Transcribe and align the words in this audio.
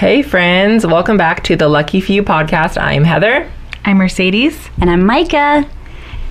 Hey, 0.00 0.22
friends, 0.22 0.86
welcome 0.86 1.18
back 1.18 1.44
to 1.44 1.56
the 1.56 1.68
Lucky 1.68 2.00
Few 2.00 2.22
podcast. 2.22 2.80
I'm 2.80 3.04
Heather. 3.04 3.52
I'm 3.84 3.98
Mercedes. 3.98 4.70
And 4.80 4.88
I'm 4.88 5.04
Micah. 5.04 5.68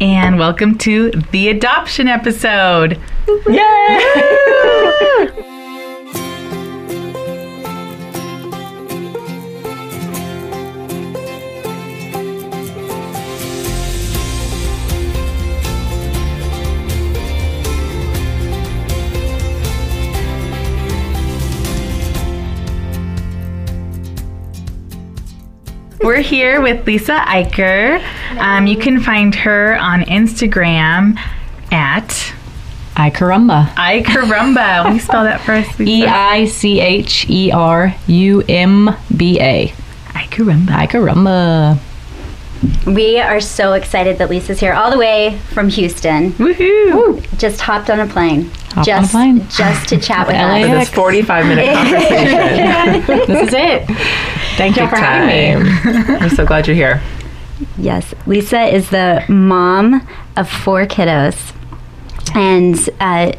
And 0.02 0.40
welcome 0.40 0.76
to 0.80 1.12
the 1.32 1.50
adoption 1.50 2.08
episode. 2.08 3.00
Yay! 3.46 4.00
We're 26.02 26.22
here 26.22 26.62
with 26.62 26.88
Lisa 26.88 27.18
Eicher. 27.20 28.02
Um, 28.38 28.68
you 28.68 28.78
can 28.78 29.02
find 29.02 29.36
her 29.36 29.78
on 29.78 30.02
Instagram 30.04 31.18
at 31.72 32.34
I 33.76 34.02
carumba. 34.02 34.94
we 34.94 35.00
spell 35.00 35.24
that 35.26 35.42
first. 35.42 35.80
E 35.80 36.06
I 36.06 36.46
C 36.46 36.80
H 36.80 37.30
E 37.30 37.52
R 37.52 37.94
U 38.08 38.44
M 38.48 38.96
B 39.16 39.40
A. 39.42 39.68
Eicherumba. 40.14 40.72
I 40.72 40.88
carumba. 40.88 41.80
We 42.86 43.20
are 43.20 43.40
so 43.40 43.74
excited 43.74 44.18
that 44.18 44.30
Lisa's 44.30 44.60
here 44.60 44.74
all 44.74 44.92
the 44.92 44.98
way 44.98 45.40
from 45.54 45.70
Houston. 45.70 46.32
Woohoo! 46.34 47.38
Just 47.38 47.62
hopped 47.62 47.90
on 47.90 48.00
a 48.02 48.08
plane. 48.08 48.50
Hopped 48.72 48.76
on 48.76 48.82
a 48.82 48.86
just, 48.86 49.12
plane. 49.12 49.48
Just 49.50 49.90
to 49.90 49.98
chat 50.00 50.28
with 50.28 50.36
LAX. 50.36 50.68
For 50.68 50.76
us. 50.76 50.88
this 50.90 50.96
45 50.96 51.46
minute 51.46 51.66
conversation. 51.74 53.28
this 53.28 53.48
is 53.48 53.54
it. 53.54 53.86
Thank 54.58 54.76
you 54.76 54.84
Big 54.84 54.90
for 54.90 54.96
having 54.98 55.64
me. 55.64 55.70
time. 55.72 56.20
We're 56.22 56.30
so 56.30 56.46
glad 56.46 56.68
you're 56.68 56.76
here. 56.76 57.02
Yes, 57.78 58.14
Lisa 58.26 58.62
is 58.64 58.90
the 58.90 59.24
mom 59.30 60.06
of 60.36 60.50
four 60.50 60.86
kiddos, 60.86 61.54
and 62.36 62.90
uh, 63.00 63.32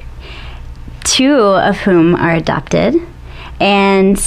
two 1.05 1.35
of 1.35 1.77
whom 1.79 2.15
are 2.15 2.35
adopted. 2.35 2.97
And 3.61 4.19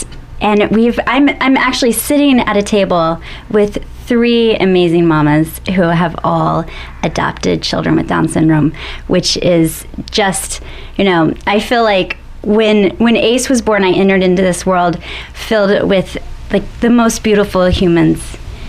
and 0.44 0.70
we've 0.70 1.00
I'm 1.08 1.30
I'm 1.42 1.58
actually 1.58 1.94
sitting 1.94 2.40
at 2.40 2.56
a 2.56 2.62
table 2.62 3.20
with 3.50 3.84
three 4.06 4.56
amazing 4.58 5.08
mamas 5.08 5.60
who 5.68 5.84
have 5.84 6.16
all 6.24 6.66
adopted 7.02 7.64
children 7.64 7.96
with 7.96 8.08
Down 8.08 8.28
syndrome, 8.28 8.74
which 9.08 9.38
is 9.38 9.88
just 10.12 10.62
you 10.98 11.06
know 11.06 11.34
I 11.48 11.60
feel 11.60 11.84
like 11.84 12.18
when 12.44 12.92
when 12.98 13.16
Ace 13.16 13.50
was 13.50 13.62
born, 13.62 13.84
I 13.84 13.92
entered 13.92 14.22
into 14.22 14.42
this 14.42 14.66
world 14.66 15.02
filled 15.34 15.90
with 15.90 16.18
like 16.52 16.64
the 16.82 16.90
most 16.90 17.24
beautiful 17.24 17.66
humans 17.66 18.22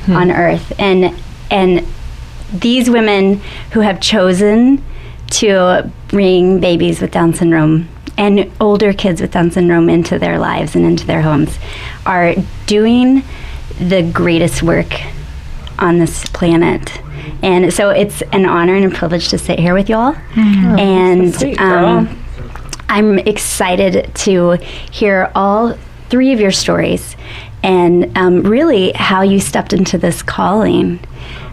hmm. 0.05 0.13
on 0.13 0.31
earth. 0.31 0.73
And 0.79 1.15
and 1.51 1.87
these 2.53 2.89
women 2.89 3.41
who 3.73 3.81
have 3.81 4.01
chosen 4.01 4.83
to 5.31 5.91
bring 6.09 6.61
babies 6.61 7.01
with 7.01 7.11
down 7.11 7.35
syndrome 7.35 7.89
and 8.17 8.51
older 8.61 8.93
kids 8.93 9.21
with 9.21 9.33
down 9.33 9.51
syndrome 9.51 9.89
into 9.89 10.19
their 10.19 10.39
lives 10.39 10.75
and 10.77 10.85
into 10.85 11.07
their 11.07 11.23
homes 11.23 11.59
are 12.07 12.35
doing 12.67 13.23
the 13.79 14.03
greatest 14.13 14.63
work 14.63 15.01
on 15.79 15.99
this 15.99 16.25
planet. 16.27 17.01
And 17.43 17.73
so 17.73 17.91
it's 17.91 18.23
an 18.33 18.47
honor 18.47 18.77
and 18.77 18.85
a 18.93 18.97
privilege 18.97 19.29
to 19.31 19.39
sit 19.39 19.59
here 19.59 19.75
with 19.75 19.89
y'all. 19.89 20.15
And 20.79 21.35
sweet, 21.35 21.61
um. 21.61 22.21
I'm 22.89 23.19
excited 23.19 24.15
to 24.15 24.53
hear 24.93 25.33
all 25.35 25.77
three 26.11 26.33
of 26.33 26.39
your 26.39 26.53
stories 26.53 27.17
and 27.63 28.17
um, 28.17 28.43
really 28.43 28.93
how 28.93 29.23
you 29.23 29.41
stepped 29.41 29.73
into 29.73 29.99
this 29.99 30.23
calling 30.23 31.01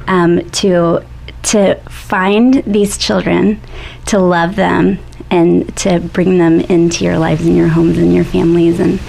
um, 0.08 0.48
to 0.52 1.03
to 1.44 1.75
find 1.90 2.64
these 2.66 2.98
children, 3.00 3.59
to 4.06 4.19
love 4.19 4.56
them, 4.56 5.00
and 5.31 5.75
to 5.78 6.00
bring 6.00 6.38
them 6.38 6.59
into 6.59 7.03
your 7.03 7.18
lives 7.18 7.46
and 7.47 7.56
your 7.58 7.69
homes 7.69 7.97
and 7.97 8.14
your 8.14 8.24
families. 8.25 8.80
And 8.80 9.00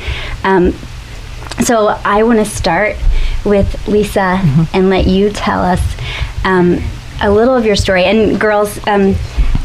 um, 0.44 0.72
so 1.64 1.88
I 2.04 2.22
want 2.22 2.38
to 2.38 2.44
start 2.46 2.96
with 3.44 3.86
Lisa 3.88 4.40
and 4.72 4.88
let 4.88 5.06
you 5.06 5.30
tell 5.30 5.60
us 5.62 5.80
um, 6.44 6.78
a 7.20 7.30
little 7.30 7.54
of 7.54 7.66
your 7.66 7.76
story. 7.76 8.04
And 8.04 8.40
girls, 8.40 8.78
um, 8.86 9.12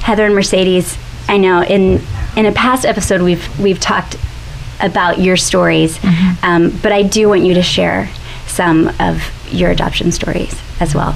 Heather 0.02 0.26
and 0.26 0.36
Mercedes, 0.36 0.98
I 1.30 1.38
know 1.38 1.64
in 1.64 2.02
in 2.36 2.46
a 2.46 2.52
past 2.52 2.86
episode 2.86 3.22
we've 3.22 3.60
we've 3.60 3.80
talked 3.80 4.18
about 4.80 5.20
your 5.20 5.38
stories, 5.38 6.00
um, 6.44 6.70
but 6.84 6.92
I 6.92 7.02
do 7.04 7.28
want 7.30 7.42
you 7.44 7.54
to 7.56 7.64
share 7.64 8.10
some 8.48 8.92
of 9.00 9.22
your 9.52 9.72
adoption 9.72 10.12
stories 10.12 10.60
as 10.80 10.94
well. 10.94 11.16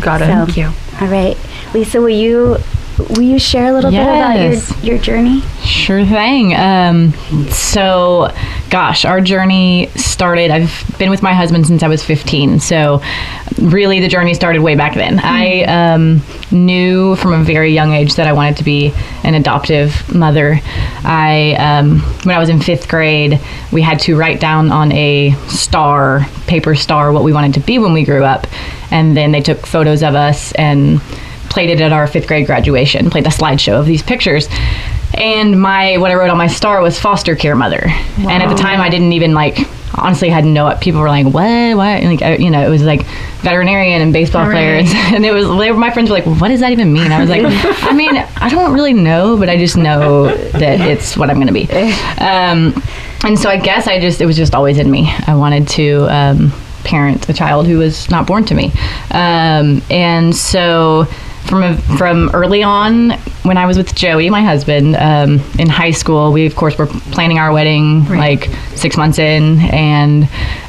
Got 0.00 0.22
it. 0.22 0.26
So- 0.26 0.44
Thank 0.46 0.56
you. 0.56 0.72
All 1.00 1.08
right, 1.08 1.36
Lisa, 1.74 2.00
will 2.00 2.08
you 2.08 2.56
will 2.98 3.22
you 3.22 3.38
share 3.38 3.66
a 3.66 3.72
little 3.72 3.92
Yes. 3.92 4.68
bit 4.68 4.76
about 4.76 4.84
your 4.84 4.94
your 4.94 5.02
journey? 5.02 5.42
Sure 5.64 6.04
thing. 6.04 6.54
Um, 6.54 7.12
so, 7.50 8.32
gosh, 8.70 9.04
our 9.04 9.20
journey 9.20 9.88
started. 9.96 10.50
I've 10.50 10.72
been 10.98 11.10
with 11.10 11.22
my 11.22 11.34
husband 11.34 11.66
since 11.66 11.82
I 11.82 11.88
was 11.88 12.02
15. 12.04 12.60
So, 12.60 13.02
really, 13.60 14.00
the 14.00 14.08
journey 14.08 14.34
started 14.34 14.60
way 14.62 14.74
back 14.76 14.94
then. 14.94 15.20
I 15.22 15.62
um, 15.64 16.22
knew 16.50 17.16
from 17.16 17.32
a 17.32 17.42
very 17.44 17.72
young 17.72 17.92
age 17.92 18.14
that 18.14 18.26
I 18.26 18.32
wanted 18.32 18.56
to 18.58 18.64
be 18.64 18.92
an 19.24 19.34
adoptive 19.34 20.14
mother. 20.14 20.60
I, 21.04 21.54
um, 21.58 22.00
when 22.24 22.34
I 22.34 22.38
was 22.38 22.48
in 22.48 22.60
fifth 22.60 22.88
grade, 22.88 23.40
we 23.72 23.82
had 23.82 23.98
to 24.00 24.16
write 24.16 24.40
down 24.40 24.70
on 24.70 24.92
a 24.92 25.32
star, 25.48 26.26
paper 26.46 26.74
star, 26.74 27.12
what 27.12 27.24
we 27.24 27.32
wanted 27.32 27.54
to 27.54 27.60
be 27.60 27.78
when 27.78 27.92
we 27.92 28.04
grew 28.04 28.24
up, 28.24 28.46
and 28.90 29.16
then 29.16 29.32
they 29.32 29.40
took 29.40 29.66
photos 29.66 30.02
of 30.02 30.14
us 30.14 30.52
and 30.52 31.00
played 31.56 31.70
it 31.70 31.80
at 31.80 31.90
our 31.90 32.06
fifth 32.06 32.26
grade 32.26 32.44
graduation, 32.44 33.08
played 33.08 33.24
the 33.24 33.30
slideshow 33.30 33.80
of 33.80 33.86
these 33.86 34.02
pictures. 34.02 34.46
And 35.14 35.58
my 35.58 35.96
what 35.96 36.10
I 36.10 36.14
wrote 36.14 36.28
on 36.28 36.36
my 36.36 36.48
star 36.48 36.82
was 36.82 37.00
foster 37.00 37.34
care 37.34 37.56
mother. 37.56 37.80
And 38.18 38.42
at 38.42 38.50
the 38.50 38.54
time 38.62 38.78
I 38.82 38.90
didn't 38.90 39.14
even 39.14 39.32
like 39.32 39.56
honestly 39.94 40.28
had 40.28 40.44
no 40.44 40.76
people 40.82 41.00
were 41.00 41.08
like 41.08 41.24
what? 41.24 41.76
What 41.80 41.86
and 42.02 42.10
like 42.10 42.20
I- 42.20 42.36
you 42.36 42.50
know 42.50 42.60
it 42.66 42.68
was 42.68 42.82
like 42.82 43.06
veterinarian 43.40 44.02
and 44.02 44.12
baseball 44.12 44.44
Hooray. 44.44 44.84
players. 44.84 44.92
And 45.14 45.24
it 45.24 45.32
was 45.32 45.46
my 45.78 45.90
friends 45.90 46.10
were 46.10 46.16
like 46.18 46.26
what 46.26 46.48
does 46.48 46.60
that 46.60 46.72
even 46.72 46.92
mean? 46.92 47.10
I 47.10 47.20
was 47.20 47.30
like 47.30 47.40
i 47.84 47.92
mean 47.94 48.14
i 48.36 48.50
don't 48.50 48.74
really 48.74 48.92
know 48.92 49.38
but 49.38 49.48
i 49.48 49.56
just 49.56 49.78
know 49.78 50.26
that 50.62 50.80
it's 50.82 51.16
what 51.16 51.30
i'm 51.30 51.36
going 51.36 51.46
to 51.46 51.54
be. 51.54 51.66
Um, 52.20 52.74
and 53.24 53.38
so 53.38 53.48
i 53.48 53.56
guess 53.56 53.86
i 53.88 53.98
just 53.98 54.20
it 54.20 54.26
was 54.26 54.36
just 54.36 54.54
always 54.54 54.76
in 54.76 54.90
me. 54.90 55.10
I 55.26 55.34
wanted 55.34 55.66
to 55.78 56.06
um, 56.14 56.52
parent 56.84 57.28
a 57.30 57.32
child 57.32 57.66
who 57.66 57.78
was 57.78 58.10
not 58.10 58.26
born 58.26 58.44
to 58.44 58.54
me. 58.54 58.66
Um, 59.10 59.80
and 59.90 60.36
so 60.36 61.06
from 61.46 61.62
a, 61.62 61.76
from 61.96 62.30
early 62.34 62.62
on 62.62 63.10
when 63.46 63.56
I 63.56 63.66
was 63.66 63.76
with 63.76 63.94
Joey, 63.94 64.28
my 64.28 64.42
husband, 64.42 64.96
um, 64.96 65.40
in 65.58 65.68
high 65.68 65.92
school, 65.92 66.32
we 66.32 66.46
of 66.46 66.56
course 66.56 66.76
were 66.76 66.86
planning 66.86 67.38
our 67.38 67.52
wedding 67.52 68.04
like 68.08 68.50
six 68.74 68.96
months 68.96 69.18
in, 69.20 69.60
and 69.60 70.24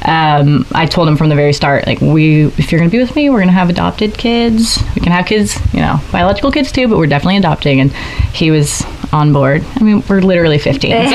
um, 0.05 0.65
I 0.73 0.85
told 0.85 1.07
him 1.07 1.17
from 1.17 1.29
the 1.29 1.35
very 1.35 1.53
start, 1.53 1.87
like 1.87 1.99
we, 2.01 2.45
if 2.45 2.71
you're 2.71 2.79
gonna 2.79 2.91
be 2.91 2.99
with 2.99 3.15
me, 3.15 3.29
we're 3.31 3.39
gonna 3.39 3.51
have 3.51 3.69
adopted 3.69 4.15
kids. 4.17 4.77
We 4.95 5.01
can 5.01 5.11
have 5.11 5.25
kids, 5.25 5.57
you 5.73 5.81
know, 5.81 5.99
biological 6.11 6.51
kids 6.51 6.71
too, 6.71 6.87
but 6.87 6.97
we're 6.97 7.07
definitely 7.07 7.37
adopting. 7.37 7.79
And 7.81 7.91
he 7.91 8.51
was 8.51 8.83
on 9.11 9.33
board. 9.33 9.63
I 9.75 9.83
mean, 9.83 10.03
we're 10.07 10.21
literally 10.21 10.59
15. 10.59 10.91
so- 10.91 11.07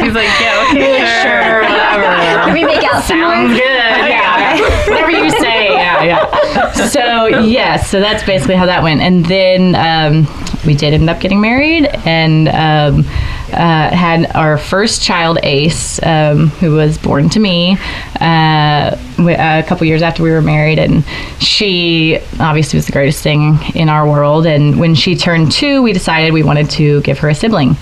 He's 0.00 0.14
like, 0.14 0.28
yeah, 0.40 0.66
okay, 0.70 0.98
sure, 1.22 1.62
whatever. 1.62 2.44
Can 2.44 2.54
we 2.54 2.64
make 2.64 2.82
out 2.84 3.02
Sounds 3.04 3.52
good. 3.52 3.60
Yeah. 3.60 4.60
Whatever 4.88 5.10
you 5.10 5.30
say. 5.30 5.49
Yeah, 6.04 6.28
yeah. 6.52 6.72
So 6.90 7.26
yes, 7.26 7.88
so 7.90 8.00
that's 8.00 8.24
basically 8.24 8.56
how 8.56 8.66
that 8.66 8.82
went. 8.82 9.00
And 9.00 9.24
then 9.26 9.74
um, 9.76 10.26
we 10.66 10.74
did 10.74 10.92
end 10.92 11.08
up 11.08 11.20
getting 11.20 11.40
married 11.40 11.86
and 12.04 12.48
um, 12.48 13.00
uh, 13.52 13.94
had 13.94 14.34
our 14.34 14.58
first 14.58 15.02
child, 15.02 15.38
Ace, 15.42 16.02
um, 16.02 16.48
who 16.48 16.72
was 16.72 16.98
born 16.98 17.28
to 17.30 17.40
me 17.40 17.76
uh, 18.20 18.96
a 19.18 19.64
couple 19.66 19.86
years 19.86 20.02
after 20.02 20.22
we 20.22 20.30
were 20.30 20.42
married. 20.42 20.78
And 20.78 21.04
she 21.38 22.18
obviously 22.38 22.76
was 22.76 22.86
the 22.86 22.92
greatest 22.92 23.22
thing 23.22 23.58
in 23.74 23.88
our 23.88 24.08
world. 24.08 24.46
And 24.46 24.78
when 24.78 24.94
she 24.94 25.16
turned 25.16 25.52
two, 25.52 25.82
we 25.82 25.92
decided 25.92 26.32
we 26.32 26.42
wanted 26.42 26.70
to 26.70 27.00
give 27.02 27.18
her 27.20 27.28
a 27.28 27.34
sibling. 27.34 27.76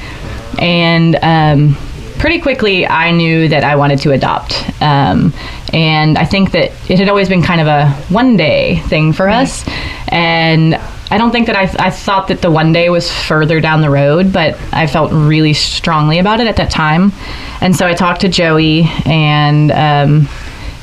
And 0.59 1.17
um, 1.23 1.77
pretty 2.19 2.41
quickly 2.41 2.87
I 2.87 3.11
knew 3.11 3.49
that 3.49 3.65
I 3.65 3.77
wanted 3.77 4.01
to 4.01 4.13
adopt. 4.13 4.53
Um, 4.83 5.33
and 5.73 6.19
I 6.19 6.25
think 6.25 6.53
that 6.53 6.73
it 6.91 6.99
had 6.99 7.09
always 7.09 7.29
been 7.29 7.43
kind 7.43 7.61
of 7.61 7.67
a 7.67 7.91
one 8.13 8.37
day 8.37 8.81
thing 8.87 9.13
for 9.13 9.29
us. 9.29 9.65
And 10.09 10.75
I 11.11 11.17
don't 11.17 11.31
think 11.31 11.47
that 11.47 11.57
I, 11.57 11.87
I 11.87 11.91
thought 11.91 12.29
that 12.29 12.43
the 12.43 12.51
one 12.51 12.73
day 12.73 12.91
was 12.91 13.11
further 13.11 13.61
down 13.61 13.81
the 13.81 13.91
road, 13.91 14.33
but 14.33 14.59
I 14.73 14.87
felt 14.87 15.13
really 15.13 15.55
strongly 15.55 16.19
about 16.19 16.41
it 16.41 16.47
at 16.47 16.57
that 16.57 16.71
time. 16.71 17.13
And 17.61 17.75
so 17.75 17.87
I 17.87 17.95
talked 17.95 18.21
to 18.23 18.29
Joey 18.29 18.85
and, 19.07 19.71
um, 19.73 20.29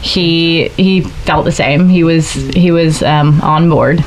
he 0.06 0.68
he 0.70 1.02
felt 1.02 1.46
the 1.46 1.52
same. 1.52 1.90
He 1.90 2.04
was 2.04 2.32
he 2.32 2.70
was 2.70 3.02
um, 3.02 3.42
on 3.42 3.70
board, 3.70 4.06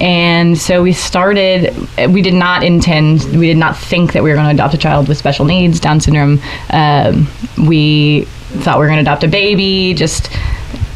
and 0.00 0.56
so 0.56 0.82
we 0.82 0.92
started. 0.92 1.74
We 2.10 2.22
did 2.22 2.34
not 2.34 2.62
intend. 2.62 3.24
We 3.36 3.46
did 3.46 3.56
not 3.56 3.76
think 3.76 4.12
that 4.12 4.22
we 4.22 4.30
were 4.30 4.36
going 4.36 4.48
to 4.48 4.54
adopt 4.54 4.74
a 4.74 4.78
child 4.78 5.08
with 5.08 5.18
special 5.18 5.44
needs, 5.44 5.80
Down 5.80 6.00
syndrome. 6.00 6.40
Um, 6.70 7.28
we 7.66 8.22
thought 8.62 8.78
we 8.78 8.84
were 8.84 8.88
going 8.88 9.04
to 9.04 9.10
adopt 9.10 9.24
a 9.24 9.28
baby, 9.28 9.94
just 9.94 10.30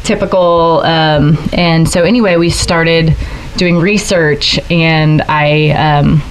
typical. 0.03 0.81
Um, 0.81 1.37
and 1.53 1.87
so 1.87 2.03
anyway, 2.03 2.37
we 2.37 2.49
started 2.49 3.15
doing 3.57 3.77
research, 3.77 4.59
and 4.71 5.21
I. 5.23 5.69
Um, 5.71 6.21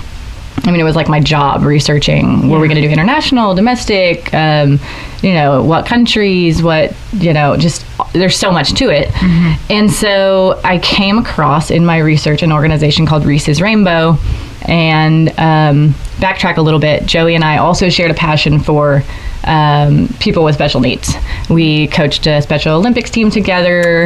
I 0.65 0.71
mean, 0.71 0.81
it 0.81 0.85
was 0.85 0.95
like 0.95 1.09
my 1.09 1.21
job 1.21 1.63
researching. 1.63 2.49
Were 2.49 2.61
we 2.61 2.69
going 2.69 2.81
to 2.81 2.87
do 2.87 2.91
international, 2.91 3.55
domestic? 3.55 4.33
Um, 4.33 4.79
you 5.21 5.35
know, 5.35 5.63
what 5.63 5.87
countries? 5.87 6.63
What 6.63 6.95
you 7.13 7.33
know? 7.33 7.57
Just 7.57 7.85
there's 8.13 8.37
so 8.37 8.53
much 8.53 8.75
to 8.75 8.91
it. 8.91 9.11
And 9.71 9.91
so 9.91 10.61
I 10.63 10.79
came 10.79 11.19
across 11.19 11.71
in 11.71 11.85
my 11.85 11.99
research 11.99 12.43
an 12.43 12.53
organization 12.53 13.07
called 13.07 13.25
Reece's 13.25 13.61
Rainbow. 13.61 14.19
And 14.65 15.29
um, 15.41 15.95
backtrack 16.23 16.57
a 16.57 16.63
little 16.63 16.79
bit. 16.79 17.05
Joey 17.05 17.35
and 17.35 17.43
I 17.43 17.57
also 17.59 17.89
shared 17.89 18.13
a 18.13 18.15
passion 18.15 18.61
for 18.61 19.03
um, 19.45 20.09
people 20.21 20.45
with 20.45 20.55
special 20.55 20.81
needs. 20.81 21.13
We 21.51 21.89
coached 21.89 22.29
a 22.29 22.41
Special 22.41 22.77
Olympics 22.77 23.11
team 23.11 23.29
together. 23.29 24.05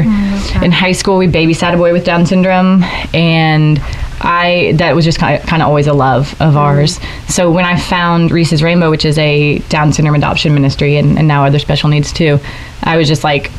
In 0.62 0.72
high 0.72 0.92
school, 0.92 1.18
we 1.18 1.28
babysat 1.28 1.74
a 1.74 1.76
boy 1.76 1.92
with 1.92 2.06
Down 2.06 2.24
syndrome, 2.24 2.82
and 3.12 3.78
I 4.20 4.72
that 4.76 4.94
was 4.94 5.04
just 5.04 5.18
kind 5.18 5.40
of, 5.40 5.46
kind 5.48 5.62
of 5.62 5.68
always 5.68 5.86
a 5.86 5.92
love 5.92 6.34
of 6.40 6.56
ours. 6.56 6.98
So 7.28 7.50
when 7.50 7.64
I 7.64 7.78
found 7.78 8.30
Reece's 8.30 8.62
Rainbow, 8.62 8.90
which 8.90 9.04
is 9.04 9.18
a 9.18 9.58
Down 9.68 9.92
syndrome 9.92 10.16
adoption 10.16 10.54
ministry, 10.54 10.96
and, 10.96 11.18
and 11.18 11.28
now 11.28 11.44
other 11.44 11.58
special 11.58 11.88
needs 11.88 12.12
too, 12.12 12.38
I 12.82 12.96
was 12.96 13.08
just 13.08 13.24
like, 13.24 13.50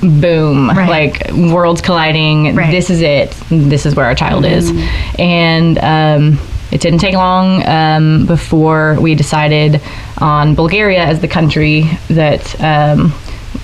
boom, 0.00 0.68
Right. 0.68 0.88
like 0.88 1.32
worlds 1.32 1.80
colliding. 1.80 2.54
Right. 2.56 2.70
This 2.70 2.90
is 2.90 3.00
it. 3.00 3.30
This 3.50 3.86
is 3.86 3.94
where 3.94 4.06
our 4.06 4.14
child 4.14 4.44
is, 4.44 4.70
and. 5.18 5.78
Um, 5.78 6.38
it 6.72 6.80
didn't 6.80 6.98
take 6.98 7.14
long 7.14 7.64
um, 7.68 8.26
before 8.26 8.96
we 9.00 9.14
decided 9.14 9.80
on 10.18 10.56
Bulgaria 10.56 11.04
as 11.04 11.20
the 11.20 11.28
country 11.28 11.82
that 12.08 12.60
um, 12.60 13.12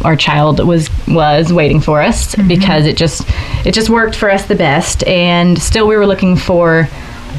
our 0.05 0.17
child 0.17 0.67
was 0.67 0.89
was 1.09 1.53
waiting 1.53 1.81
for 1.81 2.01
us 2.01 2.35
because 2.37 2.87
it 2.87 2.97
just 2.97 3.23
it 3.67 3.73
just 3.73 3.91
worked 3.91 4.15
for 4.17 4.31
us 4.31 4.47
the 4.47 4.55
best. 4.55 5.07
And 5.07 5.61
still, 5.61 5.87
we 5.87 5.97
were 5.97 6.07
looking 6.07 6.37
for 6.37 6.89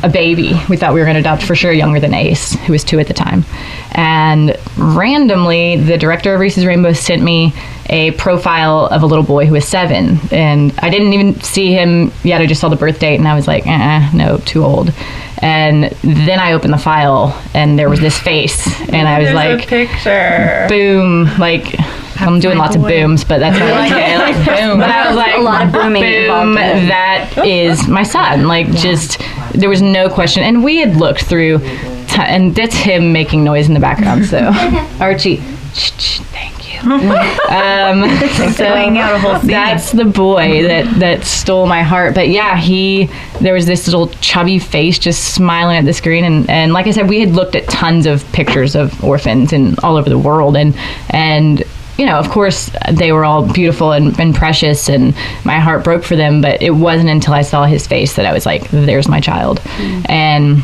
a 0.03 0.09
baby. 0.09 0.59
We 0.69 0.77
thought 0.77 0.93
we 0.93 0.99
were 0.99 1.05
going 1.05 1.15
to 1.15 1.19
adopt 1.19 1.43
for 1.43 1.53
sure 1.55 1.71
younger 1.71 1.99
than 1.99 2.13
Ace, 2.13 2.53
who 2.61 2.73
was 2.73 2.83
two 2.83 2.99
at 2.99 3.07
the 3.07 3.13
time. 3.13 3.45
And 3.91 4.57
randomly, 4.77 5.77
the 5.77 5.97
director 5.97 6.33
of 6.33 6.39
Reece's 6.39 6.65
Rainbow 6.65 6.93
sent 6.93 7.21
me 7.21 7.53
a 7.89 8.11
profile 8.11 8.85
of 8.87 9.03
a 9.03 9.05
little 9.05 9.23
boy 9.23 9.45
who 9.45 9.53
was 9.53 9.67
seven. 9.67 10.17
And 10.31 10.73
I 10.79 10.89
didn't 10.89 11.13
even 11.13 11.39
see 11.41 11.73
him 11.73 12.11
yet. 12.23 12.41
I 12.41 12.45
just 12.47 12.61
saw 12.61 12.69
the 12.69 12.77
birth 12.77 12.99
date 12.99 13.17
and 13.17 13.27
I 13.27 13.35
was 13.35 13.47
like, 13.47 13.67
uh 13.67 14.09
no, 14.13 14.37
too 14.37 14.63
old. 14.63 14.91
And 15.39 15.85
then 16.03 16.39
I 16.39 16.53
opened 16.53 16.73
the 16.73 16.77
file 16.77 17.39
and 17.53 17.77
there 17.77 17.89
was 17.89 17.99
this 17.99 18.17
face. 18.17 18.65
And 18.89 19.07
I 19.07 19.19
was 19.19 19.27
There's 19.29 19.35
like, 19.35 19.67
picture. 19.67 20.65
boom. 20.69 21.25
Like, 21.37 21.75
I'm 22.21 22.39
doing 22.39 22.57
lots 22.57 22.75
of 22.75 22.81
booms, 22.83 23.23
but 23.23 23.39
that's 23.39 23.55
okay. 23.57 24.17
Like, 24.21 24.35
boom. 24.45 24.79
But 24.79 24.91
I 24.91 25.07
was 25.07 25.17
like, 25.17 25.35
A 25.37 25.41
lot 25.41 25.65
of 25.65 25.73
booming 25.73 26.03
boom, 26.03 26.13
involved 26.13 26.49
in 26.51 26.57
it. 26.57 26.87
that 26.87 27.45
is 27.45 27.87
my 27.87 28.03
son. 28.03 28.47
Like, 28.47 28.67
just, 28.71 29.19
there 29.53 29.69
was 29.69 29.81
no 29.81 30.09
question. 30.09 30.43
And 30.43 30.63
we 30.63 30.77
had 30.77 30.95
looked 30.95 31.23
through, 31.23 31.59
t- 31.59 32.21
and 32.21 32.53
that's 32.55 32.75
him 32.75 33.11
making 33.11 33.43
noise 33.43 33.67
in 33.67 33.73
the 33.73 33.79
background. 33.79 34.25
So, 34.25 34.39
Archie, 34.99 35.37
thank 35.37 36.73
you. 36.73 36.79
um, 36.81 38.09
so 38.53 38.65
out 38.65 39.13
a 39.15 39.19
whole 39.19 39.39
scene. 39.39 39.47
that's 39.49 39.91
the 39.91 40.05
boy 40.05 40.63
that 40.63 40.99
that 40.99 41.23
stole 41.23 41.67
my 41.67 41.83
heart. 41.83 42.15
But 42.15 42.29
yeah, 42.29 42.57
he 42.57 43.07
there 43.39 43.53
was 43.53 43.67
this 43.67 43.85
little 43.87 44.07
chubby 44.19 44.57
face 44.57 44.97
just 44.97 45.35
smiling 45.35 45.77
at 45.77 45.85
the 45.85 45.93
screen, 45.93 46.23
and 46.23 46.49
and 46.49 46.73
like 46.73 46.87
I 46.87 46.91
said, 46.91 47.07
we 47.07 47.19
had 47.19 47.31
looked 47.31 47.55
at 47.55 47.67
tons 47.69 48.07
of 48.07 48.25
pictures 48.31 48.75
of 48.75 49.03
orphans 49.03 49.53
and 49.53 49.77
all 49.81 49.95
over 49.97 50.09
the 50.09 50.17
world, 50.19 50.55
and 50.57 50.75
and. 51.09 51.63
You 51.97 52.05
know, 52.05 52.17
of 52.17 52.29
course, 52.29 52.71
they 52.91 53.11
were 53.11 53.23
all 53.25 53.51
beautiful 53.51 53.91
and, 53.91 54.19
and 54.19 54.33
precious, 54.33 54.89
and 54.89 55.13
my 55.45 55.59
heart 55.59 55.83
broke 55.83 56.03
for 56.03 56.15
them. 56.15 56.41
But 56.41 56.61
it 56.61 56.71
wasn't 56.71 57.09
until 57.09 57.33
I 57.33 57.43
saw 57.43 57.65
his 57.65 57.85
face 57.85 58.15
that 58.15 58.25
I 58.25 58.33
was 58.33 58.45
like, 58.45 58.69
"There's 58.71 59.07
my 59.07 59.19
child." 59.19 59.61
And 60.09 60.63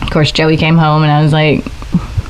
of 0.00 0.10
course, 0.10 0.32
Joey 0.32 0.56
came 0.56 0.76
home, 0.76 1.02
and 1.02 1.12
I 1.12 1.22
was 1.22 1.32
like, 1.32 1.64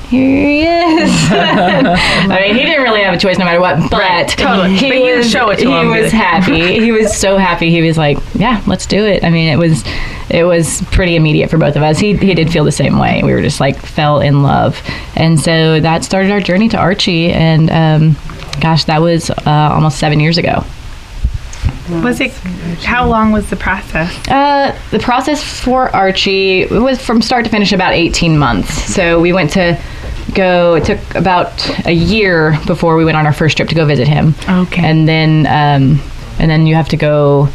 here 0.09 0.47
he 0.47 0.61
is. 0.63 1.11
I 1.31 2.39
mean, 2.43 2.55
he 2.55 2.65
didn't 2.65 2.83
really 2.83 3.01
have 3.03 3.15
a 3.15 3.19
choice 3.19 3.39
no 3.39 3.47
matter 3.47 3.61
what, 3.61 3.91
but 3.91 4.29
totally. 4.29 4.77
he 4.77 4.91
But 4.91 5.17
was 5.17 5.31
show 5.31 5.49
it 5.49 5.57
to 5.61 5.69
he 5.71 5.73
him, 5.81 5.89
was 5.89 6.13
happy. 6.13 6.79
he 6.81 6.93
was 6.93 7.17
so 7.17 7.39
happy. 7.39 7.71
He 7.71 7.81
was 7.81 7.97
like, 7.97 8.19
"Yeah, 8.35 8.61
let's 8.67 8.85
do 8.85 9.07
it." 9.07 9.25
I 9.25 9.31
mean, 9.31 9.49
it 9.49 9.57
was 9.57 9.83
it 10.29 10.45
was 10.45 10.83
pretty 10.91 11.17
immediate 11.17 11.49
for 11.49 11.57
both 11.57 11.77
of 11.77 11.83
us. 11.83 11.99
He 11.99 12.15
he 12.17 12.35
did 12.35 12.51
feel 12.53 12.65
the 12.65 12.73
same 12.73 12.99
way. 12.99 13.23
We 13.25 13.33
were 13.33 13.41
just 13.41 13.59
like 13.61 13.79
fell 13.79 14.21
in 14.21 14.43
love, 14.43 14.83
and 15.17 15.41
so 15.41 15.81
that 15.81 16.05
started 16.05 16.31
our 16.31 16.41
journey 16.41 16.69
to 16.71 16.77
Archie. 16.77 17.31
And 17.33 17.71
um, 17.71 18.17
gosh, 18.61 18.85
that 18.85 19.01
was 19.01 19.31
uh, 19.31 19.71
almost 19.73 19.99
seven 19.99 20.21
years 20.21 20.39
ago. 20.39 20.65
Was 21.91 22.21
it? 22.21 22.31
How 22.85 23.09
long 23.09 23.33
was 23.33 23.51
the 23.51 23.57
process? 23.57 24.17
Uh, 24.29 24.79
the 24.91 24.99
process 25.01 25.43
for 25.43 25.95
Archie 25.95 26.67
was 26.67 27.05
from 27.05 27.21
start 27.21 27.45
to 27.45 27.51
finish 27.51 27.73
about 27.73 27.93
18 27.93 28.39
months. 28.39 28.73
So 28.95 29.21
we 29.21 29.33
went 29.33 29.51
to 29.53 29.81
go, 30.35 30.77
it 30.77 30.85
took 30.85 31.15
about 31.15 31.87
a 31.87 31.93
year 31.93 32.57
before 32.67 32.97
we 32.97 33.05
went 33.05 33.17
on 33.17 33.27
our 33.27 33.33
first 33.33 33.57
trip 33.57 33.69
to 33.69 33.75
go 33.75 33.85
visit 33.85 34.07
him. 34.07 34.35
Okay. 34.49 34.83
And 34.85 35.09
then, 35.09 35.47
um, 35.47 36.01
and 36.39 36.51
then 36.51 36.67
you 36.67 36.75
have 36.75 36.89
to 36.91 36.97
go 36.97 37.49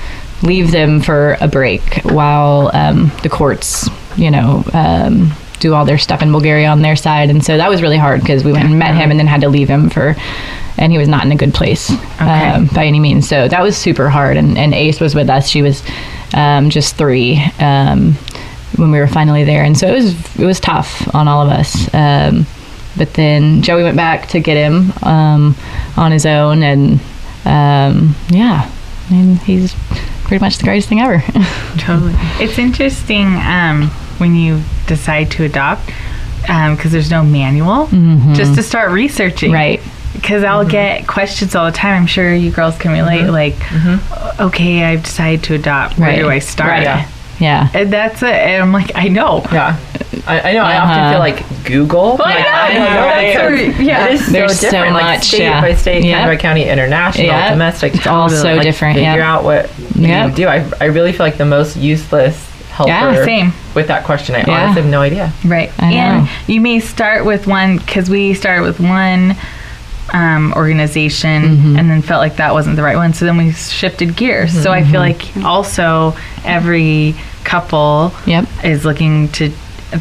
leave 0.43 0.71
them 0.71 1.01
for 1.01 1.37
a 1.41 1.47
break 1.47 2.01
while 2.03 2.69
um, 2.73 3.11
the 3.23 3.29
courts, 3.29 3.89
you 4.17 4.29
know, 4.29 4.63
um, 4.73 5.31
do 5.59 5.73
all 5.73 5.85
their 5.85 5.97
stuff 5.97 6.21
in 6.21 6.31
Bulgaria 6.31 6.67
on 6.67 6.81
their 6.81 6.95
side. 6.95 7.29
And 7.29 7.43
so 7.43 7.57
that 7.57 7.69
was 7.69 7.81
really 7.81 7.97
hard 7.97 8.21
because 8.21 8.43
we 8.43 8.51
went 8.51 8.65
and 8.65 8.77
met 8.77 8.95
him 8.95 9.09
and 9.09 9.19
then 9.19 9.27
had 9.27 9.41
to 9.41 9.49
leave 9.49 9.69
him 9.69 9.89
for, 9.89 10.15
and 10.77 10.91
he 10.91 10.97
was 10.97 11.07
not 11.07 11.25
in 11.25 11.31
a 11.31 11.35
good 11.35 11.53
place 11.53 11.89
um, 12.19 12.67
by 12.67 12.85
any 12.85 12.99
means. 12.99 13.27
So 13.27 13.47
that 13.47 13.61
was 13.61 13.75
super 13.75 14.09
hard. 14.09 14.37
And, 14.37 14.57
and 14.57 14.73
Ace 14.73 14.99
was 14.99 15.15
with 15.15 15.29
us. 15.29 15.47
She 15.47 15.61
was 15.61 15.83
um, 16.33 16.69
just 16.69 16.95
three 16.95 17.43
um, 17.59 18.13
when 18.75 18.91
we 18.91 18.99
were 18.99 19.07
finally 19.07 19.43
there. 19.43 19.63
And 19.63 19.77
so 19.77 19.87
it 19.87 19.93
was, 19.95 20.39
it 20.39 20.45
was 20.45 20.59
tough 20.59 21.13
on 21.15 21.27
all 21.27 21.41
of 21.45 21.51
us. 21.51 21.91
Um, 21.93 22.45
but 22.95 23.13
then 23.13 23.61
Joey 23.61 23.83
went 23.83 23.97
back 23.97 24.29
to 24.29 24.39
get 24.39 24.57
him 24.57 24.91
um, 25.03 25.55
on 25.97 26.11
his 26.11 26.25
own. 26.25 26.63
And 26.63 26.99
um, 27.45 28.15
yeah, 28.29 28.69
I 29.09 29.13
mean, 29.13 29.35
he's 29.37 29.73
pretty 30.25 30.43
much 30.43 30.57
the 30.57 30.63
greatest 30.63 30.89
thing 30.89 30.99
ever. 30.99 31.19
Totally. 31.77 32.13
It's 32.39 32.59
interesting 32.59 33.35
um, 33.37 33.87
when 34.19 34.35
you 34.35 34.61
decide 34.85 35.31
to 35.31 35.43
adopt 35.43 35.89
because 36.41 36.91
there's 36.91 37.11
no 37.11 37.23
manual, 37.23 37.87
just 38.35 38.55
to 38.55 38.63
start 38.63 38.91
researching. 38.91 39.51
right. 39.51 39.81
Because 40.17 40.43
I'll 40.43 40.61
mm-hmm. 40.61 40.71
get 40.71 41.07
questions 41.07 41.55
all 41.55 41.65
the 41.65 41.71
time. 41.71 42.01
I'm 42.01 42.07
sure 42.07 42.33
you 42.33 42.51
girls 42.51 42.77
can 42.77 42.91
relate. 42.91 43.21
Mm-hmm. 43.21 43.31
Like, 43.31 43.53
mm-hmm. 43.55 44.41
okay, 44.43 44.83
I've 44.83 45.03
decided 45.03 45.43
to 45.45 45.53
adopt. 45.55 45.97
Where 45.97 46.09
Right. 46.09 46.19
do 46.19 46.29
I 46.29 46.39
start? 46.39 46.69
Right. 46.71 46.83
Yeah. 46.83 47.09
Yeah. 47.39 47.69
And 47.73 47.93
that's 47.93 48.23
it. 48.23 48.33
And 48.33 48.63
I'm 48.63 48.71
like, 48.73 48.91
I 48.95 49.09
know. 49.09 49.43
Yeah. 49.51 49.77
I, 50.25 50.49
I 50.49 50.53
know. 50.53 50.61
I 50.63 50.75
Uh-huh. 50.77 50.91
often 50.91 51.11
feel 51.11 51.19
like 51.19 51.63
Google. 51.65 52.17
I 52.19 52.33
Like, 52.33 52.43
know, 52.43 52.49
I 52.51 52.67
I 52.67 52.73
know, 52.73 52.83
that's 52.83 53.37
right. 53.51 53.75
so- 53.75 53.81
Yeah. 53.83 54.05
It 54.07 54.11
is 54.13 54.31
There's 54.31 54.51
so 54.59 54.67
so 54.67 54.71
different. 54.71 54.93
like 54.95 55.03
much, 55.03 55.23
state 55.27 55.39
yeah. 55.41 55.61
by 55.61 55.73
state, 55.75 56.03
Yep. 56.03 56.17
county 56.17 56.35
by 56.35 56.41
county, 56.41 56.63
international, 56.67 57.27
Yep. 57.27 57.49
domestic. 57.51 57.95
It's 57.95 58.07
all 58.07 58.27
so 58.29 58.55
like, 58.55 58.63
different, 58.63 58.95
Figure 58.95 59.11
yep. 59.11 59.19
out 59.21 59.43
what 59.43 59.69
Yep. 59.95 60.29
you 60.29 60.35
do. 60.35 60.47
I, 60.47 60.65
I 60.81 60.85
really 60.85 61.11
feel 61.11 61.25
like 61.27 61.37
the 61.37 61.45
most 61.45 61.77
useless 61.77 62.43
helper. 62.71 62.89
Yeah, 62.91 63.23
same. 63.23 63.53
With 63.75 63.87
that 63.87 64.03
question, 64.03 64.33
I 64.35 64.39
Yeah. 64.47 64.63
honestly 64.63 64.81
have 64.81 64.89
no 64.91 65.01
idea. 65.01 65.31
Right. 65.45 65.71
I 65.79 65.93
and 65.93 66.23
know. 66.25 66.29
you 66.47 66.59
may 66.59 66.79
start 66.79 67.23
with 67.23 67.45
one 67.45 67.77
because 67.77 68.09
we 68.09 68.33
started 68.33 68.63
with 68.63 68.79
one 68.79 69.35
um, 70.13 70.53
organization 70.55 71.43
Mm-hmm. 71.43 71.75
and 71.77 71.89
then 71.89 72.01
felt 72.01 72.19
like 72.21 72.37
that 72.37 72.53
wasn't 72.53 72.75
the 72.75 72.83
right 72.83 72.95
one. 72.95 73.13
So 73.13 73.25
then 73.25 73.37
we 73.37 73.51
shifted 73.51 74.15
gears. 74.15 74.51
So 74.63 74.71
I 74.71 74.83
feel 74.83 74.99
like 75.01 75.35
also 75.43 76.15
every 76.45 77.15
couple 77.43 78.13
Yep. 78.25 78.45
is 78.63 78.85
looking 78.85 79.29
to 79.33 79.51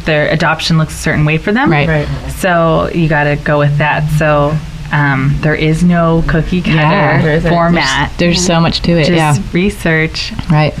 their 0.05 0.27
adoption 0.29 0.77
looks 0.77 0.93
a 0.93 0.97
certain 0.97 1.23
way 1.25 1.37
for 1.37 1.51
them. 1.51 1.71
Right. 1.71 1.87
Right. 1.87 2.31
So 2.31 2.89
you 2.93 3.07
got 3.07 3.23
to 3.23 3.35
go 3.37 3.57
with 3.59 3.77
that. 3.77 4.09
So 4.17 4.57
um, 4.91 5.35
there 5.41 5.55
is 5.55 5.83
no 5.83 6.23
cookie 6.27 6.61
cutter 6.61 6.75
Yeah. 6.75 7.21
There 7.21 7.35
isn't. 7.37 7.49
format. 7.51 8.11
There's 8.17 8.45
so 8.45 8.59
much 8.59 8.81
to 8.81 8.91
it. 8.93 9.05
Just 9.07 9.11
yeah. 9.41 9.49
research. 9.53 10.33
Right. 10.49 10.73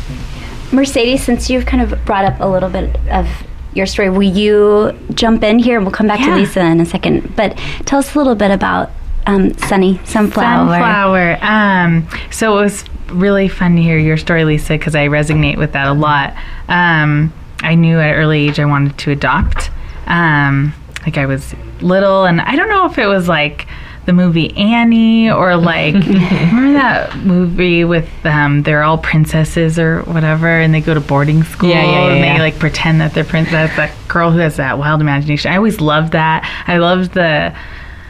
Mercedes, 0.71 1.23
since 1.23 1.49
you've 1.49 1.65
kind 1.65 1.81
of 1.81 2.03
brought 2.05 2.25
up 2.25 2.39
a 2.41 2.45
little 2.47 2.69
bit 2.69 2.97
of 3.09 3.27
your 3.73 3.85
story, 3.85 4.09
will 4.09 4.23
you 4.23 4.97
jump 5.13 5.43
in 5.43 5.59
here? 5.59 5.77
And 5.77 5.85
we'll 5.85 5.93
come 5.95 6.07
back 6.07 6.19
Yeah. 6.19 6.27
to 6.31 6.35
Lisa 6.35 6.61
in 6.65 6.81
a 6.81 6.85
second. 6.85 7.35
But 7.35 7.57
tell 7.85 7.99
us 7.99 8.13
a 8.15 8.17
little 8.17 8.35
bit 8.35 8.51
about 8.51 8.91
um, 9.27 9.53
Sunny 9.57 9.99
Sunflower. 10.05 10.69
Sunflower. 10.69 11.37
Um, 11.41 12.07
so 12.31 12.57
it 12.57 12.63
was 12.63 12.83
really 13.09 13.47
fun 13.47 13.75
to 13.75 13.81
hear 13.81 13.97
your 13.97 14.17
story, 14.17 14.45
Lisa, 14.45 14.73
because 14.73 14.95
I 14.95 15.07
resonate 15.07 15.57
with 15.57 15.73
that 15.73 15.87
a 15.87 15.93
lot. 15.93 16.35
Um, 16.67 17.31
I 17.59 17.75
knew 17.75 17.99
at 17.99 18.11
an 18.11 18.15
early 18.15 18.47
age 18.47 18.59
I 18.59 18.65
wanted 18.65 18.97
to 18.97 19.11
adopt. 19.11 19.69
Um, 20.07 20.73
like 21.05 21.17
I 21.17 21.25
was 21.25 21.53
little, 21.81 22.25
and 22.25 22.41
I 22.41 22.55
don't 22.55 22.69
know 22.69 22.85
if 22.85 22.97
it 22.97 23.07
was 23.07 23.27
like 23.27 23.67
the 24.05 24.13
movie 24.13 24.55
Annie 24.55 25.29
or 25.29 25.57
like 25.57 25.93
remember 25.93 26.73
that 26.73 27.17
movie 27.17 27.83
with 27.83 28.09
um, 28.25 28.63
they're 28.63 28.83
all 28.83 28.97
princesses 28.97 29.77
or 29.77 30.01
whatever, 30.03 30.47
and 30.47 30.73
they 30.73 30.79
go 30.81 30.93
to 30.93 31.01
boarding 31.01 31.43
school 31.43 31.69
Yeah, 31.69 31.83
yeah, 31.83 31.91
yeah, 31.91 32.13
and 32.13 32.23
they 32.23 32.39
like 32.39 32.59
pretend 32.59 33.01
that 33.01 33.13
they're 33.13 33.25
princess. 33.25 33.75
That 33.75 33.91
girl 34.07 34.31
who 34.31 34.39
has 34.39 34.55
that 34.55 34.77
wild 34.77 35.01
imagination. 35.01 35.51
I 35.51 35.57
always 35.57 35.81
loved 35.81 36.13
that. 36.13 36.49
I 36.67 36.77
loved 36.77 37.13
the 37.13 37.53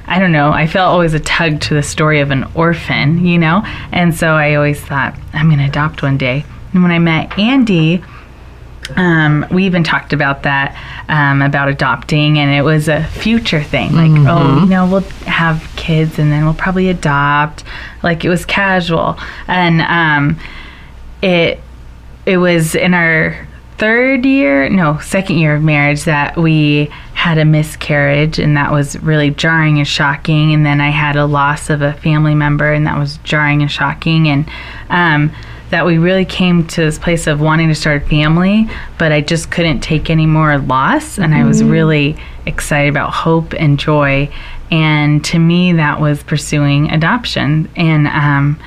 I 0.08 0.20
don't 0.20 0.32
know, 0.32 0.52
I 0.52 0.68
felt 0.68 0.90
always 0.90 1.14
a 1.14 1.20
tug 1.20 1.60
to 1.62 1.74
the 1.74 1.84
story 1.84 2.22
of 2.22 2.32
an 2.32 2.46
orphan, 2.56 3.26
you 3.26 3.38
know? 3.38 3.62
And 3.92 4.16
so 4.16 4.34
I 4.34 4.56
always 4.56 4.80
thought, 4.80 5.16
I'm 5.34 5.48
going 5.48 5.60
to 5.60 5.66
adopt 5.66 6.02
one 6.02 6.18
day. 6.18 6.46
And 6.74 6.82
when 6.82 6.92
I 6.92 7.00
met 7.00 7.38
Andy, 7.38 8.04
um, 8.96 9.46
we 9.52 9.66
even 9.66 9.84
talked 9.84 10.14
about 10.14 10.44
that 10.44 10.76
um, 11.10 11.42
about 11.42 11.68
adopting, 11.68 12.40
and 12.40 12.52
it 12.52 12.62
was 12.62 12.88
a 12.88 13.04
future 13.04 13.62
thing. 13.62 13.94
Like, 13.94 14.12
oh, 14.28 14.62
you 14.62 14.70
know, 14.70 14.90
we'll 14.90 15.02
have 15.26 15.70
kids, 15.76 16.20
and 16.20 16.32
then 16.32 16.46
we'll 16.46 16.54
probably 16.54 16.90
adopt. 16.90 17.64
Like 18.04 18.24
it 18.24 18.30
was 18.30 18.46
casual, 18.46 19.18
and 19.48 19.82
um, 19.82 20.40
it 21.22 21.60
it 22.26 22.38
was 22.38 22.76
in 22.76 22.94
our 22.94 23.47
third 23.78 24.26
year, 24.26 24.70
no, 24.70 24.98
second 25.00 25.38
year 25.38 25.56
of 25.56 25.64
marriage 25.64 26.04
that 26.04 26.36
we 26.38 26.90
had 27.14 27.38
a 27.38 27.46
miscarriage, 27.46 28.40
and 28.40 28.58
that 28.58 28.72
was 28.72 28.98
really 29.02 29.32
jarring 29.32 29.78
and 29.78 29.88
shocking. 29.88 30.54
And 30.54 30.66
then 30.66 30.82
I 30.82 30.90
had 30.90 31.16
a 31.16 31.26
loss 31.26 31.70
of 31.70 31.82
a 31.82 31.94
family 31.94 32.36
member, 32.36 32.72
and 32.72 32.88
that 32.88 32.98
was 32.98 33.18
jarring 33.20 33.62
and 33.62 33.72
shocking. 33.72 34.28
And 34.28 34.50
um, 34.90 35.32
that 35.70 35.86
we 35.86 35.98
really 35.98 36.26
came 36.26 36.66
to 36.68 36.82
this 36.82 36.98
place 36.98 37.28
of 37.28 37.42
wanting 37.42 37.68
to 37.68 37.76
start 37.76 38.04
a 38.04 38.06
family, 38.06 38.70
but 38.98 39.12
I 39.12 39.22
just 39.22 39.52
couldn't 39.52 39.82
take 39.82 40.10
any 40.10 40.26
more 40.26 40.58
loss. 40.58 41.18
And 41.20 41.34
I 41.34 41.44
was 41.44 41.64
really 41.64 42.18
excited 42.46 42.90
about 42.90 43.14
hope 43.14 43.54
and 43.54 43.78
joy. 43.78 44.32
And 44.72 45.24
to 45.26 45.40
me, 45.40 45.74
that 45.74 46.00
was 46.00 46.24
pursuing 46.24 46.92
adoption. 46.92 47.70
And 47.76 48.08
um, 48.08 48.60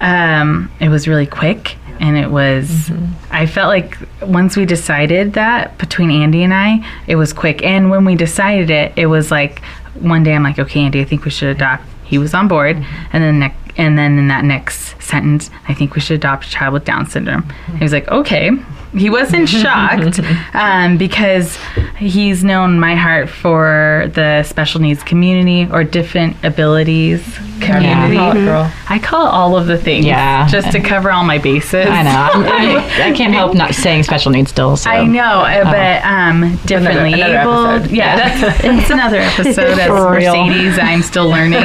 um, 0.00 0.72
it 0.80 0.88
was 0.88 1.06
really 1.06 1.26
quick. 1.26 1.76
And 2.00 2.16
it 2.16 2.30
was, 2.30 2.68
mm-hmm. 2.68 3.12
I 3.30 3.46
felt 3.46 3.68
like 3.68 3.96
once 4.22 4.56
we 4.56 4.64
decided 4.64 5.34
that 5.34 5.76
between 5.78 6.10
Andy 6.10 6.42
and 6.42 6.52
I, 6.52 6.84
it 7.06 7.16
was 7.16 7.32
quick. 7.32 7.62
And 7.62 7.90
when 7.90 8.04
we 8.04 8.16
decided 8.16 8.70
it, 8.70 8.92
it 8.96 9.06
was 9.06 9.30
like 9.30 9.62
one 9.94 10.22
day 10.22 10.34
I'm 10.34 10.42
like, 10.42 10.58
okay, 10.58 10.80
Andy, 10.80 11.00
I 11.00 11.04
think 11.04 11.24
we 11.24 11.30
should 11.30 11.50
adopt. 11.50 11.84
He 12.04 12.16
was 12.18 12.32
on 12.32 12.48
board. 12.48 12.76
Mm-hmm. 12.76 13.06
And 13.12 13.22
then 13.22 13.38
next, 13.38 13.58
and 13.76 13.98
then 13.98 14.18
in 14.18 14.28
that 14.28 14.44
next 14.44 15.00
sentence, 15.00 15.50
I 15.68 15.74
think 15.74 15.94
we 15.94 16.00
should 16.00 16.16
adopt 16.16 16.46
a 16.46 16.50
child 16.50 16.72
with 16.72 16.84
Down 16.84 17.06
syndrome. 17.06 17.48
He 17.76 17.84
was 17.84 17.92
like, 17.92 18.08
okay. 18.08 18.50
He 18.96 19.08
wasn't 19.10 19.48
shocked 19.62 20.20
um, 20.54 20.96
because 20.98 21.56
he's 21.96 22.42
known 22.42 22.80
my 22.80 22.94
heart 22.96 23.28
for 23.28 24.10
the 24.14 24.42
special 24.42 24.80
needs 24.80 25.02
community 25.02 25.68
or 25.70 25.84
different 25.84 26.36
abilities 26.44 27.22
community. 27.60 28.16
Call 28.16 28.30
it, 28.32 28.44
girl. 28.46 28.72
I 28.88 28.98
call 28.98 29.26
it 29.26 29.30
all 29.30 29.56
of 29.56 29.66
the 29.66 29.76
things. 29.76 30.06
Yeah. 30.06 30.48
Just 30.48 30.72
to 30.72 30.80
cover 30.80 31.10
all 31.12 31.24
my 31.24 31.36
bases. 31.38 31.86
I 31.86 32.02
know. 32.02 32.10
I'm, 32.10 32.76
I, 32.78 33.08
I 33.10 33.12
can't 33.16 33.34
help 33.34 33.54
not 33.54 33.74
saying 33.74 34.02
special 34.04 34.32
needs 34.32 34.50
still. 34.50 34.76
So. 34.76 34.88
I 34.90 35.04
know, 35.04 35.20
uh, 35.42 35.64
but 35.64 36.04
um, 36.04 36.56
differently 36.64 37.12
Another- 37.12 37.34
another 37.36 37.38
able. 37.38 37.66
episode. 37.66 37.90
Yeah, 37.94 38.16
that's 38.16 38.64
it's 38.64 38.90
another 38.98 39.18
episode 39.18 39.78
as 39.78 39.88
Mercedes. 39.90 40.78
I'm 40.78 41.02
still 41.02 41.28
learning. 41.28 41.62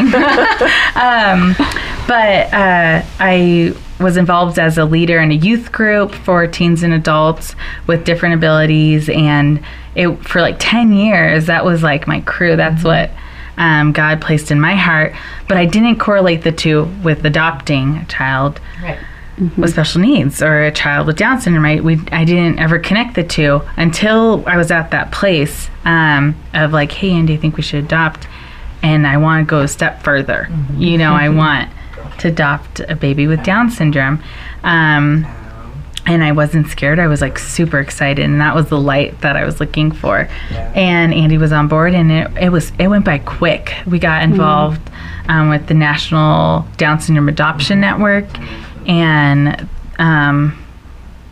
um, 0.95 1.55
but 2.07 2.53
uh, 2.53 3.01
I 3.19 3.73
was 3.99 4.17
involved 4.17 4.59
as 4.59 4.77
a 4.77 4.85
leader 4.85 5.19
in 5.19 5.31
a 5.31 5.35
youth 5.35 5.71
group 5.71 6.13
for 6.13 6.45
teens 6.47 6.83
and 6.83 6.93
adults 6.93 7.55
with 7.87 8.03
different 8.03 8.35
abilities, 8.35 9.09
and 9.09 9.63
it 9.95 10.09
for 10.27 10.41
like 10.41 10.57
ten 10.59 10.93
years. 10.93 11.45
That 11.45 11.65
was 11.65 11.83
like 11.83 12.07
my 12.07 12.21
crew. 12.21 12.55
That's 12.55 12.83
what. 12.83 13.11
Um, 13.57 13.93
God 13.93 14.19
placed 14.19 14.51
in 14.51 14.59
my 14.59 14.75
heart, 14.75 15.13
but 15.47 15.55
I 15.55 15.65
didn't 15.65 15.97
correlate 15.97 16.43
the 16.43 16.51
two 16.51 16.91
with 17.05 17.23
adopting 17.23 17.95
a 17.95 18.05
child 18.07 18.59
with 19.57 19.71
special 19.71 20.01
needs 20.01 20.41
or 20.41 20.63
a 20.63 20.71
child 20.71 21.07
with 21.07 21.17
Down 21.17 21.41
syndrome. 21.41 21.65
I, 21.65 21.79
we, 21.81 21.99
I 22.11 22.23
didn't 22.25 22.59
ever 22.59 22.79
connect 22.79 23.15
the 23.15 23.23
two 23.23 23.61
until 23.75 24.43
I 24.47 24.57
was 24.57 24.71
at 24.71 24.91
that 24.91 25.11
place 25.11 25.69
um, 25.83 26.35
of 26.53 26.71
like, 26.71 26.91
hey, 26.91 27.11
Andy, 27.11 27.33
I 27.33 27.37
think 27.37 27.57
we 27.57 27.63
should 27.63 27.83
adopt. 27.85 28.27
And 28.81 29.07
I 29.07 29.17
want 29.17 29.45
to 29.45 29.49
go 29.49 29.61
a 29.61 29.67
step 29.67 30.03
further. 30.03 30.49
You 30.75 30.97
know, 30.97 31.13
I 31.13 31.29
want 31.29 31.69
to 32.25 32.31
adopt 32.31 32.79
a 32.81 32.95
baby 32.95 33.27
with 33.27 33.43
Down 33.43 33.69
syndrome. 33.69 34.21
Um, 34.63 35.25
and 36.07 36.23
I 36.23 36.33
wasn't 36.33 36.67
scared. 36.67 36.99
I 36.99 37.07
was 37.07 37.21
like 37.21 37.39
super 37.39 37.79
excited, 37.79 38.23
and 38.23 38.39
that 38.39 38.53
was 38.53 38.69
the 38.69 38.79
light 38.79 39.21
that 39.21 39.35
I 39.35 39.43
was 39.43 39.59
looking 39.59 39.91
for. 39.91 40.29
And 40.51 41.13
Andy 41.13 41.39
was 41.39 41.51
on 41.51 41.67
board, 41.67 41.95
and 41.95 42.11
it, 42.11 42.31
it 42.39 42.49
was 42.49 42.71
it 42.77 42.89
went 42.89 43.05
by 43.05 43.17
quick. 43.17 43.73
We 43.87 43.97
got 43.97 44.21
involved 44.21 44.81
um, 45.29 45.49
with 45.49 45.65
the 45.65 45.73
National 45.73 46.67
Down 46.77 46.99
Syndrome 46.99 47.27
Adoption 47.27 47.79
Network, 47.81 48.27
and 48.87 49.67
um, 49.97 50.63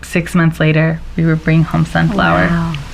six 0.02 0.34
months 0.34 0.60
later, 0.60 1.00
we 1.18 1.26
were 1.26 1.36
bringing 1.36 1.64
home 1.64 1.86
Sunflower. 1.86 2.48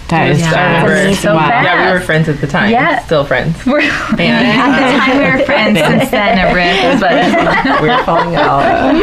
That 0.10 0.32
is 0.32 0.40
Yeah. 0.42 0.54
I 0.54 0.66
remember. 0.84 1.04
That's 1.08 1.20
so 1.20 1.36
Wow. 1.36 1.50
fast. 1.50 1.66
Yeah, 1.66 1.86
we 1.88 1.94
were 1.94 2.00
friends 2.06 2.30
at 2.30 2.42
the 2.42 2.48
time. 2.48 2.72
Yeah. 2.72 3.00
Still 3.06 3.24
friends. 3.26 3.56
We're, 3.66 3.80
at 3.82 4.18
the 4.18 4.28
uh, 4.28 5.06
time, 5.06 5.18
we 5.18 5.24
were 5.40 5.46
friends. 5.46 5.78
Since 5.88 6.10
then, 6.12 6.38
a 6.40 6.54
rift, 6.54 7.00
but 7.00 7.82
we 7.82 7.88
were 7.90 8.04
falling 8.04 8.36
out. 8.36 8.94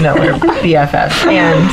no, 0.00 0.14
we're 0.14 0.34
BFFs. 0.62 1.26
And 1.26 1.68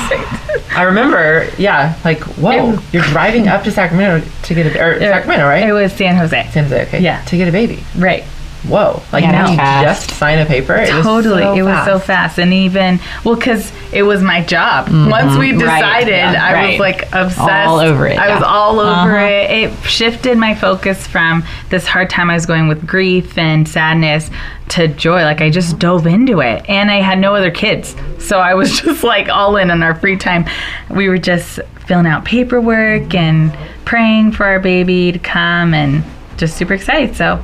I 0.75 0.83
remember, 0.83 1.47
yeah, 1.57 1.95
like, 2.03 2.21
whoa, 2.37 2.79
you're 2.91 3.03
driving 3.03 3.47
up 3.47 3.63
to 3.63 3.71
Sacramento 3.71 4.27
to 4.43 4.53
get 4.55 4.65
a, 4.65 4.79
or 4.83 4.99
Sacramento, 4.99 5.45
right? 5.45 5.67
it 5.67 5.71
was 5.73 5.93
San 5.93 6.15
Jose. 6.15 6.49
San 6.51 6.63
Jose, 6.63 6.83
okay. 6.87 7.01
Yeah. 7.01 7.23
To 7.25 7.37
get 7.37 7.47
a 7.47 7.51
baby. 7.51 7.83
Right. 7.95 8.23
Whoa. 8.67 9.01
Like, 9.13 9.23
Yeah, 9.23 9.31
now 9.31 9.49
you 9.51 9.55
fast. 9.57 10.07
just 10.07 10.19
sign 10.19 10.37
a 10.39 10.45
paper. 10.45 10.75
It 10.75 10.93
was 10.93 11.03
totally. 11.05 11.41
so 11.43 11.53
it 11.55 11.61
was 11.63 11.85
so 11.85 11.93
fast. 11.97 12.05
fast. 12.35 12.39
And 12.39 12.53
even 12.53 12.99
well 13.23 13.35
because 13.35 13.71
it 13.93 14.03
was 14.03 14.21
my 14.21 14.43
job. 14.43 14.89
Once 14.89 15.37
we 15.37 15.53
decided 15.53 16.09
yeah, 16.09 16.43
i 16.45 16.53
right. 16.53 16.69
was 16.71 16.79
like 16.79 17.03
obsessed. 17.13 17.39
All 17.67 17.79
over 17.79 18.05
it, 18.05 18.19
i 18.19 18.33
was 18.33 18.43
all 18.43 18.79
over 18.79 19.15
Uh-huh. 19.17 19.25
it. 19.25 19.71
It 19.71 19.83
shifted 19.89 20.37
my 20.37 20.53
focus 20.55 21.07
from 21.07 21.43
this 21.69 21.87
hard 21.87 22.09
time 22.09 22.29
i 22.29 22.33
was 22.33 22.45
going 22.45 22.67
with 22.67 22.85
grief 22.85 23.37
and 23.37 23.67
sadness 23.67 24.29
to 24.69 24.87
joy. 24.89 25.23
Like 25.23 25.39
i 25.41 25.49
just 25.49 25.79
dove 25.79 26.05
into 26.05 26.41
it. 26.41 26.65
And 26.69 26.91
i 26.91 26.97
had 27.01 27.17
no 27.17 27.35
other 27.35 27.51
kids. 27.51 27.95
So 28.19 28.39
i 28.39 28.53
was 28.55 28.81
just 28.81 29.03
like 29.03 29.29
all 29.29 29.55
in 29.55 29.71
on 29.71 29.81
our 29.83 29.95
free 29.95 30.17
time. 30.17 30.45
We 30.89 31.07
were 31.07 31.17
just 31.17 31.59
filling 31.87 32.05
out 32.07 32.25
paperwork 32.25 33.15
and 33.15 33.57
praying 33.85 34.33
for 34.33 34.45
our 34.45 34.59
baby 34.59 35.11
to 35.13 35.17
come 35.17 35.73
and 35.73 36.03
just 36.37 36.57
super 36.57 36.73
excited. 36.73 37.15
So 37.15 37.43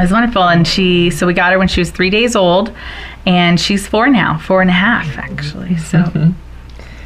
it 0.00 0.04
was 0.04 0.12
wonderful. 0.12 0.42
And 0.42 0.66
she, 0.66 1.10
so 1.10 1.26
we 1.26 1.34
got 1.34 1.52
her 1.52 1.58
when 1.58 1.68
she 1.68 1.80
was 1.80 1.90
three 1.90 2.10
days 2.10 2.34
old, 2.34 2.72
and 3.26 3.60
she's 3.60 3.86
four 3.86 4.08
now, 4.08 4.38
four 4.38 4.60
and 4.60 4.70
a 4.70 4.74
half 4.74 5.18
actually. 5.18 5.76
So 5.76 6.32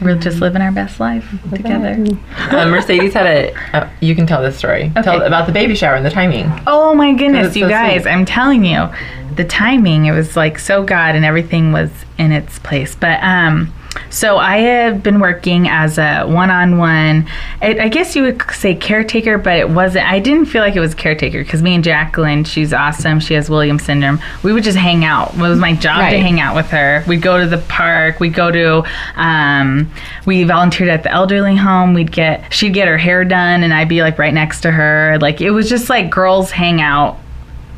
we're 0.00 0.16
just 0.16 0.40
living 0.40 0.62
our 0.62 0.72
best 0.72 1.00
life 1.00 1.28
together. 1.52 2.04
Uh, 2.36 2.66
Mercedes 2.68 3.14
had 3.14 3.26
a, 3.26 3.54
uh, 3.76 3.88
you 4.00 4.14
can 4.14 4.26
tell 4.26 4.42
this 4.42 4.56
story. 4.56 4.92
Tell 5.02 5.22
about 5.22 5.46
the 5.46 5.52
baby 5.52 5.74
shower 5.74 5.94
and 5.94 6.06
the 6.06 6.10
timing. 6.10 6.50
Oh 6.66 6.94
my 6.94 7.12
goodness, 7.14 7.56
you 7.56 7.64
so 7.64 7.68
guys, 7.68 8.02
sweet. 8.02 8.12
I'm 8.12 8.24
telling 8.24 8.64
you, 8.64 8.88
the 9.34 9.44
timing, 9.44 10.06
it 10.06 10.12
was 10.12 10.36
like 10.36 10.58
so 10.58 10.84
God 10.84 11.16
and 11.16 11.24
everything 11.24 11.72
was 11.72 11.90
in 12.18 12.32
its 12.32 12.58
place. 12.60 12.94
But, 12.94 13.22
um, 13.22 13.72
so 14.10 14.38
I 14.38 14.58
have 14.58 15.02
been 15.02 15.20
working 15.20 15.68
as 15.68 15.98
a 15.98 16.24
one-on-one. 16.24 17.28
I, 17.62 17.78
I 17.78 17.88
guess 17.88 18.14
you 18.16 18.22
would 18.22 18.42
say 18.52 18.74
caretaker, 18.74 19.38
but 19.38 19.56
it 19.56 19.70
wasn't. 19.70 20.06
I 20.06 20.18
didn't 20.18 20.46
feel 20.46 20.62
like 20.62 20.76
it 20.76 20.80
was 20.80 20.94
caretaker 20.94 21.42
because 21.42 21.62
me 21.62 21.74
and 21.74 21.84
Jacqueline, 21.84 22.44
she's 22.44 22.72
awesome. 22.72 23.20
She 23.20 23.34
has 23.34 23.50
Williams 23.50 23.84
syndrome. 23.84 24.20
We 24.42 24.52
would 24.52 24.64
just 24.64 24.78
hang 24.78 25.04
out. 25.04 25.34
It 25.34 25.40
was 25.40 25.58
my 25.58 25.74
job 25.74 26.10
to 26.10 26.18
hang 26.18 26.40
out 26.40 26.54
with 26.54 26.66
her. 26.66 27.04
We'd 27.06 27.22
go 27.22 27.40
to 27.40 27.46
the 27.46 27.58
park. 27.58 28.20
We'd 28.20 28.34
go 28.34 28.50
to. 28.50 28.84
Um, 29.16 29.90
we 30.26 30.44
volunteered 30.44 30.90
at 30.90 31.02
the 31.02 31.12
elderly 31.12 31.56
home. 31.56 31.94
We'd 31.94 32.12
get. 32.12 32.52
She'd 32.52 32.74
get 32.74 32.88
her 32.88 32.98
hair 32.98 33.24
done, 33.24 33.62
and 33.62 33.72
I'd 33.72 33.88
be 33.88 34.02
like 34.02 34.18
right 34.18 34.34
next 34.34 34.60
to 34.62 34.70
her. 34.70 35.18
Like 35.20 35.40
it 35.40 35.50
was 35.50 35.68
just 35.68 35.88
like 35.90 36.10
girls 36.10 36.50
hang 36.50 36.80
out 36.80 37.18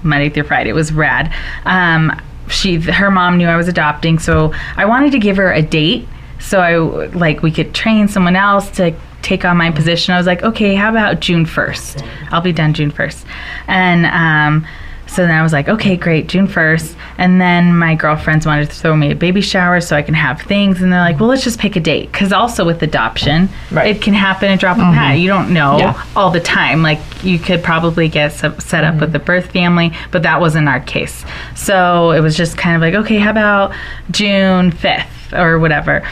Monday 0.03 0.29
through 0.29 0.45
Friday. 0.45 0.71
It 0.71 0.75
was 0.75 0.93
rad. 0.93 1.33
Um, 1.65 2.21
she, 2.49 2.81
her 2.81 3.11
mom 3.11 3.39
knew 3.39 3.49
I 3.49 3.57
was 3.57 3.69
adopting, 3.69 4.19
so 4.19 4.53
I 4.77 4.85
wanted 4.87 5.13
to 5.13 5.19
give 5.19 5.37
her 5.37 5.53
a 5.53 5.63
date. 5.63 6.09
So 6.39 6.61
I 6.61 6.77
like 7.09 7.43
we 7.43 7.51
could 7.51 7.75
train 7.75 8.09
someone 8.09 8.37
else 8.37 8.71
to 8.73 8.95
take 9.23 9.45
on 9.45 9.57
my 9.57 9.71
position. 9.71 10.15
I 10.15 10.19
was 10.19 10.27
like, 10.27 10.43
okay, 10.43 10.75
how 10.75 10.91
about 10.91 11.21
June 11.21 11.47
first? 11.47 12.05
I'll 12.31 12.41
be 12.41 12.53
done 12.53 12.75
June 12.75 12.91
first, 12.91 13.27
and 13.67 14.07
um, 14.07 14.67
so 15.07 15.23
then 15.23 15.31
I 15.31 15.43
was 15.43 15.53
like, 15.53 15.69
okay, 15.69 15.97
great, 15.97 16.29
June 16.29 16.47
first. 16.47 16.96
And 17.19 17.41
then 17.41 17.77
my 17.77 17.95
girlfriends 17.95 18.47
wanted 18.47 18.69
to 18.71 18.75
throw 18.77 18.95
me 18.97 19.11
a 19.11 19.15
baby 19.15 19.41
shower 19.41 19.81
so 19.81 19.97
I 19.97 20.03
can 20.03 20.15
have 20.15 20.41
things, 20.43 20.83
and 20.83 20.93
they're 20.93 21.01
like, 21.01 21.19
well, 21.19 21.29
let's 21.29 21.45
just 21.45 21.59
pick 21.59 21.77
a 21.77 21.81
date 21.81 22.13
because 22.13 22.33
also 22.33 22.65
with 22.65 22.83
adoption, 22.83 23.49
Right. 23.71 23.95
it 23.97 24.03
can 24.03 24.15
happen 24.15 24.51
at 24.51 24.61
drop 24.61 24.77
of 24.77 24.83
a 24.83 24.93
hat. 24.93 25.15
You 25.15 25.29
don't 25.29 25.53
know 25.53 25.79
Yeah. 25.79 26.03
all 26.15 26.31
the 26.31 26.41
time. 26.41 26.83
Like 26.83 26.99
you 27.25 27.39
could 27.39 27.63
probably 27.63 28.09
get 28.09 28.33
some, 28.33 28.59
set 28.61 28.85
up 28.85 28.97
with 28.97 29.13
the 29.13 29.19
birth 29.19 29.51
family, 29.53 29.93
but 30.11 30.23
that 30.25 30.41
wasn't 30.41 30.69
our 30.69 30.81
case. 30.81 31.25
So 31.55 32.11
it 32.11 32.21
was 32.21 32.37
just 32.37 32.57
kind 32.59 32.77
of 32.77 32.83
like, 32.83 32.95
okay, 32.95 33.17
how 33.19 33.31
about 33.31 33.73
June 34.11 34.71
5th 34.73 35.07
or 35.33 35.59
whatever. 35.59 36.03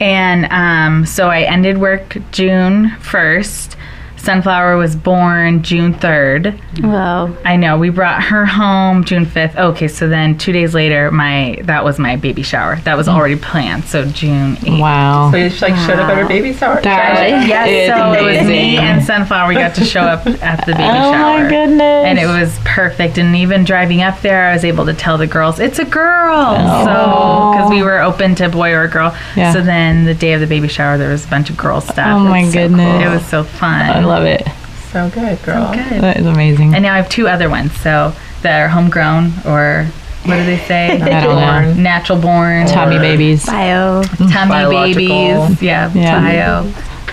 And 0.00 0.46
um, 0.50 1.04
so 1.06 1.28
I 1.28 1.42
ended 1.42 1.78
work 1.78 2.16
June 2.30 2.90
1st. 3.00 3.76
Sunflower 4.22 4.76
was 4.76 4.94
born 4.94 5.64
June 5.64 5.94
3rd. 5.94 6.56
Whoa. 6.80 7.36
I 7.44 7.56
know. 7.56 7.76
We 7.76 7.90
brought 7.90 8.22
her 8.22 8.46
home 8.46 9.04
June 9.04 9.26
5th. 9.26 9.56
Okay, 9.56 9.88
so 9.88 10.08
then 10.08 10.38
2 10.38 10.52
days 10.52 10.74
later 10.74 11.10
my 11.10 11.58
that 11.64 11.84
was 11.84 11.98
my 11.98 12.14
baby 12.16 12.42
shower. 12.44 12.76
That 12.84 12.96
was 12.96 13.08
already 13.08 13.34
planned. 13.36 13.84
So 13.84 14.04
June 14.04 14.56
8th. 14.56 14.80
Wow. 14.80 15.30
So 15.32 15.38
you 15.38 15.48
just 15.48 15.60
like 15.60 15.74
showed 15.74 15.98
up 15.98 16.08
at 16.08 16.18
her 16.18 16.28
baby 16.28 16.52
shower. 16.52 16.80
That? 16.82 17.46
Yes, 17.48 17.68
is 17.68 17.88
so 17.88 18.12
it 18.12 18.22
was 18.22 18.36
amazing. 18.36 18.46
me 18.48 18.78
and 18.78 19.02
Sunflower. 19.04 19.48
We 19.48 19.54
got 19.54 19.74
to 19.74 19.84
show 19.84 20.02
up 20.02 20.24
at 20.26 20.64
the 20.66 20.72
baby 20.72 20.84
Oh 20.84 21.12
shower. 21.12 21.38
Oh 21.38 21.42
my 21.42 21.48
goodness. 21.48 21.80
And 22.06 22.18
it 22.18 22.26
was 22.26 22.56
perfect. 22.64 23.18
And 23.18 23.34
even 23.34 23.64
driving 23.64 24.02
up 24.02 24.20
there, 24.20 24.46
I 24.50 24.52
was 24.54 24.64
able 24.64 24.86
to 24.86 24.94
tell 24.94 25.18
the 25.18 25.26
girls, 25.26 25.58
it's 25.58 25.80
a 25.80 25.84
girl. 25.84 26.54
Oh. 26.56 26.84
So, 26.84 27.52
because 27.58 27.70
we 27.70 27.82
were 27.82 28.00
open 28.00 28.36
to 28.36 28.48
boy 28.48 28.72
or 28.72 28.86
girl. 28.86 29.16
Yeah. 29.36 29.52
So 29.52 29.62
then 29.62 30.04
the 30.04 30.14
day 30.14 30.32
of 30.34 30.40
the 30.40 30.46
baby 30.46 30.68
shower, 30.68 30.96
there 30.96 31.10
was 31.10 31.24
a 31.24 31.28
bunch 31.28 31.50
of 31.50 31.56
girl 31.56 31.80
stuff. 31.80 32.06
Oh 32.06 32.20
my 32.20 32.42
It's 32.42 32.52
so 32.52 32.68
goodness. 32.68 33.04
It 33.04 33.08
was 33.08 33.26
so 33.26 33.42
fun. 33.42 34.11
I 34.12 34.18
love 34.18 34.24
it. 34.26 34.46
So 34.92 35.08
good, 35.10 35.42
girl. 35.42 35.72
Good. 35.72 36.02
That 36.02 36.18
is 36.18 36.26
amazing. 36.26 36.74
And 36.74 36.82
now 36.82 36.92
I 36.94 36.96
have 36.98 37.08
two 37.08 37.26
other 37.28 37.48
ones. 37.48 37.72
So 37.80 38.12
that 38.42 38.60
are 38.60 38.68
homegrown 38.68 39.32
or 39.46 39.86
what 40.24 40.36
do 40.36 40.44
they 40.44 40.58
say? 40.58 41.00
I 41.00 41.24
don't. 41.24 41.82
Natural 41.82 42.20
born. 42.20 42.66
Tummy 42.66 42.98
babies. 42.98 43.46
Bio. 43.46 44.02
Mm. 44.02 44.32
Tummy 44.32 44.50
Biological. 44.50 45.46
babies. 45.46 45.62
Yeah. 45.62 45.92
Yeah. 45.94 46.20
Bio. 46.20 46.72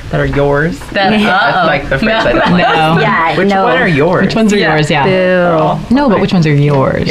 That 0.10 0.20
are 0.20 0.26
yours. 0.26 0.80
That, 0.92 1.12
That's 1.12 1.68
like 1.68 1.84
the 1.84 2.00
phrase 2.00 2.26
I 2.26 2.34
don't 2.34 2.52
like. 2.52 2.68
No. 2.68 3.00
Yeah. 3.00 3.38
Which 3.38 3.48
no. 3.48 3.64
one 3.64 3.78
are 3.78 3.88
yours? 3.88 4.26
Which 4.26 4.36
ones 4.36 4.52
are 4.52 4.58
Yeah. 4.58 4.76
yours? 4.76 4.90
Yeah. 4.90 5.06
Boo. 5.06 5.96
No, 5.96 6.10
but 6.10 6.20
which 6.20 6.34
ones 6.34 6.48
are 6.48 6.54
yours? 6.54 7.08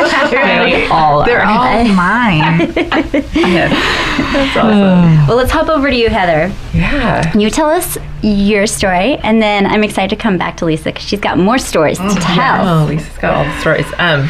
They 0.30 0.86
all 0.86 1.24
They're 1.24 1.44
all 1.44 1.84
mine. 1.94 2.72
That's 2.72 4.56
awesome. 4.56 5.18
Hmm. 5.18 5.26
Well, 5.26 5.36
let's 5.36 5.50
hop 5.50 5.68
over 5.68 5.90
to 5.90 5.96
you, 5.96 6.08
Heather. 6.08 6.54
Yeah. 6.72 7.36
You 7.36 7.50
tell 7.50 7.68
us 7.68 7.98
your 8.22 8.66
story, 8.66 9.16
and 9.18 9.40
then 9.42 9.66
I'm 9.66 9.82
excited 9.82 10.10
to 10.10 10.22
come 10.22 10.38
back 10.38 10.56
to 10.58 10.64
Lisa 10.64 10.84
because 10.84 11.04
she's 11.04 11.20
got 11.20 11.38
more 11.38 11.58
stories 11.58 11.98
to 11.98 12.04
mm-hmm. 12.04 12.34
tell. 12.34 12.82
Oh, 12.82 12.86
Lisa's 12.86 13.18
got 13.18 13.34
all 13.34 13.44
the 13.44 13.60
stories. 13.60 13.86
Um, 13.98 14.28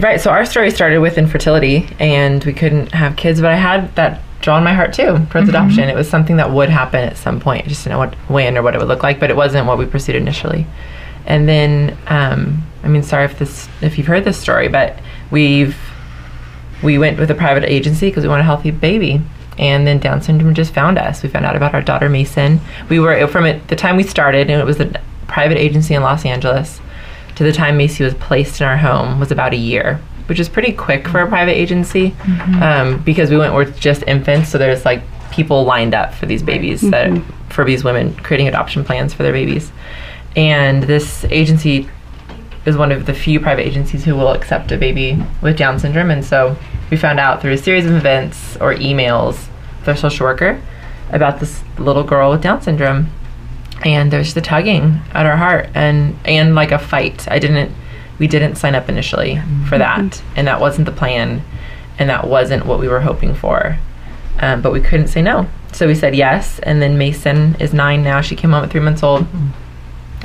right. 0.00 0.20
So 0.20 0.30
our 0.30 0.44
story 0.44 0.70
started 0.70 0.98
with 0.98 1.18
infertility, 1.18 1.88
and 1.98 2.44
we 2.44 2.52
couldn't 2.52 2.92
have 2.92 3.16
kids, 3.16 3.40
but 3.40 3.52
I 3.52 3.56
had 3.56 3.94
that 3.96 4.20
draw 4.40 4.58
in 4.58 4.64
my 4.64 4.74
heart 4.74 4.92
too 4.92 5.02
towards 5.02 5.26
mm-hmm. 5.26 5.48
adoption. 5.48 5.88
It 5.88 5.96
was 5.96 6.08
something 6.08 6.36
that 6.36 6.50
would 6.50 6.68
happen 6.68 7.04
at 7.04 7.16
some 7.16 7.40
point. 7.40 7.64
I 7.64 7.68
just 7.68 7.84
didn't 7.84 7.94
know 7.94 7.98
what 7.98 8.14
when 8.28 8.56
or 8.56 8.62
what 8.62 8.74
it 8.74 8.78
would 8.78 8.88
look 8.88 9.02
like, 9.02 9.18
but 9.18 9.30
it 9.30 9.36
wasn't 9.36 9.66
what 9.66 9.78
we 9.78 9.86
pursued 9.86 10.16
initially. 10.16 10.66
And 11.26 11.48
then, 11.48 11.96
um, 12.06 12.62
I 12.82 12.88
mean, 12.88 13.02
sorry 13.02 13.24
if 13.24 13.38
this 13.38 13.68
if 13.80 13.98
you've 13.98 14.06
heard 14.06 14.24
this 14.24 14.38
story, 14.38 14.68
but 14.68 14.98
we've 15.30 15.76
we 16.82 16.98
went 16.98 17.18
with 17.18 17.30
a 17.30 17.34
private 17.34 17.64
agency 17.64 18.08
because 18.08 18.22
we 18.22 18.28
want 18.28 18.40
a 18.40 18.44
healthy 18.44 18.70
baby. 18.70 19.20
And 19.58 19.86
then 19.86 19.98
Down 19.98 20.20
syndrome 20.20 20.54
just 20.54 20.74
found 20.74 20.98
us. 20.98 21.22
We 21.22 21.30
found 21.30 21.46
out 21.46 21.56
about 21.56 21.74
our 21.74 21.80
daughter 21.80 22.08
Mason. 22.10 22.60
We 22.90 23.00
were 23.00 23.26
from 23.26 23.46
it 23.46 23.68
the 23.68 23.76
time 23.76 23.96
we 23.96 24.02
started, 24.02 24.50
and 24.50 24.60
it 24.60 24.64
was 24.64 24.78
a 24.80 25.00
private 25.26 25.56
agency 25.56 25.94
in 25.94 26.02
Los 26.02 26.24
Angeles. 26.24 26.80
To 27.36 27.44
the 27.44 27.52
time 27.52 27.76
Macy 27.76 28.04
was 28.04 28.14
placed 28.14 28.60
in 28.60 28.66
our 28.66 28.76
home 28.76 29.18
was 29.18 29.30
about 29.30 29.52
a 29.52 29.56
year, 29.56 30.00
which 30.26 30.38
is 30.38 30.48
pretty 30.48 30.72
quick 30.72 31.08
for 31.08 31.20
a 31.20 31.26
private 31.26 31.54
agency, 31.56 32.14
um, 32.62 33.02
because 33.02 33.30
we 33.30 33.36
went 33.38 33.54
with 33.54 33.78
just 33.80 34.02
infants. 34.06 34.50
So 34.50 34.58
there's 34.58 34.84
like 34.84 35.02
people 35.30 35.64
lined 35.64 35.94
up 35.94 36.14
for 36.14 36.26
these 36.26 36.42
babies 36.42 36.82
that 36.82 37.10
for 37.48 37.64
these 37.64 37.82
women 37.82 38.14
creating 38.16 38.48
adoption 38.48 38.84
plans 38.84 39.14
for 39.14 39.22
their 39.22 39.32
babies. 39.32 39.72
And 40.36 40.82
this 40.82 41.24
agency 41.24 41.88
is 42.66 42.76
one 42.76 42.92
of 42.92 43.06
the 43.06 43.14
few 43.14 43.40
private 43.40 43.66
agencies 43.66 44.04
who 44.04 44.14
will 44.14 44.32
accept 44.32 44.70
a 44.70 44.76
baby 44.76 45.22
with 45.40 45.56
Down 45.56 45.78
syndrome. 45.78 46.10
And 46.10 46.24
so 46.24 46.56
we 46.90 46.96
found 46.96 47.18
out 47.18 47.40
through 47.40 47.52
a 47.52 47.58
series 47.58 47.86
of 47.86 47.92
events 47.92 48.56
or 48.56 48.74
emails 48.74 49.48
with 49.80 49.88
our 49.88 49.96
social 49.96 50.26
worker 50.26 50.60
about 51.10 51.40
this 51.40 51.62
little 51.78 52.04
girl 52.04 52.30
with 52.30 52.42
Down 52.42 52.60
syndrome. 52.60 53.08
And 53.84 54.10
there's 54.10 54.34
the 54.34 54.40
tugging 54.40 55.00
at 55.12 55.26
our 55.26 55.36
heart 55.36 55.68
and 55.74 56.18
and 56.24 56.54
like 56.54 56.72
a 56.72 56.78
fight. 56.78 57.30
I 57.30 57.38
didn't 57.38 57.72
we 58.18 58.26
didn't 58.26 58.56
sign 58.56 58.74
up 58.74 58.88
initially 58.88 59.40
for 59.68 59.78
that. 59.78 60.22
And 60.34 60.46
that 60.46 60.60
wasn't 60.60 60.86
the 60.86 60.92
plan. 60.92 61.42
And 61.98 62.10
that 62.10 62.26
wasn't 62.26 62.66
what 62.66 62.78
we 62.78 62.88
were 62.88 63.00
hoping 63.00 63.34
for. 63.34 63.78
Um, 64.38 64.60
but 64.60 64.72
we 64.72 64.80
couldn't 64.80 65.08
say 65.08 65.22
no. 65.22 65.48
So 65.72 65.86
we 65.86 65.94
said 65.94 66.14
yes. 66.14 66.58
And 66.60 66.80
then 66.82 66.98
Mason 66.98 67.54
is 67.60 67.72
nine 67.72 68.02
now. 68.02 68.20
She 68.20 68.36
came 68.36 68.50
home 68.50 68.64
at 68.64 68.70
three 68.70 68.80
months 68.80 69.02
old. 69.02 69.26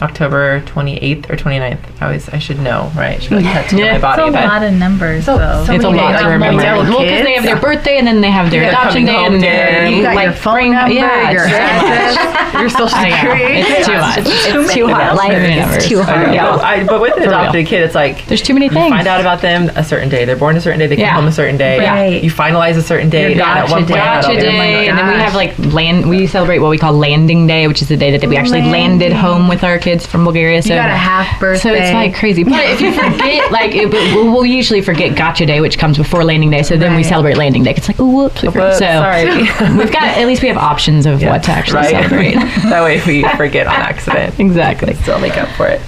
October 0.01 0.61
28th 0.61 1.29
or 1.29 1.35
29th. 1.35 1.77
I 2.01 2.05
always 2.05 2.27
I 2.29 2.39
should 2.39 2.59
know, 2.59 2.91
right? 2.95 3.17
I 3.17 3.19
should 3.19 3.31
like 3.33 3.45
tattoo 3.45 3.77
Yeah. 3.77 3.85
my 3.85 3.91
It's 3.93 4.01
body. 4.01 4.21
a 4.29 4.31
lot 4.31 4.63
of 4.63 4.73
numbers, 4.73 5.25
So- 5.25 5.37
though. 5.37 5.63
so 5.65 5.73
It's 5.73 5.83
a 5.83 5.91
many 5.91 6.01
lot 6.01 6.19
to 6.21 6.27
remember. 6.27 6.63
Well, 6.63 6.83
because 7.01 7.23
they 7.23 7.33
have 7.35 7.43
their 7.43 7.55
birthday 7.57 7.97
and 7.97 8.07
then 8.07 8.21
they 8.21 8.31
have 8.31 8.49
their 8.49 8.63
Yeah, 8.63 8.69
adoption 8.69 9.05
day 9.05 9.15
and 9.25 9.35
day. 9.41 9.47
their 9.49 9.85
You 9.87 9.97
You 9.97 10.03
like 10.03 10.23
your 10.23 10.33
phone 10.33 10.53
bring- 10.55 10.73
number, 10.73 10.91
yeah, 10.93 11.31
your 11.31 11.45
it's- 11.45 11.81
address, 12.15 12.53
your 12.59 12.69
social 12.69 12.87
security. 12.89 13.43
It's 13.61 13.87
too 13.87 13.93
much. 13.97 14.17
It's 14.19 14.73
too 14.73 14.87
hard. 14.87 15.15
Life 15.17 15.31
many 15.33 15.59
is 15.77 15.87
too 15.87 16.01
hard. 16.01 16.33
Yeah. 16.33 16.55
I, 16.55 16.83
but 16.83 17.01
with 17.01 17.15
an 17.17 17.23
adopted 17.23 17.65
kid, 17.67 17.83
it's 17.83 17.95
like 17.95 18.25
There's 18.27 18.41
too 18.41 18.53
many 18.53 18.69
things. 18.69 18.77
you 18.77 18.83
things. 18.85 18.95
find 18.95 19.07
out 19.07 19.19
about 19.21 19.41
them 19.41 19.69
a 19.75 19.83
certain 19.83 20.09
day. 20.09 20.25
They're 20.25 20.35
born 20.35 20.55
a 20.57 20.61
certain 20.61 20.79
day. 20.79 20.87
They 20.87 20.95
come 20.95 21.03
Yeah. 21.05 21.13
home 21.13 21.27
a 21.27 21.31
certain 21.31 21.57
day. 21.57 21.79
Right. 21.79 22.23
You 22.23 22.31
finalize 22.31 22.75
a 22.77 22.81
certain 22.81 23.09
date. 23.09 23.35
Your 23.35 23.45
at 23.45 23.61
gotcha 23.61 23.71
one 23.73 23.85
day. 23.85 23.93
I 23.95 23.97
Gotcha 24.21 24.27
don't 24.33 24.37
Oh 24.45 24.57
my 24.57 24.65
day, 24.67 24.87
and 24.87 24.97
then 24.97 25.07
we 25.07 25.13
have 25.19 25.35
like 25.35 25.53
land. 25.59 26.07
We 26.09 26.25
celebrate 26.27 26.59
what 26.59 26.69
we 26.69 26.77
call 26.77 26.93
landing 26.93 27.45
day, 27.47 27.67
which 27.67 27.81
is 27.81 27.87
the 27.89 27.97
day 27.97 28.15
that 28.15 28.27
we 28.27 28.37
actually 28.37 28.61
landed 28.63 29.13
home 29.13 29.47
with 29.47 29.63
our 29.63 29.77
kids 29.77 29.90
from 29.99 30.23
Bulgaria. 30.23 30.61
So 30.61 30.69
You 30.69 30.79
got 30.79 30.89
a 30.89 30.95
half 30.95 31.39
birthday. 31.39 31.61
So 31.61 31.73
it's 31.73 31.93
like 31.93 32.15
crazy. 32.15 32.43
But 32.43 32.63
if 32.65 32.81
you 32.81 32.91
forget, 32.91 33.51
like, 33.51 33.73
it, 33.73 33.89
we'll, 33.89 34.45
usually 34.45 34.81
forget 34.81 35.15
Gotcha 35.15 35.45
Day, 35.45 35.61
which 35.61 35.77
comes 35.77 35.97
before 35.97 36.23
Landing 36.23 36.49
Day. 36.49 36.63
So 36.63 36.77
then 36.77 36.95
we 36.95 37.03
celebrate 37.03 37.37
Landing 37.37 37.63
Day. 37.63 37.73
It's 37.75 37.87
like, 37.87 37.99
oh, 37.99 38.09
whoops. 38.09 38.41
forgot. 38.41 38.55
Whoops, 38.55 38.79
so 38.79 38.85
sorry. 38.85 39.25
we've 39.77 39.91
got, 39.91 40.03
at 40.17 40.25
least 40.27 40.41
we 40.41 40.47
have 40.47 40.57
options 40.57 41.05
of 41.05 41.21
what 41.23 41.43
to 41.43 41.51
actually 41.51 41.79
right? 41.79 41.89
celebrate. 41.89 42.33
that 42.69 42.83
way, 42.83 42.97
if 42.97 43.07
we 43.07 43.23
forget 43.37 43.67
on 43.67 43.73
accident, 43.73 44.39
exactly. 44.39 44.93
still 44.95 45.19
make 45.19 45.37
up 45.37 45.49
for 45.55 45.67
it. 45.67 45.81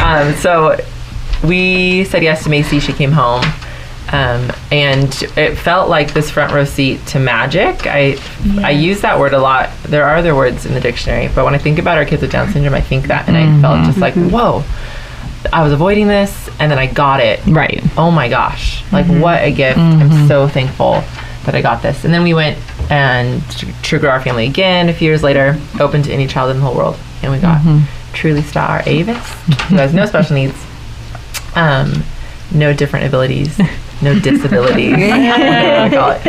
Um, 0.00 0.34
so 0.34 0.76
we 1.44 2.04
said 2.04 2.22
yes 2.22 2.44
to 2.44 2.50
Macy. 2.50 2.80
She 2.80 2.92
came 2.92 3.12
home. 3.12 3.42
Um, 4.10 4.50
and 4.72 5.12
it 5.36 5.56
felt 5.56 5.90
like 5.90 6.14
this 6.14 6.30
front 6.30 6.52
row 6.52 6.64
seat 6.64 7.04
to 7.08 7.18
magic. 7.18 7.86
I 7.86 8.16
I 8.62 8.70
use 8.70 9.02
that 9.02 9.18
word 9.18 9.34
a 9.34 9.38
lot. 9.38 9.70
There 9.84 10.04
are 10.04 10.16
other 10.16 10.34
words 10.34 10.64
in 10.64 10.74
the 10.74 10.80
dictionary, 10.80 11.28
but 11.34 11.44
when 11.44 11.54
I 11.54 11.58
think 11.58 11.78
about 11.78 11.98
our 11.98 12.04
kids 12.04 12.22
with 12.22 12.32
Down 12.32 12.50
syndrome, 12.50 12.74
I 12.74 12.80
think 12.80 13.06
that, 13.08 13.28
and 13.28 13.36
I 13.36 13.44
felt 13.60 13.76
mm-hmm. 13.76 13.86
just 13.86 13.98
like, 13.98 14.14
mm-hmm. 14.14 14.30
whoa, 14.30 14.64
I 15.52 15.62
was 15.62 15.72
avoiding 15.72 16.08
this, 16.08 16.48
and 16.58 16.70
then 16.70 16.78
I 16.78 16.86
got 16.86 17.20
it. 17.20 17.44
Right. 17.46 17.82
Oh 17.98 18.10
my 18.10 18.28
gosh, 18.28 18.82
like 18.92 19.06
mm-hmm. 19.06 19.20
what 19.20 19.42
a 19.42 19.52
gift! 19.52 19.78
I'm 19.78 20.26
so 20.26 20.48
thankful 20.48 21.02
that 21.44 21.54
I 21.54 21.62
got 21.62 21.82
this. 21.82 22.04
And 22.04 22.12
then 22.12 22.22
we 22.22 22.34
went 22.34 22.58
and 22.90 23.42
tr- 23.50 23.66
True 23.82 24.08
Our 24.08 24.20
Family 24.20 24.46
again 24.46 24.88
a 24.88 24.92
few 24.92 25.08
years 25.08 25.22
later, 25.22 25.58
open 25.80 26.02
to 26.02 26.12
any 26.12 26.26
child 26.26 26.50
in 26.50 26.58
the 26.58 26.62
whole 26.62 26.74
world, 26.74 26.96
and 27.22 27.32
we 27.32 27.38
got 27.38 27.62
Truly 28.12 28.42
Star 28.42 28.82
Avis, 28.84 29.16
who 29.68 29.76
has 29.76 29.94
no 29.94 30.06
special 30.06 30.34
needs, 30.34 30.56
um, 31.54 32.02
no 32.52 32.72
different 32.72 33.06
abilities, 33.06 33.58
no 34.00 34.18
disabilities, 34.18 34.92
whatever 34.96 35.84
you 35.86 35.90
call 35.98 36.10
it. 36.12 36.26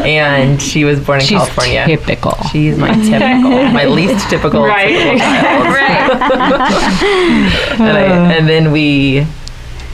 and 0.00 0.60
she 0.60 0.84
was 0.84 0.98
born 1.00 1.20
in 1.20 1.26
She's 1.26 1.38
California. 1.38 1.84
typical. 1.86 2.32
She's 2.50 2.78
my 2.78 2.92
typical, 2.94 3.50
my 3.72 3.84
least 3.84 4.28
typical, 4.30 4.64
Right. 4.64 4.88
typical 4.88 5.18
child. 5.18 6.20
and, 7.80 7.96
I, 7.96 8.32
and 8.36 8.48
then 8.48 8.72
we, 8.72 9.26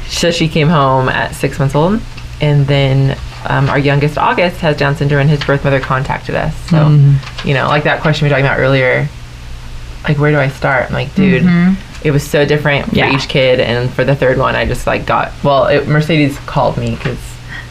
so 0.08 0.30
she 0.30 0.48
came 0.48 0.68
home 0.68 1.08
at 1.08 1.34
six 1.34 1.58
months 1.58 1.74
old, 1.74 2.00
and 2.40 2.66
then 2.66 3.18
um, 3.48 3.68
our 3.68 3.78
youngest 3.78 4.18
August 4.18 4.60
has 4.60 4.76
Down 4.76 4.94
syndrome, 4.96 5.22
and 5.22 5.30
his 5.30 5.42
birth 5.44 5.64
mother 5.64 5.80
contacted 5.80 6.34
us. 6.34 6.54
So, 6.68 6.88
you 7.44 7.54
know, 7.54 7.66
like 7.68 7.84
that 7.84 8.00
question 8.02 8.24
we 8.24 8.28
were 8.30 8.34
talking 8.36 8.46
about 8.46 8.58
earlier, 8.58 9.08
like 10.04 10.18
where 10.18 10.30
do 10.30 10.38
I 10.38 10.48
start? 10.48 10.86
I'm 10.86 10.92
like, 10.92 11.14
dude. 11.14 11.42
It 12.04 12.10
was 12.10 12.22
so 12.28 12.44
different 12.44 12.88
for 12.90 12.94
Yeah. 12.96 13.14
each 13.14 13.28
kid, 13.28 13.58
and 13.60 13.90
for 13.92 14.04
the 14.04 14.14
third 14.14 14.38
one, 14.38 14.54
I 14.54 14.64
just 14.64 14.86
like 14.86 15.06
got. 15.06 15.32
Well, 15.42 15.66
it, 15.66 15.88
Mercedes 15.88 16.38
called 16.46 16.76
me 16.76 16.90
because 16.94 17.18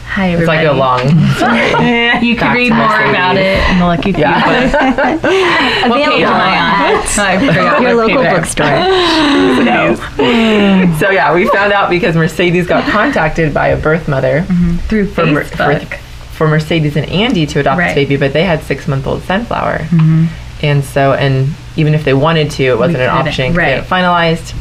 Hi, 0.08 0.30
everybody. 0.30 0.58
it's 0.60 0.66
like 0.66 0.74
a 0.74 0.78
long 0.78 1.00
story. 1.36 2.26
You 2.26 2.36
can 2.36 2.54
read 2.54 2.72
more 2.72 2.86
Mercedes. 2.88 3.10
about 3.10 3.36
it 3.36 3.70
in 3.70 3.78
the 3.78 3.84
Lucky 3.86 4.12
Few 4.12 4.20
Yeah. 4.22 4.70
book. 4.70 5.22
What 5.86 6.04
page 6.10 6.22
am 6.24 6.32
I 6.34 6.58
on? 6.58 7.02
I 7.18 7.38
forgot 7.46 7.80
Your 7.82 7.94
local 7.94 8.22
bookstore. 8.22 8.66
so 10.98 11.10
yeah, 11.10 11.34
we 11.34 11.46
found 11.48 11.72
out 11.72 11.90
because 11.90 12.16
Mercedes 12.16 12.66
got 12.66 12.88
contacted 12.90 13.52
by 13.54 13.68
a 13.68 13.76
birth 13.80 14.08
mother 14.08 14.40
mm-hmm. 14.42 14.76
through 14.88 15.06
for, 15.08 15.44
for, 15.44 15.78
for 16.34 16.48
Mercedes 16.48 16.96
and 16.96 17.08
Andy 17.10 17.46
to 17.46 17.60
adopt 17.60 17.78
Right. 17.78 17.88
this 17.88 17.94
baby, 17.94 18.16
but 18.16 18.32
they 18.32 18.44
had 18.44 18.62
six 18.62 18.88
month 18.88 19.06
old 19.06 19.22
Sunflower, 19.22 19.78
mm-hmm. 19.78 20.26
and 20.64 20.84
so 20.84 21.12
and 21.14 21.48
even 21.76 21.94
if 21.94 22.04
they 22.04 22.14
wanted 22.14 22.50
to, 22.52 22.64
it 22.64 22.78
wasn't 22.78 22.98
an 23.02 23.10
couldn't, 23.10 23.28
option. 23.28 23.46
'cause 23.54 23.56
they 23.56 23.80
finalized. 23.88 24.54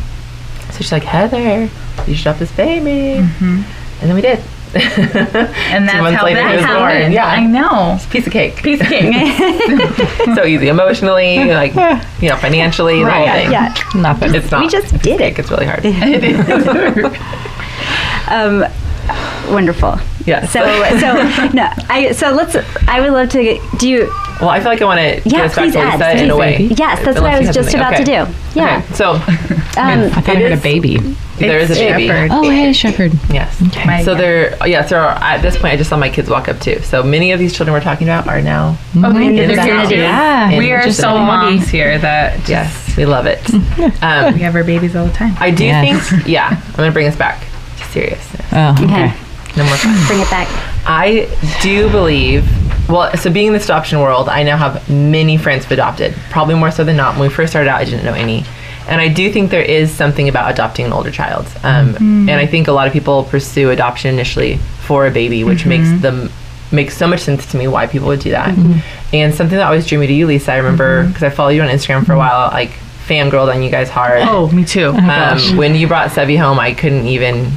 So 0.72 0.78
she's 0.80 0.92
like, 0.92 1.04
Heather, 1.04 1.70
you 2.06 2.16
should 2.16 2.28
adopt 2.28 2.40
this 2.40 2.52
baby, 2.52 3.18
and 3.20 3.66
then 4.02 4.14
we 4.16 4.22
did. 4.22 4.40
and 4.76 4.84
that's 5.88 5.94
Two 5.94 6.02
months 6.02 6.20
how 6.20 6.26
later, 6.26 6.42
that 6.42 6.52
he 6.52 6.58
was 6.58 6.66
born. 6.66 7.12
Yeah, 7.14 7.28
I 7.28 7.46
know. 7.46 7.94
It's 7.96 8.06
piece 8.08 8.28
of 8.28 8.34
cake. 8.34 8.58
Piece 8.62 8.82
of 8.82 8.88
cake. 8.88 9.14
so 10.36 10.44
easy, 10.46 10.68
emotionally, 10.68 11.46
like 11.54 11.74
you 12.22 12.28
know, 12.30 12.36
financially, 12.36 13.02
the 13.02 13.10
whole 13.10 13.26
thing. 13.26 13.52
Yeah. 13.52 13.74
Nothing. 13.96 14.36
It's 14.36 14.52
not. 14.52 14.62
We 14.62 14.68
just 14.68 14.92
did 15.02 15.22
it. 15.22 15.36
cake, 15.36 15.40
It's 15.40 15.50
really 15.50 15.66
hard. 15.66 17.16
Um, 18.28 18.66
wonderful. 19.52 19.98
Yeah. 20.26 20.46
So 20.48 20.60
so 21.00 21.48
no, 21.54 21.70
I 21.90 22.12
so 22.14 22.32
let's. 22.32 22.56
I 22.88 23.00
would 23.02 23.12
love 23.12 23.30
to. 23.30 23.44
get- 23.44 23.62
Do 23.80 23.88
you 23.88 24.08
Well, 24.42 24.50
I 24.50 24.60
feel 24.60 24.70
like 24.70 24.82
I 24.82 24.86
want 24.86 25.00
to 25.00 25.30
Yeah, 25.30 25.38
get 25.38 25.46
us 25.46 25.56
back 25.56 25.64
please 25.66 25.74
to 25.74 25.80
add. 25.80 26.00
Lisa 26.14 26.24
in 26.24 26.30
a 26.32 26.36
way. 26.38 26.58
Yes, 26.72 27.00
that's 27.06 27.18
Unless 27.18 27.22
what 27.22 27.32
I 27.34 27.40
was 27.40 27.50
just 27.56 27.72
something. 27.72 27.80
about 27.80 27.98
to 27.98 28.04
do. 28.04 28.60
Yeah. 28.60 28.78
Okay, 28.84 28.94
So 28.96 29.12
Um, 29.78 30.04
I 30.06 30.10
thought 30.10 30.30
I 30.30 30.34
It 30.34 30.42
heard 30.42 30.52
a 30.54 30.58
baby. 30.58 30.98
there 31.38 31.60
is 31.60 31.70
a 31.70 31.74
baby. 31.76 32.08
Shepherd. 32.08 32.32
Oh, 32.32 32.50
hey, 32.50 32.72
Shepherd. 32.74 33.12
Yes. 33.30 33.60
My- 33.86 34.04
So 34.04 34.16
there, 34.16 34.56
yeah. 34.66 34.86
So 34.86 34.98
at 35.00 35.42
this 35.42 35.58
point, 35.58 35.74
I 35.74 35.78
just 35.78 35.90
saw 35.90 35.98
my 35.98 36.10
kids 36.10 36.30
walk 36.30 36.48
up 36.48 36.60
too. 36.62 36.80
So 36.82 37.04
many 37.04 37.32
of 37.34 37.40
these 37.40 37.54
children 37.54 37.74
we're 37.74 37.82
talking 37.82 38.08
about 38.08 38.28
are 38.28 38.42
now. 38.42 38.78
Oh, 38.96 39.12
they, 39.14 39.28
In 39.28 39.36
the 39.36 39.42
here 39.44 39.48
vicinity. 39.56 39.96
too. 39.96 40.02
Yeah. 40.02 40.58
We 40.58 40.72
are 40.72 40.84
Just 40.84 41.00
so 41.02 41.18
moms 41.18 41.68
here 41.70 41.98
that 42.00 42.38
just, 42.40 42.50
Yes, 42.50 42.98
we 42.98 43.06
love 43.06 43.26
it. 43.28 43.42
Um, 44.02 44.34
we 44.34 44.40
have 44.42 44.56
our 44.56 44.64
babies 44.64 44.96
all 44.96 45.06
the 45.06 45.14
time. 45.14 45.36
I 45.40 45.52
do 45.52 45.66
Yes. 45.66 46.10
think, 46.10 46.28
yeah. 46.28 46.62
I'm 46.70 46.76
gonna 46.76 46.92
bring 46.92 47.08
us 47.08 47.16
back 47.18 47.42
to 47.78 47.84
seriousness. 47.92 48.46
Oh, 48.54 48.76
Okay. 48.82 49.14
Okay. 49.56 49.62
No 49.62 49.66
more 49.66 49.78
fun. 49.78 50.08
Bring 50.08 50.20
it 50.22 50.30
back. 50.30 50.48
I 50.86 51.28
do 51.62 51.90
believe. 51.90 52.44
Well, 52.90 53.16
so 53.18 53.32
being 53.32 53.48
in 53.48 53.54
this 53.54 53.66
adoption 53.66 54.00
world, 54.00 54.30
I 54.30 54.44
now 54.44 54.58
have 54.58 54.88
many 54.90 55.38
friends 55.38 55.64
who've 55.66 55.72
adopted. 55.72 56.14
Probably 56.30 56.56
more 56.56 56.72
so 56.72 56.84
than 56.84 56.98
not. 56.98 57.14
When 57.18 57.28
we 57.28 57.34
first 57.34 57.52
started 57.52 57.70
out, 57.70 57.80
I 57.82 57.86
didn't 57.86 58.06
know 58.06 58.14
any. 58.14 58.44
And 58.88 59.02
I 59.02 59.08
do 59.08 59.32
think 59.32 59.50
there 59.50 59.64
is 59.64 59.92
something 59.92 60.30
about 60.30 60.52
adopting 60.52 60.86
an 60.86 60.94
older 60.94 61.10
child. 61.10 61.48
Um, 61.64 61.96
And 62.30 62.32
I 62.32 62.46
think 62.46 62.68
a 62.68 62.72
lot 62.72 62.86
of 62.86 62.94
people 62.94 63.24
pursue 63.24 63.72
adoption 63.72 64.14
initially 64.14 64.58
for 64.86 65.08
a 65.08 65.12
baby, 65.12 65.44
which 65.44 65.66
makes 65.66 65.90
them 66.02 66.30
makes 66.72 66.98
so 66.98 67.08
much 67.08 67.22
sense 67.22 67.46
to 67.52 67.58
me 67.58 67.68
why 67.68 67.88
people 67.88 68.08
would 68.08 68.20
do 68.20 68.32
that. 68.32 68.56
And 69.14 69.34
something 69.34 69.58
that 69.58 69.66
always 69.66 69.88
drew 69.88 69.98
me 69.98 70.08
to 70.08 70.14
you, 70.14 70.28
Lisa, 70.28 70.52
I 70.54 70.58
remember 70.58 71.08
because 71.08 71.24
I 71.24 71.30
followed 71.30 71.52
you 71.52 71.62
on 71.64 71.70
Instagram 71.70 72.06
for 72.06 72.14
a 72.14 72.18
while, 72.18 72.52
like 72.52 72.72
fangirled 73.08 73.54
on 73.54 73.64
you 73.64 73.72
guys 73.72 73.90
hard. 73.90 74.22
Oh, 74.24 74.50
me 74.52 74.66
too. 74.66 74.90
Um, 74.90 75.58
when 75.58 75.74
you 75.76 75.88
brought 75.88 76.10
Sevi 76.12 76.38
home, 76.38 76.60
I 76.60 76.74
couldn't 76.74 77.08
even 77.08 77.52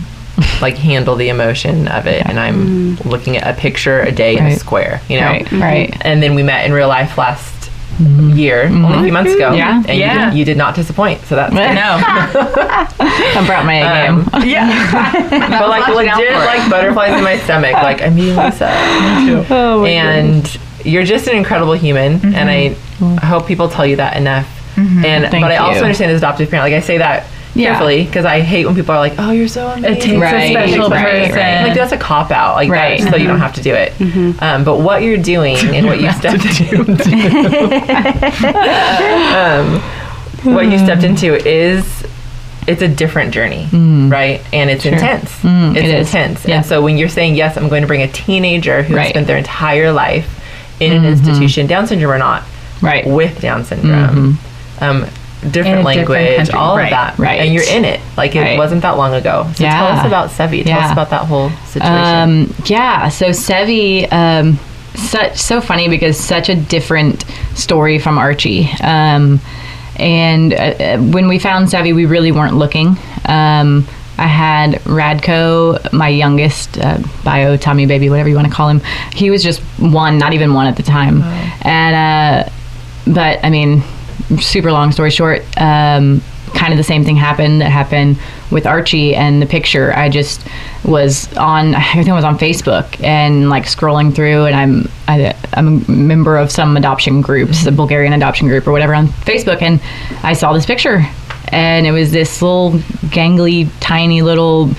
like 0.61 0.77
handle 0.77 1.17
the 1.17 1.29
emotion 1.29 1.89
of 1.89 2.07
it, 2.07 2.25
and 2.27 2.39
I'm 2.39 2.97
mm. 2.97 3.05
looking 3.05 3.37
at 3.37 3.47
a 3.47 3.59
picture 3.59 4.01
a 4.01 4.13
day 4.13 4.37
in 4.37 4.47
a 4.47 4.57
square, 4.57 5.01
you 5.09 5.21
know. 5.21 5.27
Right, 5.27 5.53
right. 5.53 5.97
And 6.03 6.23
then 6.23 6.35
we 6.35 6.43
met 6.43 6.65
in 6.65 6.73
real 6.73 6.89
life 6.89 7.19
last 7.19 7.71
year, 7.99 8.65
mm-hmm. 8.65 8.85
only 8.85 8.99
a 8.99 9.03
few 9.03 9.13
months 9.13 9.33
ago. 9.35 9.53
Yeah. 9.53 9.83
and 9.89 9.99
Yeah. 9.99 10.13
You, 10.13 10.31
did, 10.31 10.39
you 10.39 10.45
did 10.45 10.57
not 10.57 10.75
disappoint, 10.75 11.21
so 11.23 11.35
that's 11.35 11.55
I 11.55 11.75
know. 11.75 11.99
I 12.01 13.45
brought 13.47 13.67
my 13.67 13.75
A 13.75 14.09
um, 14.09 14.25
game. 14.25 14.29
Um, 14.33 14.43
yeah, 14.49 15.31
but 15.59 15.69
like 15.69 15.89
legit, 15.89 16.33
like 16.33 16.71
butterflies 16.71 17.17
in 17.17 17.25
my 17.25 17.39
stomach. 17.39 17.73
Like 17.73 18.03
I'm 18.03 18.15
meeting 18.15 18.37
Lisa, 18.37 18.71
Oh, 19.51 19.83
my 19.83 19.89
and 19.89 20.61
you're 20.85 21.05
just 21.05 21.27
an 21.27 21.37
incredible 21.37 21.73
human, 21.73 22.15
and 22.35 22.49
I 22.49 22.71
mm-hmm. 22.71 23.17
hope 23.17 23.47
people 23.47 23.69
tell 23.69 23.87
you 23.87 23.97
that 23.97 24.17
enough. 24.17 24.47
Mm-hmm. 24.77 25.05
And 25.05 25.31
Thank 25.31 25.43
but 25.43 25.51
I 25.51 25.57
also 25.57 25.79
you. 25.79 25.85
understand 25.85 26.13
as 26.13 26.19
adoptive 26.19 26.51
parent. 26.51 26.71
Like 26.71 26.81
I 26.81 26.85
say 26.85 26.99
that 26.99 27.27
Yeah. 27.59 27.71
carefully 27.71 28.05
because 28.05 28.25
I 28.25 28.41
hate 28.41 28.65
when 28.67 28.75
people 28.75 28.93
are 28.95 28.99
like, 28.99 29.15
"Oh, 29.19 29.31
you're 29.33 29.49
so 29.49 29.67
amazing." 29.67 29.93
It 29.97 30.01
takes 30.01 30.21
Right, 30.21 30.57
a 30.57 30.69
special 30.69 30.89
right, 30.89 31.25
person. 31.27 31.37
right. 31.37 31.63
like 31.65 31.75
that's 31.75 31.93
a 31.93 31.97
cop 31.99 32.31
out, 32.31 32.55
like 32.55 32.71
Right. 32.71 33.01
that, 33.01 33.11
so 33.11 33.17
you 33.17 33.27
don't 33.27 33.41
have 33.41 33.55
to 33.55 33.63
do 33.63 33.75
it. 33.75 33.93
Um, 34.41 34.65
but 34.65 34.79
what 34.81 35.03
you're 35.03 35.19
doing 35.19 35.57
and 35.75 35.87
what 35.87 36.01
you 36.01 36.11
stepped 36.21 36.45
into, 36.45 36.81
um, 39.35 39.81
what 40.55 40.67
you 40.67 40.79
stepped 40.79 41.03
into 41.05 41.35
is 41.47 41.85
it's 42.67 42.83
a 42.83 42.89
different 42.89 43.33
journey, 43.33 43.67
right? 43.73 44.41
And 44.53 44.69
it's 44.71 44.85
intense. 44.85 45.25
it's 45.25 45.35
Mm, 45.43 45.77
it 45.77 45.85
is. 45.87 46.07
intense. 46.09 46.47
Yeah. 46.47 46.57
And 46.57 46.67
so 46.67 46.83
when 46.83 46.99
you're 46.99 47.09
saying 47.09 47.35
yes, 47.35 47.57
I'm 47.57 47.69
going 47.69 47.81
to 47.83 47.87
bring 47.89 48.03
a 48.03 48.09
teenager 48.09 48.83
who 48.83 48.95
Right. 48.95 49.09
spent 49.09 49.27
their 49.27 49.39
entire 49.39 49.91
life 49.91 50.29
in 50.81 50.93
an 50.93 51.05
institution, 51.05 51.67
Down 51.67 51.87
syndrome 51.87 52.13
or 52.13 52.19
not, 52.19 52.43
Right. 52.83 53.07
with 53.07 53.41
Down 53.41 53.65
syndrome, 53.65 54.39
um, 54.81 55.07
different 55.41 55.53
different 55.55 55.85
language, 55.85 56.37
country. 56.37 56.55
all 56.55 56.77
Right. 56.77 56.85
of 56.87 56.91
that, 56.91 57.19
Right. 57.19 57.41
And 57.41 57.53
you're 57.55 57.69
in 57.69 57.85
it. 57.85 58.01
Like 58.17 58.35
it 58.37 58.41
Right. 58.41 58.59
wasn't 58.59 58.83
that 58.83 58.97
long 58.97 59.15
ago. 59.15 59.47
So 59.55 59.65
tell 59.65 59.87
us 59.87 60.07
about 60.07 60.31
Sevi. 60.31 60.65
Tell 60.65 60.81
us 60.81 60.93
about 60.93 61.11
that 61.11 61.23
whole 61.23 61.51
situation. 61.67 61.95
Um, 62.49 62.55
yeah, 62.67 63.09
so 63.09 63.27
Sevi, 63.31 64.13
um, 64.13 64.59
such 64.95 65.37
so 65.39 65.61
funny 65.61 65.89
because 65.89 66.19
such 66.19 66.49
a 66.49 66.55
different 66.57 67.25
story 67.55 67.99
from 67.99 68.19
Archie. 68.19 68.69
Um, 68.83 69.41
and 69.97 70.53
uh, 70.53 70.57
uh, 70.57 70.99
when 70.99 71.29
we 71.29 71.39
found 71.39 71.69
Sevi, 71.69 71.95
we 71.95 72.05
really 72.07 72.33
weren't 72.33 72.55
looking. 72.57 72.97
Um, 73.27 73.87
I 74.21 74.27
had 74.27 74.73
Radko, 74.83 75.93
my 75.93 76.09
youngest 76.09 76.77
uh, 76.79 76.99
bio 77.23 77.57
Tommy 77.57 77.87
baby, 77.87 78.11
whatever 78.11 78.29
you 78.29 78.35
want 78.35 78.49
to 78.49 78.53
call 78.53 78.69
him. 78.69 78.81
He 79.15 79.31
was 79.31 79.45
just 79.45 79.61
one, 79.79 80.19
not 80.19 80.33
even 80.33 80.55
one 80.55 80.67
at 80.67 80.77
the 80.77 80.83
time. 80.83 81.23
And 81.63 81.95
uh, 82.47 82.51
but 83.07 83.45
I 83.45 83.51
mean, 83.51 83.83
super 84.41 84.73
long 84.73 84.93
story 84.93 85.11
short, 85.11 85.43
um, 85.61 86.23
kind 86.55 86.73
of 86.73 86.77
the 86.77 86.85
same 86.85 87.05
thing 87.05 87.17
happened 87.17 87.61
that 87.61 87.71
happened 87.71 88.19
with 88.51 88.67
Archie 88.67 89.15
and 89.15 89.41
the 89.43 89.47
picture. 89.47 89.95
I 89.95 90.09
just 90.09 90.47
was 90.85 91.35
on, 91.37 91.75
I 91.75 91.93
think 91.95 92.09
I 92.09 92.15
was 92.15 92.25
on 92.25 92.39
Facebook 92.39 93.03
and 93.03 93.51
like 93.51 93.65
scrolling 93.65 94.15
through, 94.15 94.47
and 94.47 94.57
I'm 94.57 94.89
I, 95.09 95.35
I'm 95.55 95.85
a 95.85 95.91
member 95.91 96.37
of 96.37 96.51
some 96.51 96.77
adoption 96.77 97.21
groups, 97.21 97.65
the 97.65 97.73
Bulgarian 97.73 98.13
adoption 98.13 98.49
group 98.49 98.67
or 98.67 98.73
whatever 98.73 98.95
on 98.95 99.09
Facebook, 99.09 99.63
and 99.63 99.81
I 100.23 100.33
saw 100.33 100.53
this 100.53 100.67
picture, 100.67 101.05
and 101.49 101.87
it 101.87 101.93
was 101.93 102.13
this 102.13 102.43
little 102.43 102.73
gangly, 103.09 103.71
tiny 103.81 104.23
little 104.23 104.71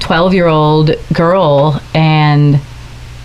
twelve 0.00 0.34
year 0.34 0.46
old 0.46 0.92
girl, 1.12 1.80
and 1.94 2.60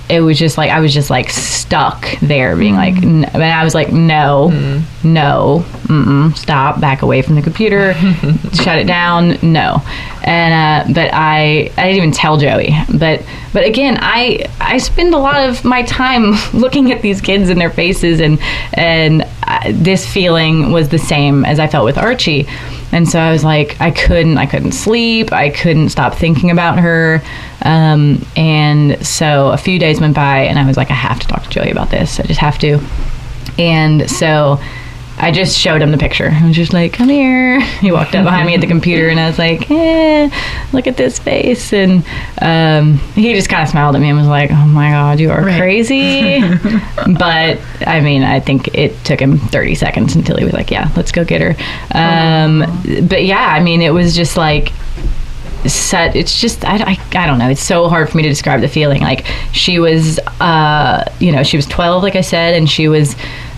it 0.10 0.20
was 0.22 0.38
just 0.38 0.58
like 0.58 0.70
I 0.70 0.80
was 0.80 0.94
just 0.94 1.10
like 1.10 1.30
stuck 1.30 2.06
there, 2.22 2.56
being 2.56 2.76
like, 2.76 2.96
n- 2.98 3.24
and 3.26 3.44
I 3.44 3.64
was 3.64 3.74
like, 3.74 3.92
no, 3.92 4.50
no, 5.04 5.64
mm-mm, 5.84 6.36
stop, 6.38 6.80
back 6.82 7.02
away 7.02 7.22
from 7.22 7.36
the 7.36 7.42
computer, 7.42 7.94
shut 8.54 8.78
it 8.78 8.86
down, 8.88 9.38
no. 9.42 9.82
And 10.24 10.90
uh, 10.90 10.94
but 10.94 11.10
I 11.14 11.72
I 11.78 11.84
didn't 11.84 11.98
even 11.98 12.12
tell 12.12 12.38
Joey, 12.38 12.74
but 12.98 13.24
but 13.54 13.66
again, 13.66 13.98
I 14.02 14.46
I 14.60 14.78
spend 14.78 15.14
a 15.14 15.18
lot 15.18 15.50
of 15.50 15.64
my 15.66 15.84
time 15.84 16.34
looking 16.54 16.92
at 16.92 17.02
these 17.02 17.20
kids 17.22 17.50
and 17.50 17.60
their 17.60 17.70
faces, 17.72 18.20
and 18.20 18.40
and 18.74 19.23
This 19.72 20.12
feeling 20.12 20.72
was 20.72 20.90
the 20.90 21.00
same 21.00 21.46
as 21.46 21.60
I 21.60 21.68
felt 21.68 21.86
with 21.86 21.98
Archie. 21.98 22.48
And 22.92 23.10
so 23.10 23.20
I 23.20 23.32
was 23.32 23.44
like, 23.44 23.80
I 23.82 23.92
couldn't, 23.92 24.38
I 24.38 24.46
couldn't 24.46 24.74
sleep. 24.74 25.32
I 25.34 25.50
couldn't 25.50 25.90
stop 25.90 26.14
thinking 26.16 26.52
about 26.52 26.78
her. 26.80 27.22
Um, 27.64 28.24
and 28.36 29.04
so 29.06 29.52
a 29.52 29.58
few 29.58 29.80
days 29.80 30.00
went 30.00 30.16
by, 30.16 30.40
and 30.42 30.60
I 30.60 30.66
was 30.68 30.78
like, 30.78 30.92
I 30.92 30.96
have 30.96 31.20
to 31.20 31.28
talk 31.28 31.44
to 31.44 31.50
Joey 31.50 31.72
about 31.72 31.90
this. 31.90 32.20
I 32.20 32.24
just 32.24 32.40
have 32.40 32.60
to. 32.60 32.80
And 33.58 34.10
so 34.10 34.60
I 35.24 35.32
just 35.32 35.58
showed 35.58 35.82
him 35.82 35.92
the 35.92 35.98
picture. 35.98 36.30
I 36.30 36.46
was 36.46 36.54
just 36.54 36.74
like, 36.74 36.92
come 36.92 37.08
here. 37.08 37.62
He 37.84 37.92
walked 37.92 38.14
up 38.16 38.24
behind 38.24 38.48
me 38.48 38.56
at 38.56 38.62
the 38.62 38.68
computer, 38.68 39.10
and 39.10 39.20
I 39.20 39.28
was 39.28 39.38
like, 39.38 39.70
eh, 39.70 40.30
look 40.72 40.88
at 40.88 40.96
this 40.96 41.20
face. 41.20 41.74
And 41.74 42.06
um, 42.42 42.98
he 43.14 43.34
just 43.34 43.50
kind 43.50 43.64
of 43.64 43.70
smiled 43.70 43.96
at 43.96 44.02
me 44.02 44.10
and 44.10 44.18
was 44.18 44.28
like, 44.28 44.52
oh 44.52 44.66
my 44.68 44.92
God, 44.92 45.20
you 45.20 45.32
are 45.32 45.42
crazy. 45.42 46.40
but 47.18 47.60
I 47.86 48.02
mean, 48.02 48.24
I 48.24 48.40
think 48.40 48.74
it 48.74 49.02
took 49.04 49.20
him 49.20 49.38
30 49.38 49.76
seconds 49.76 50.16
until 50.16 50.38
he 50.38 50.46
was 50.46 50.54
like, 50.54 50.72
yeah, 50.72 50.92
let's 50.96 51.12
go 51.12 51.24
get 51.24 51.42
her. 51.42 51.56
Um, 51.94 52.60
but 53.08 53.24
yeah, 53.24 53.48
I 53.48 53.62
mean, 53.62 53.82
it 53.82 53.92
was 53.92 54.16
just 54.16 54.38
like, 54.38 54.72
set 55.70 56.16
it's 56.16 56.40
just 56.40 56.66
I, 56.66 56.76
I, 56.76 57.00
I 57.16 57.28
don't 57.28 57.40
know 57.40 57.50
it's 57.50 57.64
so 57.64 57.88
hard 57.90 58.10
for 58.10 58.18
me 58.18 58.24
to 58.24 58.30
describe 58.30 58.62
the 58.62 58.68
feeling 58.68 59.02
like 59.02 59.26
she 59.52 59.80
was 59.80 60.20
uh 60.40 61.04
you 61.20 61.32
know 61.32 61.44
she 61.44 61.58
was 61.58 61.66
12 61.68 62.04
like 62.04 62.16
i 62.16 62.22
said 62.22 62.54
and 62.56 62.70
she 62.70 62.88
was 62.88 63.16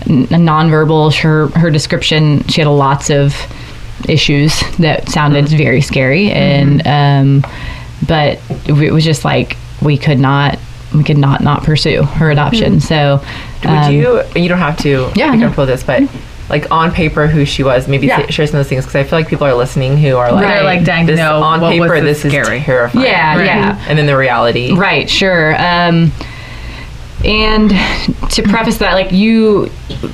n- 0.08 0.26
nonverbal 0.26 1.14
her 1.20 1.48
her 1.48 1.70
description 1.70 2.46
she 2.48 2.60
had 2.60 2.68
lots 2.68 3.10
of 3.10 3.34
issues 4.08 4.60
that 4.78 5.08
sounded 5.08 5.48
very 5.48 5.80
scary 5.80 6.30
and 6.30 6.86
um 6.86 7.44
but 8.06 8.40
it 8.68 8.92
was 8.92 9.04
just 9.04 9.24
like 9.24 9.56
we 9.82 9.96
could 9.98 10.18
not 10.18 10.58
we 10.94 11.02
could 11.02 11.18
not 11.18 11.42
not 11.42 11.64
pursue 11.64 12.02
her 12.02 12.30
adoption 12.30 12.80
so 12.80 13.20
Would 13.62 13.70
um, 13.70 13.94
you? 13.94 14.22
You 14.36 14.48
don't 14.48 14.58
have 14.58 14.78
to. 14.78 15.10
Yeah, 15.16 15.32
be 15.32 15.38
no. 15.38 15.46
comfortable 15.46 15.66
with 15.66 15.68
this, 15.70 15.82
but 15.82 16.02
like 16.48 16.70
on 16.70 16.92
paper, 16.92 17.26
who 17.26 17.44
she 17.44 17.62
was, 17.62 17.88
maybe 17.88 18.06
Yeah. 18.06 18.24
say- 18.26 18.30
share 18.30 18.46
some 18.46 18.60
of 18.60 18.64
those 18.64 18.68
things 18.68 18.84
because 18.84 18.94
I 18.96 19.02
feel 19.04 19.18
like 19.18 19.28
people 19.28 19.46
are 19.46 19.54
listening 19.54 19.96
who 19.98 20.16
are 20.16 20.30
like, 20.30 20.46
They're, 20.46 20.62
like, 20.62 20.84
dying 20.84 21.06
to 21.06 21.12
this, 21.12 21.18
know 21.18 21.42
on 21.42 21.60
paper, 21.60 22.00
this 22.00 22.20
scary. 22.20 22.58
is 22.58 22.64
terrifying. 22.64 23.04
Yeah, 23.04 23.42
yeah. 23.42 23.84
And 23.88 23.98
then 23.98 24.06
the 24.06 24.16
reality, 24.16 24.72
Right, 24.74 25.10
sure. 25.10 25.54
Um, 25.58 26.12
and 27.24 27.70
to 28.30 28.42
preface 28.42 28.78
that, 28.78 28.92
like 28.92 29.10
you, 29.10 29.70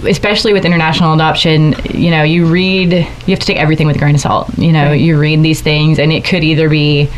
especially 0.09 0.53
with 0.53 0.65
international 0.65 1.13
adoption, 1.13 1.75
you 1.93 2.11
know, 2.11 2.23
you 2.23 2.47
read, 2.47 2.93
you 2.93 3.07
have 3.29 3.39
to 3.41 3.47
take 3.47 3.59
everything 3.59 3.87
with 3.87 3.97
a 3.97 3.99
grain 3.99 4.15
of 4.15 4.21
salt. 4.21 4.49
You 4.57 4.73
know, 4.73 4.93
you 4.93 5.19
read 5.19 5.43
these 5.43 5.61
things, 5.61 5.99
and 5.99 6.13
it 6.13 6.25
could 6.25 6.45
either 6.45 6.69
be, 6.71 7.11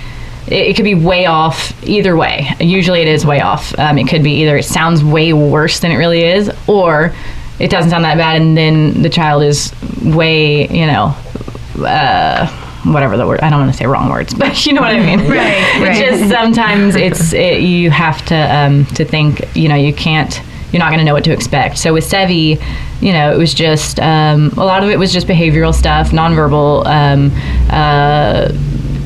it, 0.48 0.52
it 0.68 0.76
could 0.76 0.84
be 0.84 0.94
way 0.94 1.26
off 1.26 1.72
either 1.86 2.16
way. 2.16 2.48
Usually, 2.58 3.02
it 3.02 3.08
is 3.08 3.24
way 3.24 3.40
off. 3.40 3.78
Um, 3.78 3.98
it 3.98 4.08
could 4.08 4.24
be 4.24 4.32
either 4.42 4.56
it 4.56 4.64
sounds 4.64 5.04
way 5.04 5.32
worse 5.32 5.78
than 5.80 5.92
it 5.92 5.96
really 5.96 6.24
is, 6.24 6.50
or 6.66 7.14
it 7.58 7.70
doesn't 7.70 7.90
sound 7.90 8.04
that 8.04 8.16
bad, 8.16 8.40
and 8.40 8.56
then 8.56 9.02
the 9.02 9.08
child 9.08 9.42
is 9.42 9.72
way, 10.02 10.68
you 10.68 10.86
know, 10.86 11.16
uh, 11.78 12.46
whatever 12.84 13.16
the 13.16 13.26
word. 13.26 13.40
I 13.40 13.50
don't 13.50 13.60
want 13.60 13.72
to 13.72 13.76
say 13.76 13.86
wrong 13.86 14.10
words, 14.10 14.34
but 14.38 14.66
you 14.66 14.72
know 14.72 14.80
what 14.80 14.90
I 14.94 15.00
mean. 15.00 15.20
Right, 15.20 15.56
It's 15.76 15.80
right. 15.80 16.18
just 16.18 16.30
sometimes 16.30 16.96
it's 16.96 17.32
it, 17.32 17.60
you 17.62 17.90
have 17.90 18.24
to 18.26 18.36
um, 18.36 18.86
to 18.86 19.04
think. 19.04 19.56
You 19.56 19.68
know, 19.68 19.76
you 19.76 19.92
can't. 19.92 20.40
You're 20.72 20.80
not 20.80 20.88
going 20.88 20.98
to 20.98 21.04
know 21.04 21.14
what 21.14 21.22
to 21.24 21.32
expect. 21.32 21.78
So 21.78 21.94
with 21.94 22.04
Sevi, 22.04 22.60
you 23.00 23.12
know, 23.12 23.32
it 23.32 23.38
was 23.38 23.54
just 23.54 24.00
um, 24.00 24.48
a 24.56 24.64
lot 24.64 24.82
of 24.82 24.90
it 24.90 24.98
was 24.98 25.12
just 25.12 25.26
behavioral 25.28 25.72
stuff, 25.72 26.10
nonverbal. 26.10 26.84
Um, 26.86 27.30
uh, 27.70 28.50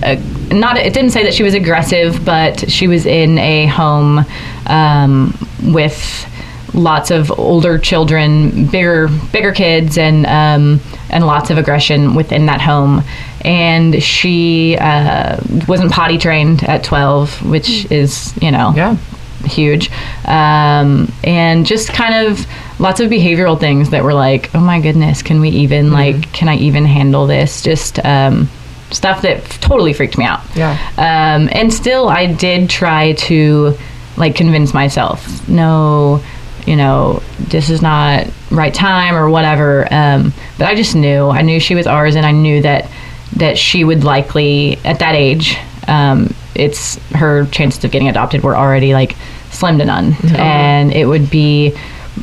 uh, 0.02 0.16
not 0.54 0.78
it 0.78 0.94
didn't 0.94 1.10
say 1.10 1.24
that 1.24 1.34
she 1.34 1.42
was 1.42 1.52
aggressive, 1.54 2.24
but 2.24 2.70
she 2.70 2.88
was 2.88 3.04
in 3.04 3.38
a 3.38 3.66
home 3.66 4.24
um, 4.66 5.36
with 5.62 6.26
lots 6.74 7.10
of 7.10 7.30
older 7.38 7.78
children, 7.78 8.66
bigger 8.66 9.08
bigger 9.32 9.52
kids, 9.52 9.98
and 9.98 10.26
um, 10.26 10.80
and 11.10 11.26
lots 11.26 11.50
of 11.50 11.58
aggression 11.58 12.14
within 12.14 12.46
that 12.46 12.60
home. 12.60 13.02
And 13.44 14.02
she 14.02 14.76
uh, 14.78 15.38
wasn't 15.68 15.92
potty 15.92 16.18
trained 16.18 16.64
at 16.64 16.82
12, 16.84 17.48
which 17.48 17.90
is 17.90 18.34
you 18.42 18.50
know 18.50 18.72
Yeah. 18.76 18.96
huge 19.44 19.90
um, 20.26 21.10
and 21.24 21.64
just 21.64 21.88
kind 21.92 22.26
of 22.26 22.44
lots 22.80 23.00
of 23.00 23.08
behavioral 23.10 23.58
things 23.58 23.90
that 23.90 24.02
were 24.04 24.12
like 24.14 24.50
oh 24.54 24.60
my 24.60 24.80
goodness 24.80 25.22
can 25.22 25.40
we 25.40 25.48
even 25.50 25.90
like 25.92 26.32
can 26.32 26.48
i 26.48 26.56
even 26.56 26.84
handle 26.84 27.26
this 27.26 27.62
just 27.62 28.04
um, 28.04 28.48
stuff 28.90 29.22
that 29.22 29.36
f- 29.38 29.60
totally 29.60 29.92
freaked 29.92 30.18
me 30.18 30.24
out 30.24 30.40
Yeah. 30.56 30.72
um, 30.96 31.48
and 31.52 31.72
still 31.72 32.08
i 32.08 32.26
did 32.26 32.68
try 32.68 33.12
to 33.12 33.76
like 34.16 34.34
convince 34.34 34.74
myself 34.74 35.48
no 35.48 36.20
you 36.68 36.76
know 36.76 37.22
this 37.48 37.70
is 37.70 37.80
not 37.82 38.26
right 38.50 38.74
time 38.74 39.14
or 39.14 39.28
whatever 39.30 39.92
um, 39.92 40.32
but 40.58 40.66
i 40.66 40.74
just 40.74 40.94
knew. 40.94 41.28
I 41.28 41.42
knew 41.42 41.58
she 41.60 41.74
was 41.74 41.86
ours 41.86 42.14
and 42.16 42.26
i 42.26 42.32
knew 42.32 42.62
that 42.62 42.90
that 43.36 43.56
she 43.58 43.84
would 43.84 44.04
likely 44.04 44.76
at 44.84 44.98
that 44.98 45.14
age 45.14 45.56
um, 45.88 46.34
it's 46.54 46.96
her 47.12 47.46
chances 47.46 47.82
of 47.84 47.90
getting 47.90 48.08
adopted 48.08 48.42
were 48.42 48.56
already 48.56 48.92
like 48.92 49.16
slim 49.50 49.78
to 49.78 49.84
none. 49.84 50.12
And 50.36 50.92
it 50.92 51.06
would 51.06 51.30
be 51.30 51.74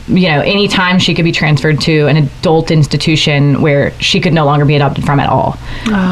you 0.07 0.27
know 0.27 0.41
anytime 0.41 0.99
she 0.99 1.13
could 1.15 1.23
be 1.23 1.31
transferred 1.31 1.79
to 1.79 2.05
an 2.07 2.17
adult 2.17 2.69
institution 2.69 3.61
where 3.61 3.91
she 4.01 4.19
could 4.19 4.33
no 4.33 4.45
longer 4.45 4.65
be 4.65 4.75
adopted 4.75 5.05
from 5.05 5.19
at 5.21 5.29
all 5.29 5.57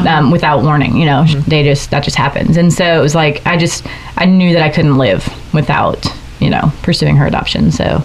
um, 0.08 0.30
without 0.30 0.62
warning 0.62 0.96
you 0.96 1.04
know 1.04 1.24
they 1.46 1.62
just 1.62 1.90
that 1.90 2.02
just 2.02 2.16
happens. 2.16 2.56
And 2.56 2.72
so 2.72 2.84
it 2.98 3.00
was 3.00 3.14
like 3.14 3.46
i 3.46 3.56
just 3.56 3.86
i 4.16 4.24
knew 4.24 4.52
that 4.54 4.62
i 4.62 4.70
couldn't 4.70 4.96
live 4.96 5.22
without 5.52 6.06
you 6.40 6.50
know 6.50 6.72
pursuing 6.82 7.16
her 7.16 7.26
adoption. 7.26 7.70
So 7.70 8.02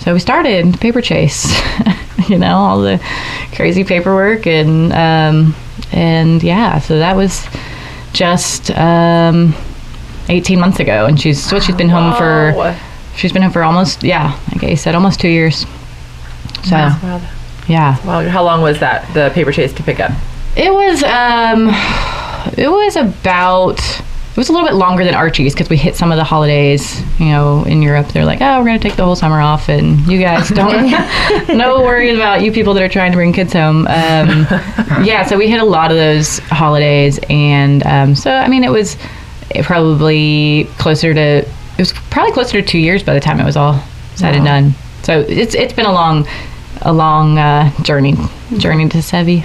so 0.00 0.12
we 0.12 0.18
started 0.20 0.78
paper 0.80 1.00
chase 1.00 1.46
you 2.28 2.38
know 2.38 2.56
all 2.56 2.80
the 2.80 2.98
crazy 3.54 3.84
paperwork 3.84 4.46
and 4.46 4.92
um, 4.92 5.54
and 5.92 6.42
yeah 6.42 6.78
so 6.78 6.98
that 6.98 7.14
was 7.16 7.46
just 8.12 8.70
um, 8.72 9.54
18 10.28 10.58
months 10.58 10.80
ago 10.80 11.06
and 11.06 11.20
she's 11.20 11.42
so 11.42 11.58
she's 11.60 11.76
been 11.76 11.88
home 11.88 12.14
for 12.16 12.52
she's 13.16 13.32
been 13.32 13.42
home 13.42 13.52
for 13.52 13.62
almost 13.62 14.02
yeah 14.02 14.38
like 14.52 14.64
i 14.64 14.74
said 14.74 14.94
almost 14.94 15.20
two 15.20 15.28
years 15.28 15.66
so 16.64 16.76
Wow. 16.76 17.20
yeah 17.68 17.96
Wow. 18.06 18.28
How 18.28 18.42
long 18.44 18.62
was 18.62 18.80
that 18.80 19.12
the 19.14 19.30
paper 19.34 19.52
chase 19.52 19.72
to 19.74 19.82
pick 19.82 20.00
up? 20.00 20.10
it 20.56 20.72
was 20.72 21.02
um 21.04 21.68
it 22.58 22.68
was 22.70 22.96
about 22.96 23.78
was 24.40 24.48
a 24.48 24.52
little 24.52 24.66
bit 24.66 24.74
longer 24.74 25.04
than 25.04 25.14
Archie's 25.14 25.52
because 25.52 25.68
we 25.68 25.76
hit 25.76 25.94
some 25.94 26.10
of 26.10 26.16
the 26.16 26.24
holidays, 26.24 27.02
you 27.18 27.26
know, 27.26 27.62
in 27.64 27.82
Europe. 27.82 28.08
They're 28.08 28.24
like, 28.24 28.40
oh, 28.40 28.58
we're 28.58 28.64
going 28.64 28.80
to 28.80 28.82
take 28.82 28.96
the 28.96 29.04
whole 29.04 29.14
summer 29.14 29.38
off, 29.38 29.68
and 29.68 30.00
you 30.06 30.18
guys 30.18 30.48
don't, 30.60 30.90
no 31.58 31.82
worries 31.82 32.16
about 32.16 32.42
you 32.42 32.50
people 32.50 32.72
that 32.74 32.82
are 32.82 32.88
trying 32.88 33.12
to 33.12 33.16
bring 33.16 33.34
kids 33.34 33.52
home. 33.52 33.86
Um, 33.86 34.46
yeah, 35.04 35.26
so 35.26 35.36
we 35.36 35.46
hit 35.46 35.60
a 35.60 35.64
lot 35.64 35.90
of 35.90 35.98
those 35.98 36.38
holidays, 36.38 37.20
and 37.28 37.86
um, 37.86 38.14
so 38.14 38.32
I 38.32 38.48
mean, 38.48 38.64
it 38.64 38.70
was 38.70 38.96
probably 39.62 40.64
closer 40.78 41.12
to 41.12 41.20
it 41.20 41.78
was 41.78 41.92
probably 42.10 42.32
closer 42.32 42.62
to 42.62 42.66
two 42.66 42.78
years 42.78 43.02
by 43.02 43.12
the 43.12 43.20
time 43.20 43.40
it 43.40 43.44
was 43.44 43.58
all 43.58 43.78
said 44.14 44.34
and 44.34 44.46
done. 44.46 44.74
So 45.02 45.20
it's 45.20 45.54
it's 45.54 45.74
been 45.74 45.86
a 45.86 45.92
long, 45.92 46.26
a 46.80 46.94
long 46.94 47.38
uh, 47.38 47.70
journey 47.82 48.14
journey 48.56 48.88
to 48.88 48.98
Sevi. 48.98 49.44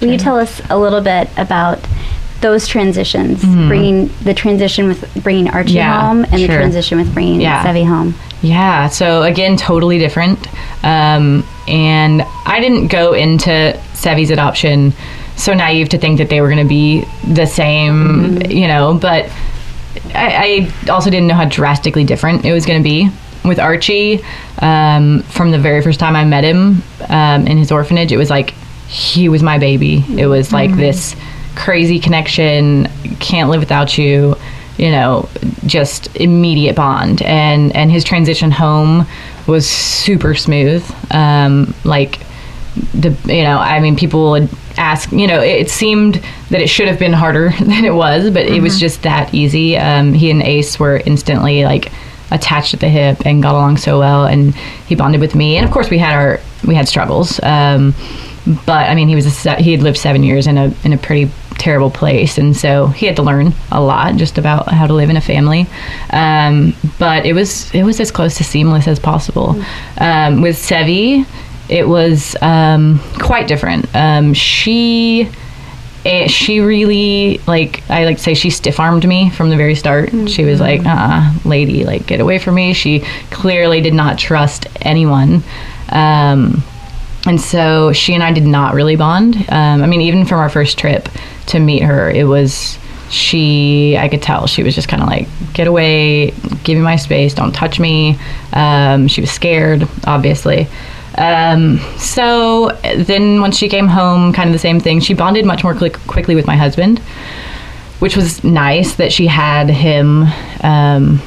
Will 0.00 0.12
you 0.12 0.18
tell 0.18 0.38
us 0.38 0.62
a 0.70 0.78
little 0.78 1.00
bit 1.00 1.28
about 1.36 1.84
those 2.40 2.66
transitions, 2.66 3.42
bringing 3.44 4.08
the 4.24 4.34
transition 4.34 4.88
with 4.88 5.22
bringing 5.22 5.48
Archie 5.48 5.70
Mm-hmm. 5.70 5.76
Yeah, 5.76 6.00
home 6.08 6.24
and 6.24 6.42
the 6.42 6.46
transition 6.46 6.98
with 6.98 7.12
bringing 7.12 7.40
Yeah. 7.40 7.64
Sevi 7.64 7.86
home? 7.86 8.14
Yeah, 8.42 8.88
so 8.88 9.22
again, 9.22 9.56
totally 9.56 9.98
different. 9.98 10.46
Um, 10.82 11.44
and 11.68 12.22
I 12.46 12.58
didn't 12.60 12.88
go 12.88 13.12
into 13.12 13.78
Sevi's 13.92 14.30
adoption 14.30 14.94
so 15.36 15.54
naive 15.54 15.90
to 15.90 15.98
think 15.98 16.18
that 16.18 16.28
they 16.28 16.40
were 16.40 16.48
going 16.48 16.62
to 16.62 16.68
be 16.68 17.04
the 17.32 17.46
same, 17.46 18.40
you 18.42 18.66
know, 18.66 18.94
but 18.94 19.30
I, 20.14 20.70
I 20.86 20.90
also 20.90 21.10
didn't 21.10 21.28
know 21.28 21.34
how 21.34 21.46
drastically 21.46 22.04
different 22.04 22.44
it 22.44 22.52
was 22.52 22.66
going 22.66 22.82
to 22.82 22.84
be. 22.84 23.10
With 23.42 23.58
Archie, 23.58 24.22
um, 24.60 25.22
from 25.22 25.50
the 25.50 25.58
very 25.58 25.80
first 25.82 25.98
time 25.98 26.14
I 26.14 26.24
met 26.26 26.44
him 26.44 26.82
um, 27.08 27.46
in 27.46 27.56
his 27.56 27.72
orphanage, 27.72 28.12
it 28.12 28.18
was 28.18 28.28
like 28.28 28.50
he 28.86 29.30
was 29.30 29.42
my 29.42 29.58
baby. 29.58 30.04
It 30.18 30.26
was 30.26 30.52
like 30.52 30.76
this 30.76 31.16
crazy 31.60 31.98
connection, 31.98 32.88
can't 33.20 33.50
live 33.50 33.60
without 33.60 33.98
you, 33.98 34.36
you 34.78 34.90
know, 34.90 35.28
just 35.66 36.14
immediate 36.16 36.74
bond. 36.74 37.22
And 37.22 37.74
and 37.76 37.90
his 37.90 38.04
transition 38.04 38.50
home 38.50 39.06
was 39.46 39.68
super 39.68 40.34
smooth. 40.34 40.84
Um, 41.10 41.74
like 41.84 42.20
the 42.94 43.10
you 43.26 43.42
know 43.42 43.58
i 43.58 43.80
mean 43.80 43.96
people 43.96 44.30
would 44.30 44.48
ask 44.76 45.10
you 45.10 45.26
know 45.26 45.40
it, 45.40 45.62
it 45.62 45.70
seemed 45.70 46.22
that 46.50 46.60
it 46.60 46.68
should 46.68 46.86
have 46.86 47.00
been 47.00 47.12
harder 47.12 47.50
than 47.58 47.84
it 47.84 47.92
was 47.92 48.30
but 48.30 48.46
it 48.46 48.62
was 48.62 48.78
just 48.78 49.02
that 49.02 49.34
easy 49.34 49.76
um, 49.76 50.12
he 50.12 50.30
and 50.30 50.40
ace 50.42 50.78
were 50.78 50.98
instantly 51.04 51.64
like 51.64 51.90
attached 52.30 52.72
at 52.72 52.80
the 52.80 52.88
hip 52.88 53.26
and 53.26 53.42
got 53.42 53.54
along 53.54 53.76
so 53.76 53.98
well 53.98 54.24
and 54.24 54.54
he 54.86 54.94
bonded 54.94 55.20
with 55.20 55.34
me 55.34 55.56
and 55.56 55.66
of 55.66 55.72
course 55.72 55.90
we 55.90 55.98
had 55.98 56.14
our 56.14 56.40
we 56.66 56.74
had 56.74 56.86
struggles 56.86 57.40
um, 57.42 57.92
but 58.66 58.88
i 58.88 58.94
mean 58.94 59.08
he 59.08 59.16
was 59.16 59.46
a, 59.46 59.56
he 59.56 59.72
had 59.72 59.82
lived 59.82 59.98
seven 59.98 60.22
years 60.22 60.46
in 60.46 60.56
a 60.56 60.72
in 60.84 60.92
a 60.92 60.98
pretty 60.98 61.30
terrible 61.60 61.90
place 61.90 62.38
and 62.38 62.56
so 62.56 62.86
he 62.88 63.06
had 63.06 63.16
to 63.16 63.22
learn 63.22 63.52
a 63.70 63.80
lot 63.80 64.16
just 64.16 64.38
about 64.38 64.68
how 64.68 64.86
to 64.86 64.94
live 64.94 65.10
in 65.10 65.16
a 65.16 65.20
family 65.20 65.66
um, 66.10 66.74
but 66.98 67.26
it 67.26 67.34
was 67.34 67.72
it 67.74 67.82
was 67.82 68.00
as 68.00 68.10
close 68.10 68.36
to 68.36 68.44
seamless 68.44 68.88
as 68.88 68.98
possible 68.98 69.50
um, 69.98 70.40
with 70.40 70.56
sevi 70.56 71.26
it 71.70 71.86
was 71.86 72.36
um, 72.42 72.98
quite 73.20 73.46
different. 73.46 73.88
Um, 73.94 74.34
she 74.34 75.30
eh, 76.04 76.26
she 76.26 76.58
really 76.58 77.40
like 77.46 77.88
I 77.88 78.04
like 78.04 78.16
to 78.16 78.22
say 78.22 78.34
she 78.34 78.50
stiff 78.50 78.80
armed 78.80 79.06
me 79.06 79.30
from 79.30 79.50
the 79.50 79.56
very 79.56 79.76
start. 79.76 80.10
She 80.28 80.44
was 80.44 80.60
like, 80.60 80.82
"Uh, 80.84 81.32
lady, 81.44 81.84
like 81.84 82.06
get 82.06 82.20
away 82.20 82.38
from 82.38 82.56
me." 82.56 82.74
She 82.74 83.00
clearly 83.30 83.80
did 83.80 83.94
not 83.94 84.18
trust 84.18 84.66
anyone. 84.82 85.44
Um, 85.90 86.64
and 87.26 87.40
so 87.40 87.92
she 87.92 88.14
and 88.14 88.22
I 88.22 88.32
did 88.32 88.46
not 88.46 88.74
really 88.74 88.96
bond. 88.96 89.36
Um, 89.48 89.82
I 89.82 89.86
mean, 89.86 90.00
even 90.00 90.24
from 90.24 90.40
our 90.40 90.48
first 90.48 90.76
trip 90.76 91.08
to 91.50 91.60
meet 91.60 91.82
her, 91.82 92.10
it 92.10 92.24
was 92.24 92.78
she. 93.10 93.96
I 93.98 94.08
could 94.08 94.22
tell 94.22 94.46
she 94.46 94.62
was 94.62 94.74
just 94.74 94.88
kind 94.88 95.02
of 95.02 95.08
like, 95.08 95.28
"Get 95.52 95.66
away, 95.66 96.30
give 96.64 96.76
me 96.76 96.82
my 96.82 96.96
space, 96.96 97.34
don't 97.34 97.52
touch 97.52 97.78
me." 97.78 98.18
Um, 98.52 99.08
she 99.08 99.20
was 99.20 99.30
scared, 99.30 99.86
obviously. 100.06 100.68
Um, 101.18 101.78
so 101.98 102.70
then, 102.96 103.42
when 103.42 103.52
she 103.52 103.68
came 103.68 103.88
home, 103.88 104.32
kind 104.32 104.48
of 104.48 104.52
the 104.52 104.58
same 104.58 104.80
thing. 104.80 105.00
She 105.00 105.14
bonded 105.14 105.44
much 105.44 105.64
more 105.64 105.74
quick, 105.74 105.94
quickly 106.06 106.34
with 106.34 106.46
my 106.46 106.56
husband, 106.56 107.00
which 107.98 108.16
was 108.16 108.42
nice 108.44 108.94
that 108.94 109.12
she 109.12 109.26
had 109.26 109.68
him. 109.68 110.26
Um, 110.62 111.20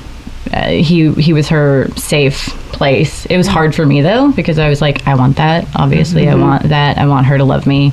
uh, 0.54 0.68
he 0.70 1.12
he 1.14 1.34
was 1.34 1.50
her 1.50 1.88
safe 1.96 2.48
place. 2.72 3.26
It 3.28 3.38
was 3.38 3.48
hard 3.48 3.74
for 3.76 3.86
me 3.86 4.02
though 4.02 4.32
because 4.32 4.60
I 4.60 4.70
was 4.70 4.82
like, 4.82 5.08
I 5.08 5.16
want 5.16 5.38
that. 5.38 5.68
Obviously, 5.76 6.28
I 6.30 6.36
want 6.36 6.64
that. 6.70 6.98
I 6.98 7.08
want 7.08 7.26
her 7.28 7.38
to 7.38 7.44
love 7.44 7.66
me 7.68 7.92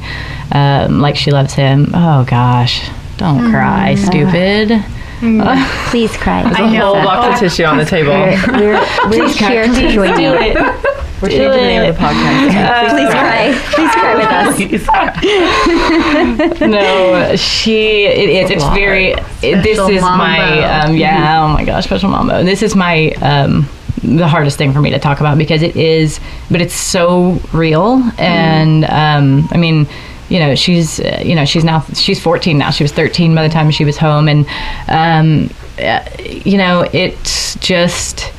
um, 0.52 1.00
like 1.00 1.16
she 1.16 1.30
loves 1.30 1.54
him. 1.54 1.90
Oh 1.94 2.24
gosh, 2.24 2.88
don't 3.16 3.50
cry, 3.50 3.94
stupid. 3.94 4.84
Please 5.90 6.16
cry. 6.16 6.42
There's 6.44 6.58
a 6.58 6.78
whole 6.80 6.94
box 6.94 7.34
of 7.34 7.40
tissue 7.50 7.64
on 7.64 7.76
the 7.76 7.84
table. 7.84 8.12
We're, 8.58 8.80
we're 9.10 9.28
here 9.28 9.64
to 9.66 9.92
join 9.92 10.18
you. 10.18 10.89
We're 11.20 11.28
changing 11.28 11.50
the 11.50 11.56
name 11.56 11.90
of 11.90 11.94
the 11.94 12.00
podcast. 12.00 12.90
Please 12.90 13.10
cry. 13.10 13.52
Please 13.74 13.92
cry 13.92 14.14
with 14.16 14.30
us. 14.30 14.56
Please 16.56 16.60
no, 16.60 17.36
she. 17.36 18.06
It 18.06 18.30
is. 18.30 18.50
It's 18.50 18.64
very. 18.68 19.12
It, 19.42 19.62
this 19.62 19.78
is 19.78 20.00
my. 20.00 20.64
Um, 20.64 20.96
yeah. 20.96 21.44
Oh 21.44 21.48
my 21.48 21.62
gosh, 21.64 21.84
special 21.84 22.08
mambo. 22.08 22.42
This 22.42 22.62
is 22.62 22.74
my. 22.74 23.10
Um, 23.20 23.68
the 24.02 24.26
hardest 24.26 24.56
thing 24.56 24.72
for 24.72 24.80
me 24.80 24.88
to 24.90 24.98
talk 24.98 25.20
about 25.20 25.36
because 25.36 25.60
it 25.60 25.76
is, 25.76 26.20
but 26.50 26.62
it's 26.62 26.72
so 26.72 27.38
real. 27.52 28.02
And 28.16 28.86
um, 28.86 29.46
I 29.50 29.58
mean, 29.58 29.86
you 30.30 30.38
know, 30.38 30.54
she's. 30.54 31.00
Uh, 31.00 31.20
you 31.22 31.34
know, 31.34 31.44
she's 31.44 31.64
now. 31.64 31.82
She's 31.92 32.18
14 32.18 32.56
now. 32.56 32.70
She 32.70 32.82
was 32.82 32.92
13 32.92 33.34
by 33.34 33.46
the 33.46 33.52
time 33.52 33.70
she 33.70 33.84
was 33.84 33.98
home, 33.98 34.26
and 34.26 34.46
um, 34.88 35.50
uh, 35.78 36.00
you 36.18 36.56
know, 36.56 36.88
it's 36.94 37.56
just. 37.56 38.32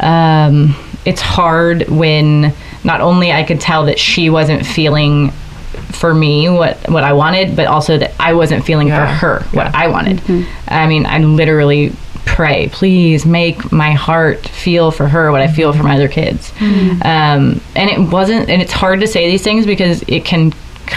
Um, 0.00 0.76
it's 1.06 1.20
hard 1.22 1.88
when 1.88 2.52
not 2.84 3.00
only 3.00 3.32
I 3.32 3.42
could 3.44 3.60
tell 3.60 3.86
that 3.86 3.98
she 3.98 4.28
wasn't 4.30 4.66
feeling 4.66 5.30
for 5.92 6.12
me 6.14 6.48
what 6.50 6.76
what 6.90 7.04
I 7.04 7.12
wanted, 7.12 7.56
but 7.56 7.66
also 7.66 7.96
that 7.98 8.12
I 8.20 8.34
wasn't 8.34 8.64
feeling 8.64 8.88
Yeah. 8.88 9.06
for 9.18 9.26
her 9.26 9.40
what 9.52 9.74
I 9.74 9.88
wanted. 9.88 10.20
I 10.68 10.86
mean, 10.86 11.06
I 11.06 11.18
literally 11.18 11.92
pray, 12.24 12.68
please 12.72 13.24
make 13.24 13.70
my 13.72 13.92
heart 13.92 14.46
feel 14.48 14.90
for 14.90 15.06
her 15.08 15.30
what 15.30 15.40
I 15.40 15.46
feel 15.46 15.72
for 15.72 15.84
my 15.84 15.94
other 15.94 16.08
kids. 16.08 16.52
Um, 16.60 17.60
and 17.76 17.88
it 17.88 18.00
wasn't, 18.12 18.48
and 18.50 18.60
it's 18.60 18.72
hard 18.72 19.00
to 19.00 19.06
say 19.06 19.30
these 19.30 19.42
things 19.42 19.64
because 19.64 20.02
it 20.08 20.24
can 20.24 20.52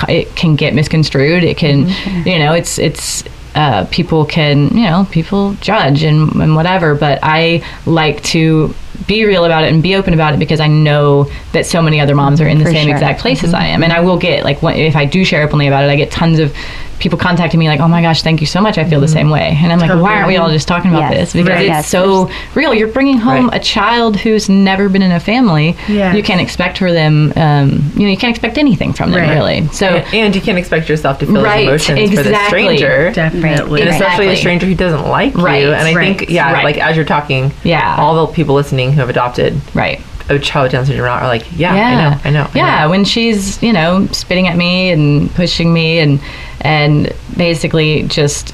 it 0.08 0.36
can 0.36 0.56
get 0.56 0.74
misconstrued. 0.74 1.44
It 1.44 1.58
can, 1.58 1.88
you 2.26 2.40
know, 2.40 2.54
it's 2.54 2.78
it's. 2.80 3.24
Uh, 3.56 3.86
people 3.90 4.26
can, 4.26 4.68
you 4.78 4.84
know, 4.84 5.08
people 5.12 5.54
judge 5.56 6.04
and, 6.04 6.32
and 6.36 6.56
whatever, 6.56 6.94
but 6.94 7.18
I 7.24 7.64
like 7.88 8.22
to 8.26 8.74
be 9.08 9.26
real 9.26 9.46
about 9.46 9.64
it 9.64 9.74
and 9.74 9.82
be 9.82 9.96
open 9.96 10.14
about 10.14 10.34
it 10.34 10.40
because 10.40 10.60
I 10.60 10.68
know 10.68 11.30
that 11.54 11.66
so 11.66 11.82
many 11.82 12.00
other 12.00 12.16
moms 12.16 12.42
are 12.42 12.48
in 12.48 12.58
the 12.60 12.66
For 12.66 12.72
same 12.72 12.88
sure. 12.88 12.96
exact 12.96 13.22
place 13.22 13.44
as 13.44 13.52
mm-hmm. 13.52 13.62
I 13.62 13.68
am, 13.68 13.84
and 13.84 13.94
I 13.94 14.02
will 14.02 14.18
get 14.18 14.44
like 14.44 14.62
when, 14.62 14.76
if 14.76 14.96
I 14.96 15.06
do 15.06 15.24
share 15.24 15.44
openly 15.44 15.68
about 15.68 15.84
it, 15.84 15.90
I 15.90 15.96
get 15.96 16.12
tons 16.12 16.40
of 16.40 16.56
people 17.00 17.18
contacting 17.18 17.60
me 17.60 17.68
like, 17.68 17.80
"Oh 17.80 17.88
my 17.88 18.02
gosh, 18.02 18.22
thank 18.22 18.42
you 18.42 18.48
so 18.48 18.62
much. 18.62 18.78
I 18.78 18.84
feel 18.84 19.00
the 19.00 19.08
same 19.08 19.30
way," 19.30 19.58
and 19.62 19.72
I'm 19.72 19.80
like, 19.80 19.90
"Why 19.90 20.16
aren't 20.16 20.28
we 20.28 20.38
all 20.38 20.50
just 20.50 20.68
talking 20.68 20.92
about 20.92 21.12
Yes. 21.12 21.32
this?" 21.32 21.34
Because 21.34 21.50
Right. 21.50 21.62
it's 21.62 21.68
Yes. 21.70 21.88
so 21.88 22.30
real. 22.56 22.74
You're 22.74 22.88
bringing 22.90 23.18
home 23.18 23.48
Right. 23.50 23.60
a 23.60 23.64
child 23.64 24.18
who's 24.18 24.50
never 24.50 24.90
been 24.90 25.02
in 25.02 25.12
a 25.12 25.20
family. 25.20 25.76
Yes. 25.88 26.16
You 26.16 26.22
can't 26.24 26.42
expect 26.42 26.78
for 26.78 26.92
them. 26.92 27.34
Um, 27.36 27.92
you 27.96 28.04
know, 28.04 28.10
you 28.12 28.18
can't 28.18 28.32
expect 28.32 28.58
anything 28.58 28.94
from 28.94 29.12
them 29.12 29.22
Right. 29.22 29.30
really. 29.34 29.68
So. 29.72 29.88
And, 29.88 30.06
and 30.14 30.36
you 30.36 30.42
can't 30.42 30.58
expect 30.58 30.90
yourself 30.90 31.20
to 31.20 31.26
feel 31.26 31.42
Right, 31.42 31.66
those 31.68 31.90
emotions 31.90 32.16
for 32.16 32.24
the 32.24 32.36
stranger. 32.48 33.12
Definitely. 33.14 33.82
And 33.82 33.90
especially 33.90 34.28
Exactly. 34.28 34.28
a 34.30 34.36
stranger 34.38 34.66
who 34.66 34.76
doesn't 34.76 35.08
like 35.08 35.38
Right, 35.38 35.62
you. 35.64 35.74
And 35.74 35.88
I 35.88 35.94
right, 35.94 36.18
think, 36.18 36.30
yeah, 36.30 36.52
right. 36.52 36.64
like 36.64 36.78
as 36.78 36.96
you're 36.96 37.06
talking, 37.06 37.52
Yeah. 37.64 37.96
all 37.98 38.26
the 38.26 38.34
people 38.34 38.56
listening 38.56 38.92
who 38.94 39.00
have 39.00 39.10
adopted 39.10 39.60
Right. 39.74 40.02
a 40.30 40.38
child 40.38 40.66
with 40.66 40.72
Down 40.74 40.86
syndrome 40.86 41.08
are 41.18 41.28
like, 41.28 41.44
yeah, 41.58 41.74
yeah, 41.76 41.88
I 41.88 41.96
know, 41.96 42.18
I 42.26 42.30
know. 42.30 42.44
I 42.54 42.58
yeah, 42.58 42.84
know. 42.84 42.90
when 42.92 43.04
she's 43.04 43.58
you 43.64 43.74
know 43.74 44.08
spitting 44.12 44.48
at 44.48 44.56
me 44.58 44.92
and 44.92 45.34
pushing 45.34 45.74
me 45.74 45.98
and 46.00 46.20
and 46.62 47.14
basically 47.38 48.04
just, 48.04 48.54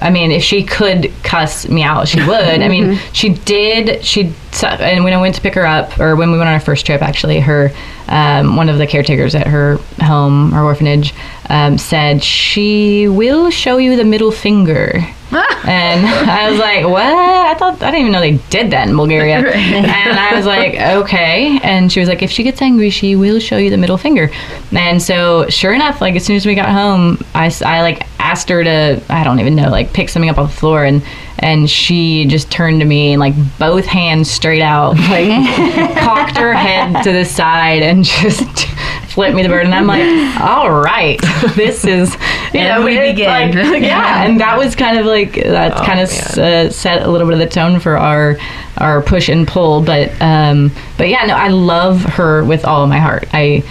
I 0.00 0.10
mean, 0.10 0.30
if 0.30 0.42
she 0.42 0.64
could 0.64 1.12
cuss 1.22 1.68
me 1.68 1.82
out, 1.82 2.08
she 2.08 2.20
would. 2.20 2.62
I 2.62 2.68
mean, 2.68 2.98
she 3.12 3.30
did. 3.30 4.04
She 4.04 4.32
and 4.62 5.04
when 5.04 5.12
I 5.12 5.20
went 5.20 5.34
to 5.36 5.40
pick 5.40 5.54
her 5.54 5.66
up, 5.66 5.98
or 6.00 6.16
when 6.16 6.32
we 6.32 6.38
went 6.38 6.48
on 6.48 6.54
our 6.54 6.60
first 6.60 6.86
trip, 6.86 7.02
actually, 7.02 7.40
her 7.40 7.72
um, 8.08 8.56
one 8.56 8.68
of 8.68 8.78
the 8.78 8.86
caretakers 8.86 9.34
at 9.34 9.46
her 9.46 9.76
home 10.00 10.54
or 10.54 10.64
orphanage 10.64 11.14
um, 11.48 11.78
said 11.78 12.22
she 12.22 13.06
will 13.06 13.50
show 13.50 13.76
you 13.76 13.96
the 13.96 14.04
middle 14.04 14.32
finger. 14.32 15.04
and 15.68 16.06
I 16.06 16.50
was 16.50 16.58
like, 16.58 16.86
"What? 16.86 17.02
I 17.02 17.54
thought 17.54 17.82
I 17.82 17.90
didn't 17.90 18.00
even 18.00 18.12
know 18.12 18.20
they 18.20 18.38
did 18.48 18.70
that 18.70 18.88
in 18.88 18.96
Bulgaria." 18.96 19.36
and 19.52 19.86
I 20.18 20.34
was 20.34 20.46
like, 20.46 20.74
"Okay." 20.74 21.60
And 21.62 21.92
she 21.92 22.00
was 22.00 22.08
like, 22.08 22.22
"If 22.22 22.30
she 22.30 22.42
gets 22.42 22.62
angry, 22.62 22.88
she 22.88 23.14
will 23.14 23.38
show 23.38 23.58
you 23.58 23.68
the 23.68 23.76
middle 23.76 23.98
finger." 23.98 24.30
And 24.72 25.02
so, 25.02 25.46
sure 25.48 25.74
enough, 25.74 26.00
like 26.00 26.16
as 26.16 26.24
soon 26.24 26.36
as 26.36 26.46
we 26.46 26.54
got 26.54 26.70
home, 26.70 27.18
I, 27.34 27.52
I 27.64 27.82
like 27.82 28.06
asked 28.18 28.48
her 28.48 28.64
to 28.64 29.02
I 29.10 29.22
don't 29.22 29.38
even 29.40 29.54
know 29.54 29.68
like 29.68 29.92
pick 29.92 30.08
something 30.08 30.30
up 30.30 30.38
off 30.38 30.50
the 30.50 30.56
floor, 30.56 30.84
and 30.84 31.02
and 31.40 31.68
she 31.70 32.24
just 32.26 32.50
turned 32.50 32.80
to 32.80 32.86
me 32.86 33.12
and 33.12 33.20
like 33.20 33.34
both 33.58 33.84
hands 33.86 34.30
straight 34.30 34.62
out, 34.62 34.96
like 34.96 35.28
cocked 35.98 36.36
her 36.36 36.52
head 36.54 37.02
to 37.04 37.12
the 37.12 37.24
side 37.24 37.82
and 37.82 38.04
just 38.04 38.66
flipped 39.08 39.34
me 39.36 39.42
the 39.42 39.48
bird. 39.48 39.64
And 39.64 39.74
I'm 39.74 39.86
like, 39.86 40.02
"All 40.40 40.70
right, 40.70 41.20
this 41.56 41.84
is." 41.84 42.16
You 42.54 42.60
And 42.60 42.80
know, 42.80 42.86
we 42.86 42.98
begin. 42.98 43.26
like- 43.26 43.82
yeah, 43.82 44.24
and 44.24 44.40
that 44.40 44.56
was 44.56 44.74
kind 44.74 44.98
of 44.98 45.04
like 45.04 45.34
that 45.34 45.74
Oh, 45.78 45.84
kind 45.84 46.00
of 46.00 46.08
uh, 46.38 46.70
set 46.70 47.02
a 47.02 47.10
little 47.10 47.26
bit 47.28 47.34
of 47.34 47.40
the 47.40 47.46
tone 47.46 47.78
for 47.78 47.98
our 47.98 48.38
our 48.78 49.02
push 49.02 49.28
and 49.28 49.46
pull. 49.46 49.82
But 49.82 50.10
um, 50.22 50.72
but 50.96 51.10
yeah, 51.10 51.26
no, 51.26 51.34
I 51.34 51.48
love 51.48 52.02
her 52.04 52.42
with 52.42 52.64
all 52.64 52.84
of 52.84 52.88
my 52.88 53.00
heart. 53.00 53.28
I 53.34 53.64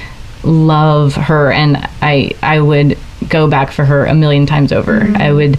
love 0.43 1.15
her, 1.15 1.51
and 1.51 1.77
I 2.03 2.32
I 2.43 2.60
would 2.62 2.99
go 3.27 3.49
back 3.49 3.71
for 3.71 3.84
her 3.84 4.06
a 4.06 4.13
million 4.13 4.45
times 4.45 4.71
over. 4.71 5.12
I 5.15 5.32
would 5.32 5.58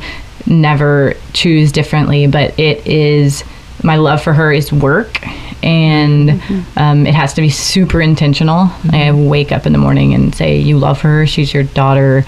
never 0.49 1.15
choose 1.33 1.73
differently. 1.73 2.27
But 2.27 2.59
it 2.59 2.87
is 2.87 3.45
my 3.85 3.97
love 3.97 4.23
for 4.23 4.33
her 4.33 4.53
is 4.53 4.73
work. 4.73 5.25
And 5.63 6.41
um, 6.77 7.07
it 7.07 7.15
has 7.15 7.35
to 7.35 7.41
be 7.41 7.51
super 7.51 8.01
intentional. 8.01 8.71
I 8.93 9.11
wake 9.13 9.51
up 9.51 9.67
in 9.67 9.73
the 9.73 9.79
morning 9.79 10.15
and 10.15 10.33
say, 10.35 10.59
"You 10.59 10.79
love 10.79 11.01
her. 11.01 11.27
She's 11.27 11.53
your 11.53 11.65
daughter." 11.65 12.25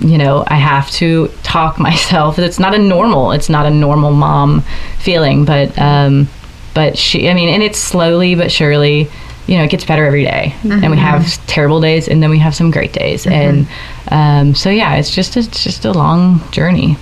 you 0.00 0.18
know, 0.18 0.42
I 0.48 0.56
have 0.56 0.90
to 0.92 1.28
talk 1.42 1.78
myself. 1.88 2.38
It's 2.38 2.58
not 2.58 2.74
a 2.74 2.78
normal. 2.78 3.32
It's 3.32 3.48
not 3.48 3.66
a 3.66 3.70
normal 3.70 4.10
mom 4.12 4.62
feeling, 4.98 5.44
but 5.44 5.78
um, 5.78 6.28
but 6.74 6.98
she. 6.98 7.28
I 7.30 7.34
mean, 7.34 7.48
and 7.48 7.62
it's 7.62 7.78
slowly 7.78 8.34
but 8.34 8.50
surely. 8.50 9.08
You 9.46 9.58
know, 9.58 9.64
it 9.64 9.70
gets 9.70 9.84
better 9.84 10.06
every 10.06 10.24
day. 10.24 10.54
and 10.64 10.90
we 10.92 10.96
have 10.98 11.46
terrible 11.48 11.80
days, 11.80 12.08
and 12.08 12.22
then 12.22 12.30
we 12.30 12.38
have 12.38 12.54
some 12.54 12.70
great 12.70 12.92
days, 12.92 13.26
and 13.26 13.66
um, 14.08 14.54
so 14.54 14.70
yeah, 14.70 14.94
it's 14.96 15.12
just 15.14 15.36
it's 15.36 15.62
just 15.64 15.84
a 15.84 15.92
long 15.92 16.40
journey. 16.52 16.96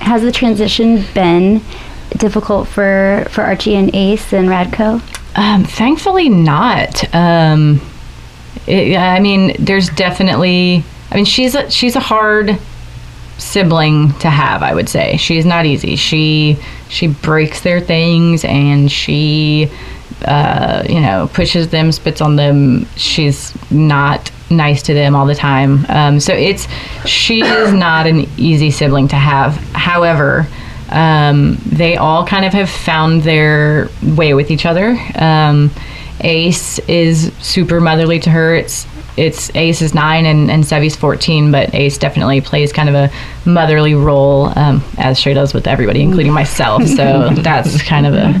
Has 0.00 0.22
the 0.22 0.32
transition 0.32 1.04
been 1.14 1.62
difficult 2.16 2.68
for 2.68 3.26
for 3.30 3.42
Archie 3.42 3.74
and 3.74 3.94
Ace 3.94 4.32
and 4.32 4.48
Radco? 4.48 5.00
Um, 5.36 5.64
thankfully, 5.64 6.28
not. 6.28 7.14
Um, 7.14 7.80
it, 8.66 8.96
I 8.96 9.20
mean, 9.20 9.54
there's 9.58 9.88
definitely. 9.90 10.84
I 11.10 11.16
mean, 11.16 11.24
she's 11.24 11.54
a 11.54 11.70
she's 11.70 11.96
a 11.96 12.00
hard 12.00 12.58
sibling 13.38 14.12
to 14.18 14.30
have. 14.30 14.62
I 14.62 14.74
would 14.74 14.88
say 14.88 15.16
she's 15.16 15.46
not 15.46 15.66
easy. 15.66 15.96
She 15.96 16.58
she 16.88 17.08
breaks 17.08 17.62
their 17.62 17.80
things 17.80 18.44
and 18.44 18.90
she, 18.90 19.70
uh, 20.24 20.84
you 20.88 21.00
know, 21.00 21.30
pushes 21.32 21.68
them, 21.68 21.92
spits 21.92 22.20
on 22.20 22.36
them. 22.36 22.86
She's 22.96 23.54
not 23.70 24.30
nice 24.50 24.82
to 24.82 24.94
them 24.94 25.14
all 25.14 25.26
the 25.26 25.34
time. 25.34 25.86
Um, 25.88 26.20
so 26.20 26.32
it's 26.32 26.66
she 27.06 27.42
is 27.42 27.72
not 27.72 28.06
an 28.06 28.28
easy 28.36 28.70
sibling 28.70 29.08
to 29.08 29.16
have. 29.16 29.56
However. 29.72 30.46
Um, 30.92 31.56
they 31.66 31.96
all 31.96 32.26
kind 32.26 32.44
of 32.44 32.52
have 32.52 32.68
found 32.68 33.22
their 33.22 33.88
way 34.02 34.34
with 34.34 34.50
each 34.50 34.66
other. 34.66 34.98
Um, 35.14 35.70
Ace 36.22 36.78
is 36.80 37.32
super 37.38 37.80
motherly 37.80 38.18
to 38.20 38.30
her. 38.30 38.54
It's 38.54 38.86
it's 39.16 39.54
Ace 39.54 39.82
is 39.82 39.94
nine 39.94 40.24
and, 40.26 40.50
and 40.50 40.64
Sevi's 40.64 40.96
fourteen, 40.96 41.50
but 41.52 41.74
Ace 41.74 41.98
definitely 41.98 42.40
plays 42.40 42.72
kind 42.72 42.88
of 42.88 42.94
a 42.94 43.10
motherly 43.48 43.94
role, 43.94 44.56
um, 44.58 44.82
as 44.98 45.18
she 45.18 45.34
does 45.34 45.52
with 45.52 45.66
everybody, 45.66 46.00
including 46.00 46.32
myself. 46.32 46.84
So 46.86 47.30
that's 47.36 47.82
kind 47.82 48.06
of 48.06 48.14
a 48.14 48.32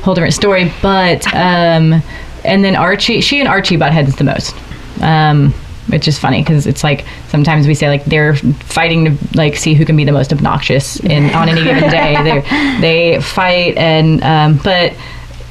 whole 0.00 0.14
different 0.14 0.34
story. 0.34 0.72
But 0.82 1.26
um, 1.34 2.02
and 2.44 2.64
then 2.64 2.76
Archie, 2.76 3.20
she 3.20 3.40
and 3.40 3.48
Archie 3.48 3.76
butt 3.76 3.92
heads 3.92 4.16
the 4.16 4.24
most. 4.24 4.54
Um, 5.00 5.54
which 5.88 6.08
is 6.08 6.18
funny 6.18 6.42
because 6.42 6.66
it's 6.66 6.82
like 6.82 7.04
sometimes 7.28 7.68
we 7.68 7.74
say 7.74 7.88
like 7.88 8.04
they're 8.06 8.34
fighting 8.34 9.04
to 9.04 9.36
like 9.36 9.56
see 9.56 9.72
who 9.74 9.84
can 9.84 9.96
be 9.96 10.04
the 10.04 10.10
most 10.10 10.32
obnoxious 10.32 10.98
in 11.00 11.30
on 11.30 11.48
any 11.48 11.62
given 11.62 11.88
day. 11.88 12.16
They 12.24 12.80
they 12.80 13.22
fight 13.22 13.76
and 13.76 14.20
um, 14.24 14.60
but 14.64 14.94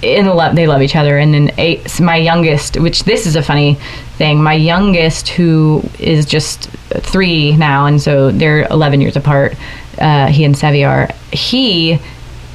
in 0.01 0.25
the 0.25 0.33
love 0.33 0.55
they 0.55 0.67
love 0.67 0.81
each 0.81 0.95
other. 0.95 1.17
And 1.17 1.33
then 1.33 1.51
eight, 1.57 1.99
my 1.99 2.17
youngest, 2.17 2.79
which 2.79 3.03
this 3.03 3.25
is 3.25 3.35
a 3.35 3.41
funny 3.41 3.75
thing, 4.17 4.41
my 4.41 4.53
youngest 4.53 5.29
who 5.29 5.83
is 5.99 6.25
just 6.25 6.69
three 6.99 7.55
now, 7.55 7.85
and 7.85 8.01
so 8.01 8.31
they're 8.31 8.67
eleven 8.67 9.01
years 9.01 9.15
apart. 9.15 9.55
Uh, 9.99 10.27
he 10.27 10.43
and 10.43 10.55
Sevi 10.55 10.87
are. 10.87 11.09
He, 11.31 11.93
uh, 11.93 11.99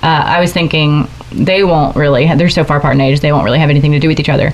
I 0.03 0.40
was 0.40 0.53
thinking 0.53 1.09
they 1.33 1.64
won't 1.64 1.96
really. 1.96 2.33
They're 2.35 2.50
so 2.50 2.64
far 2.64 2.79
apart 2.79 2.94
in 2.94 3.00
age, 3.00 3.20
they 3.20 3.33
won't 3.33 3.44
really 3.44 3.59
have 3.59 3.70
anything 3.70 3.92
to 3.92 3.98
do 3.98 4.09
with 4.09 4.20
each 4.20 4.29
other. 4.29 4.53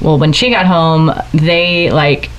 Well, 0.00 0.18
when 0.18 0.32
she 0.32 0.50
got 0.50 0.66
home, 0.66 1.12
they 1.32 1.90
like 1.90 2.30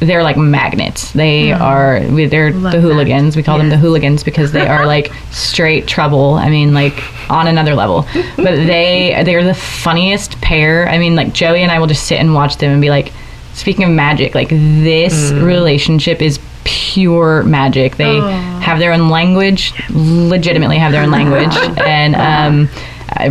they're 0.00 0.22
like 0.24 0.36
magnets. 0.36 1.12
They 1.12 1.52
are 1.52 2.00
we- 2.10 2.26
they're 2.26 2.50
Love 2.52 2.72
the 2.72 2.78
that. 2.78 2.82
hooligans. 2.82 3.36
We 3.36 3.42
call 3.44 3.58
them 3.58 3.68
the 3.68 3.76
hooligans 3.76 4.24
because 4.24 4.50
they 4.50 4.66
are 4.66 4.84
like 4.86 5.12
straight 5.30 5.86
trouble. 5.86 6.34
I 6.34 6.48
mean, 6.50 6.74
like 6.74 7.00
on 7.30 7.46
another 7.46 7.74
level. 7.74 8.06
But 8.36 8.44
they 8.66 9.22
they're 9.24 9.44
the 9.44 9.54
funniest 9.54 10.40
pair. 10.40 10.88
I 10.88 10.98
mean, 10.98 11.14
like 11.14 11.32
Joey 11.32 11.62
and 11.62 11.70
I 11.70 11.78
will 11.78 11.86
just 11.86 12.04
sit 12.06 12.18
and 12.18 12.34
watch 12.34 12.56
them 12.56 12.72
and 12.72 12.80
be 12.80 12.90
like, 12.90 13.12
speaking 13.54 13.84
of 13.84 13.90
magic, 13.90 14.34
like 14.34 14.48
this 14.48 15.30
relationship 15.32 16.20
is 16.20 16.40
pure 16.64 17.42
magic. 17.44 17.96
They 17.96 18.18
have 18.18 18.78
their 18.80 18.92
own 18.92 19.08
language, 19.08 19.72
legitimately 19.90 20.78
have 20.78 20.90
their 20.92 21.02
own 21.02 21.10
language, 21.12 21.54
and 21.86 22.16
um, 22.16 22.66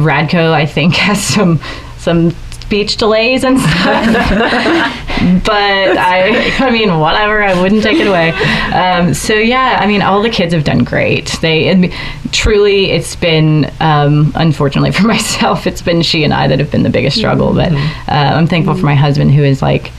Radko 0.05 0.51
I 0.53 0.65
think 0.65 0.95
has 1.07 1.21
some 1.21 1.59
some 1.97 2.33
speech 2.71 2.95
delays 2.95 3.43
and 3.43 3.59
stuff. 3.59 3.75
but 5.43 5.97
I, 5.97 6.55
I 6.59 6.71
mean, 6.71 7.01
whatever. 7.01 7.43
I 7.43 7.61
wouldn't 7.61 7.83
take 7.83 7.97
it 7.97 8.07
away. 8.07 8.29
Um, 8.71 9.13
so 9.13 9.33
yeah, 9.33 9.77
I 9.81 9.87
mean, 9.87 10.01
all 10.01 10.21
the 10.21 10.29
kids 10.29 10.53
have 10.53 10.63
done 10.63 10.85
great. 10.85 11.37
They 11.41 11.91
truly, 12.31 12.91
it's 12.91 13.17
been 13.17 13.69
um, 13.81 14.31
unfortunately 14.35 14.91
for 14.97 15.05
myself, 15.05 15.67
it's 15.67 15.81
been 15.81 16.01
she 16.01 16.23
and 16.23 16.33
I 16.33 16.47
that 16.47 16.59
have 16.59 16.71
been 16.71 16.83
the 16.83 16.89
biggest 16.89 17.17
struggle. 17.17 17.53
But 17.53 17.73
uh, 17.73 17.77
I'm 18.07 18.47
thankful 18.47 18.75
for 18.75 18.85
my 18.85 18.95
husband 18.95 19.33
who 19.33 19.43
is 19.43 19.61
like 19.61 19.91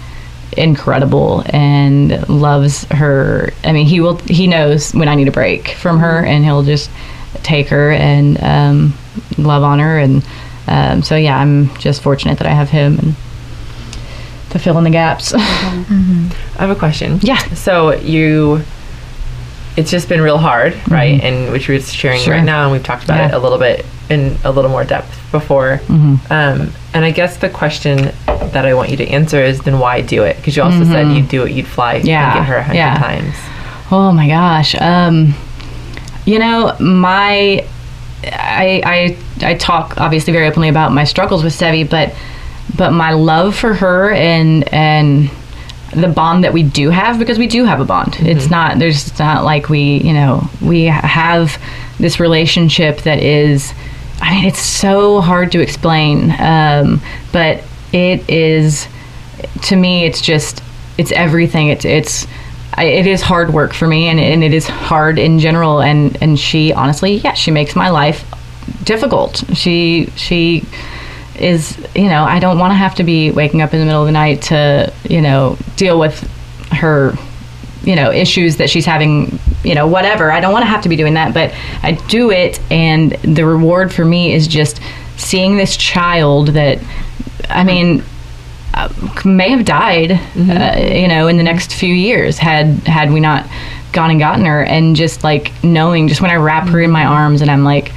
incredible 0.56 1.42
and 1.52 2.26
loves 2.30 2.85
her. 2.85 3.50
I 3.64 3.72
mean, 3.72 3.85
he 3.85 4.00
will. 4.00 4.16
He 4.16 4.46
knows 4.46 4.94
when 4.94 5.08
I 5.08 5.14
need 5.14 5.28
a 5.28 5.32
break 5.32 5.68
from 5.72 5.98
her, 5.98 6.24
and 6.24 6.42
he'll 6.42 6.62
just 6.62 6.90
take 7.42 7.68
her 7.68 7.92
and 7.92 8.42
um, 8.42 8.94
love 9.37 9.62
on 9.62 9.78
her. 9.78 9.98
And 9.98 10.24
um, 10.66 11.03
so, 11.03 11.16
yeah, 11.16 11.38
I'm 11.38 11.75
just 11.79 12.03
fortunate 12.03 12.38
that 12.38 12.46
I 12.46 12.51
have 12.53 12.70
him 12.70 12.98
and 12.98 13.14
to 14.51 14.59
fill 14.59 14.77
in 14.79 14.85
the 14.85 14.90
gaps. 14.90 15.33
I 15.35 15.40
have 16.59 16.70
a 16.70 16.74
question. 16.74 17.18
Yeah. 17.22 17.39
So 17.55 17.95
you, 17.95 18.62
it's 19.76 19.91
just 19.91 20.09
been 20.09 20.20
real 20.20 20.39
hard, 20.39 20.74
right? 20.91 21.20
And 21.22 21.51
which 21.53 21.68
we're 21.68 21.80
sharing 21.80 22.18
Mm-hmm. 22.18 22.24
Sure. 22.24 22.34
right 22.34 22.45
now, 22.45 22.64
and 22.64 22.72
we've 22.72 22.82
talked 22.84 23.05
about 23.05 23.30
it 23.30 23.34
a 23.34 23.39
little 23.39 23.59
bit 23.59 23.86
in 24.11 24.36
a 24.45 24.53
little 24.53 24.70
more 24.70 24.84
depth 24.84 25.16
before. 25.32 25.80
Mm-hmm. 25.86 26.30
Um, 26.32 26.72
and 26.93 27.05
I 27.05 27.11
guess 27.11 27.39
the 27.39 27.49
question 27.49 28.12
that 28.26 28.66
I 28.66 28.74
want 28.74 28.91
you 28.91 28.99
to 28.99 29.07
answer 29.09 29.41
is, 29.43 29.61
then 29.61 29.78
why 29.78 30.03
do 30.03 30.22
it? 30.24 30.36
Because 30.36 30.55
you 30.57 30.62
also 30.62 30.84
said 30.84 31.11
you'd 31.16 31.28
do 31.28 31.45
it, 31.45 31.53
you'd 31.53 31.66
fly 31.66 31.99
Mm-hmm. 31.99 32.07
Yeah, 32.09 32.32
and 32.32 32.41
get 32.41 32.47
her 32.47 32.57
a 32.57 32.62
hundred 32.62 32.76
yeah. 32.76 32.99
times. 32.99 33.34
Oh 33.91 34.12
my 34.12 34.28
gosh. 34.28 34.74
Um, 34.78 35.34
you 36.26 36.39
know, 36.39 36.76
my 36.78 37.64
I, 38.24 38.82
I 38.84 39.16
I 39.43 39.55
talk 39.55 39.99
obviously 39.99 40.32
very 40.32 40.47
openly 40.47 40.68
about 40.68 40.93
my 40.93 41.05
struggles 41.05 41.43
with 41.45 41.53
Sevi, 41.53 41.88
but 41.88 42.14
but 42.76 42.93
my 42.93 43.12
love 43.12 43.57
for 43.57 43.74
her 43.74 44.12
and 44.12 44.72
and 44.72 45.30
the 45.95 46.09
bond 46.09 46.45
that 46.45 46.53
we 46.53 46.62
do 46.62 46.88
have 46.90 47.18
because 47.18 47.38
we 47.38 47.47
do 47.47 47.64
have 47.64 47.80
a 47.80 47.84
bond. 47.84 48.16
It's 48.20 48.51
not 48.51 48.78
there's 48.78 49.09
it's 49.09 49.18
not 49.18 49.45
like 49.45 49.68
we 49.68 49.99
you 49.99 50.12
know 50.12 50.49
we 50.61 50.84
have 50.84 51.61
this 51.99 52.20
relationship 52.20 52.99
that 53.03 53.18
is. 53.18 53.72
I 54.20 54.34
mean, 54.36 54.45
it's 54.45 54.61
so 54.61 55.20
hard 55.20 55.51
to 55.53 55.61
explain, 55.61 56.30
um, 56.38 57.01
but 57.32 57.64
it 57.93 58.28
is 58.30 58.86
to 59.62 59.76
me. 59.76 60.05
It's 60.05 60.20
just 60.20 60.62
it's 60.97 61.12
everything. 61.12 61.68
It's 61.68 61.84
it's 61.84 62.26
I, 62.74 62.84
it 62.84 63.07
is 63.07 63.20
hard 63.20 63.53
work 63.53 63.74
for 63.74 63.86
me, 63.86 64.09
and, 64.09 64.18
and 64.20 64.45
it 64.45 64.55
is 64.55 64.66
hard 64.66 65.18
in 65.18 65.38
general. 65.40 65.80
And 65.80 66.16
and 66.22 66.38
she 66.38 66.72
honestly, 66.72 67.16
yeah, 67.16 67.34
she 67.34 67.51
makes 67.51 67.74
my 67.74 67.90
life 67.90 68.24
difficult. 68.84 69.44
She 69.54 70.06
she 70.16 70.64
is 71.36 71.78
you 71.94 72.08
know 72.08 72.24
I 72.24 72.38
don't 72.38 72.58
want 72.58 72.72
to 72.72 72.76
have 72.76 72.94
to 72.96 73.04
be 73.04 73.30
waking 73.30 73.62
up 73.62 73.72
in 73.72 73.80
the 73.80 73.86
middle 73.86 74.02
of 74.02 74.06
the 74.06 74.12
night 74.12 74.42
to 74.42 74.92
you 75.08 75.20
know 75.20 75.56
deal 75.76 75.98
with 75.98 76.20
her 76.70 77.14
you 77.82 77.96
know 77.96 78.12
issues 78.12 78.58
that 78.58 78.70
she's 78.70 78.86
having 78.86 79.38
you 79.64 79.74
know 79.74 79.86
whatever. 79.86 80.30
I 80.30 80.40
don't 80.40 80.52
want 80.52 80.62
to 80.62 80.68
have 80.68 80.82
to 80.82 80.88
be 80.88 80.96
doing 80.96 81.14
that 81.14 81.32
but 81.34 81.52
i 81.82 81.92
do 82.08 82.30
it 82.30 82.60
and 82.70 83.12
the 83.36 83.44
reward 83.44 83.92
for 83.92 84.04
me 84.04 84.32
is 84.32 84.46
just 84.46 84.80
seeing 85.16 85.56
this 85.56 85.76
child 85.76 86.48
that 86.48 86.78
i 87.48 87.64
mean 87.64 88.02
uh, 88.74 88.88
may 89.24 89.50
have 89.50 89.64
died 89.64 90.12
uh, 90.12 90.76
you 90.78 91.08
know 91.08 91.28
in 91.28 91.36
the 91.36 91.42
next 91.42 91.72
few 91.72 91.94
years 91.94 92.38
had 92.38 92.66
had 92.86 93.12
we 93.12 93.20
not 93.20 93.46
gone 93.92 94.10
and 94.10 94.20
gotten 94.20 94.44
her 94.44 94.62
and 94.64 94.96
just 94.96 95.22
like 95.22 95.52
knowing 95.62 96.08
just 96.08 96.20
when 96.20 96.30
i 96.30 96.36
wrap 96.36 96.68
her 96.68 96.80
in 96.80 96.90
my 96.90 97.04
arms 97.04 97.42
and 97.42 97.50
i'm 97.50 97.64
like 97.64 97.92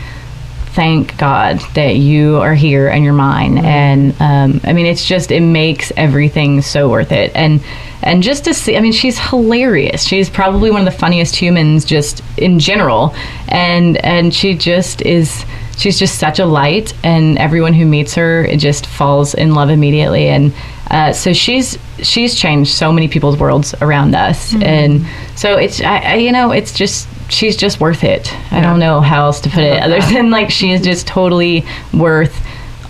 thank 0.75 1.17
God 1.17 1.61
that 1.73 1.95
you 1.95 2.37
are 2.37 2.53
here 2.53 2.89
and 2.89 3.03
you're 3.03 3.13
mine. 3.13 3.57
And 3.59 4.13
um, 4.19 4.59
I 4.65 4.73
mean, 4.73 4.85
it's 4.85 5.05
just 5.05 5.31
it 5.31 5.41
makes 5.41 5.91
everything 5.95 6.61
so 6.61 6.89
worth 6.89 7.11
it. 7.13 7.31
And 7.33 7.63
and 8.03 8.21
just 8.21 8.43
to 8.45 8.53
see, 8.53 8.75
I 8.77 8.81
mean, 8.81 8.91
she's 8.91 9.17
hilarious. 9.17 10.03
She's 10.03 10.29
probably 10.29 10.69
one 10.69 10.85
of 10.85 10.93
the 10.93 10.99
funniest 10.99 11.35
humans 11.35 11.85
just 11.85 12.21
in 12.37 12.59
general. 12.59 13.15
And 13.47 13.97
and 13.97 14.33
she 14.33 14.55
just 14.55 15.01
is. 15.01 15.45
She's 15.77 15.99
just 15.99 16.19
such 16.19 16.39
a 16.39 16.45
light, 16.45 16.93
and 17.03 17.37
everyone 17.37 17.73
who 17.73 17.85
meets 17.85 18.15
her 18.15 18.45
it 18.45 18.59
just 18.59 18.85
falls 18.85 19.33
in 19.33 19.55
love 19.55 19.69
immediately. 19.69 20.27
And 20.29 20.53
uh, 20.89 21.11
so 21.11 21.33
she's 21.33 21.77
she's 22.01 22.35
changed 22.35 22.73
so 22.73 22.93
many 22.93 23.09
people's 23.09 23.37
worlds 23.37 23.75
around 23.81 24.15
us, 24.15 24.55
and 24.61 25.05
so 25.35 25.57
it's 25.57 25.81
I, 25.81 25.97
I 25.97 26.15
you 26.15 26.31
know 26.31 26.51
it's 26.51 26.71
just 26.71 27.09
she's 27.29 27.55
just 27.57 27.79
worth 27.79 28.03
it. 28.03 28.33
I 28.51 28.61
don't 28.61 28.79
know 28.79 29.01
how 29.01 29.25
else 29.25 29.39
to 29.41 29.49
put 29.49 29.63
it 29.63 29.81
other 29.81 29.99
than 30.01 30.29
like 30.31 30.49
she 30.49 30.71
is 30.71 30.81
just 30.81 31.07
totally 31.07 31.65
worth 31.93 32.35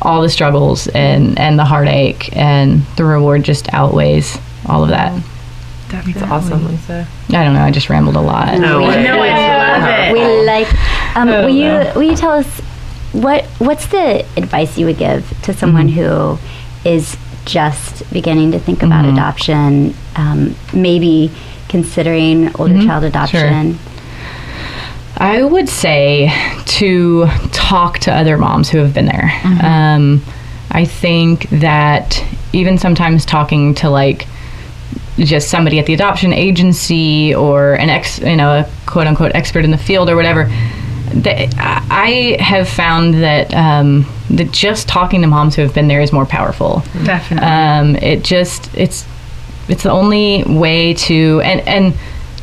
all 0.02 0.22
the 0.22 0.30
struggles 0.30 0.88
and 0.90 1.40
and 1.40 1.58
the 1.58 1.66
heartache 1.66 2.36
and 2.36 2.82
the 2.98 3.06
reward 3.06 3.44
just 3.44 3.74
outweighs 3.74 4.38
all 4.68 4.84
of 4.84 4.90
that. 4.90 5.22
That's 5.90 6.22
awesome, 6.24 6.68
Lisa. 6.68 7.08
I 7.30 7.44
don't 7.46 7.54
know. 7.54 7.62
I 7.62 7.72
just 7.72 7.90
rambled 7.90 8.16
a 8.16 8.22
lot. 8.22 8.58
No, 8.60 8.84
I 8.84 9.02
know, 9.04 9.22
I 9.22 9.78
love 9.80 10.10
it. 10.10 10.14
We 10.14 10.46
like. 10.46 10.68
Um, 11.16 11.30
Oh, 11.30 11.44
will 11.44 11.50
you 11.50 11.66
wow. 11.72 11.94
will 11.96 12.04
you 12.04 12.16
tell 12.18 12.32
us 12.32 12.60
what 13.14 13.46
what's 13.60 13.88
the 13.88 14.26
advice 14.36 14.78
you 14.78 14.86
would 14.88 14.98
give 14.98 15.24
to 15.44 15.54
someone 15.54 15.88
Mm-hmm. 15.88 16.38
who 16.84 16.90
is 16.90 17.16
just 17.46 18.12
beginning 18.12 18.52
to 18.52 18.60
think 18.60 18.84
about 18.84 19.06
adoption, 19.06 19.94
um, 20.18 20.56
maybe 20.74 21.32
considering 21.70 22.54
older 22.60 22.74
Mm-hmm. 22.74 22.88
child 22.88 23.04
adoption? 23.06 23.78
I 25.18 25.44
would 25.44 25.70
say 25.70 26.32
to 26.66 27.28
talk 27.52 28.00
to 28.00 28.14
other 28.14 28.38
moms 28.38 28.70
who 28.70 28.80
have 28.80 28.94
been 28.94 29.06
there. 29.06 29.32
Um, 29.64 30.22
I 30.72 30.86
think 30.86 31.50
that 31.52 32.24
even 32.54 32.78
sometimes 32.78 33.26
talking 33.26 33.76
to 33.76 33.90
like 33.90 34.28
just 35.18 35.50
somebody 35.50 35.80
at 35.80 35.86
the 35.86 35.94
adoption 35.94 36.34
agency 36.34 37.34
or 37.34 37.76
an 37.76 37.90
ex, 37.90 38.20
you 38.20 38.36
know, 38.36 38.50
a 38.60 38.70
quote 38.86 39.08
unquote 39.08 39.34
expert 39.36 39.64
in 39.64 39.72
the 39.72 39.78
field 39.78 40.10
or 40.10 40.16
whatever. 40.16 40.46
That 41.14 41.54
I 41.58 42.36
have 42.42 42.68
found 42.68 43.14
that 43.16 43.54
um, 43.54 44.06
that 44.32 44.52
just 44.52 44.90
talking 44.90 45.22
to 45.22 45.28
moms 45.28 45.56
who 45.56 45.62
have 45.62 45.74
been 45.74 45.88
there 45.88 46.02
is 46.02 46.12
more 46.12 46.26
powerful. 46.26 46.84
Definitely. 47.06 47.48
Um, 47.48 47.96
it 47.98 48.24
just 48.24 48.76
it's 48.76 49.06
it's 49.70 49.84
the 49.84 49.92
only 49.92 50.44
way 50.44 50.94
to 50.94 51.42
and 51.42 51.62
and 51.62 51.94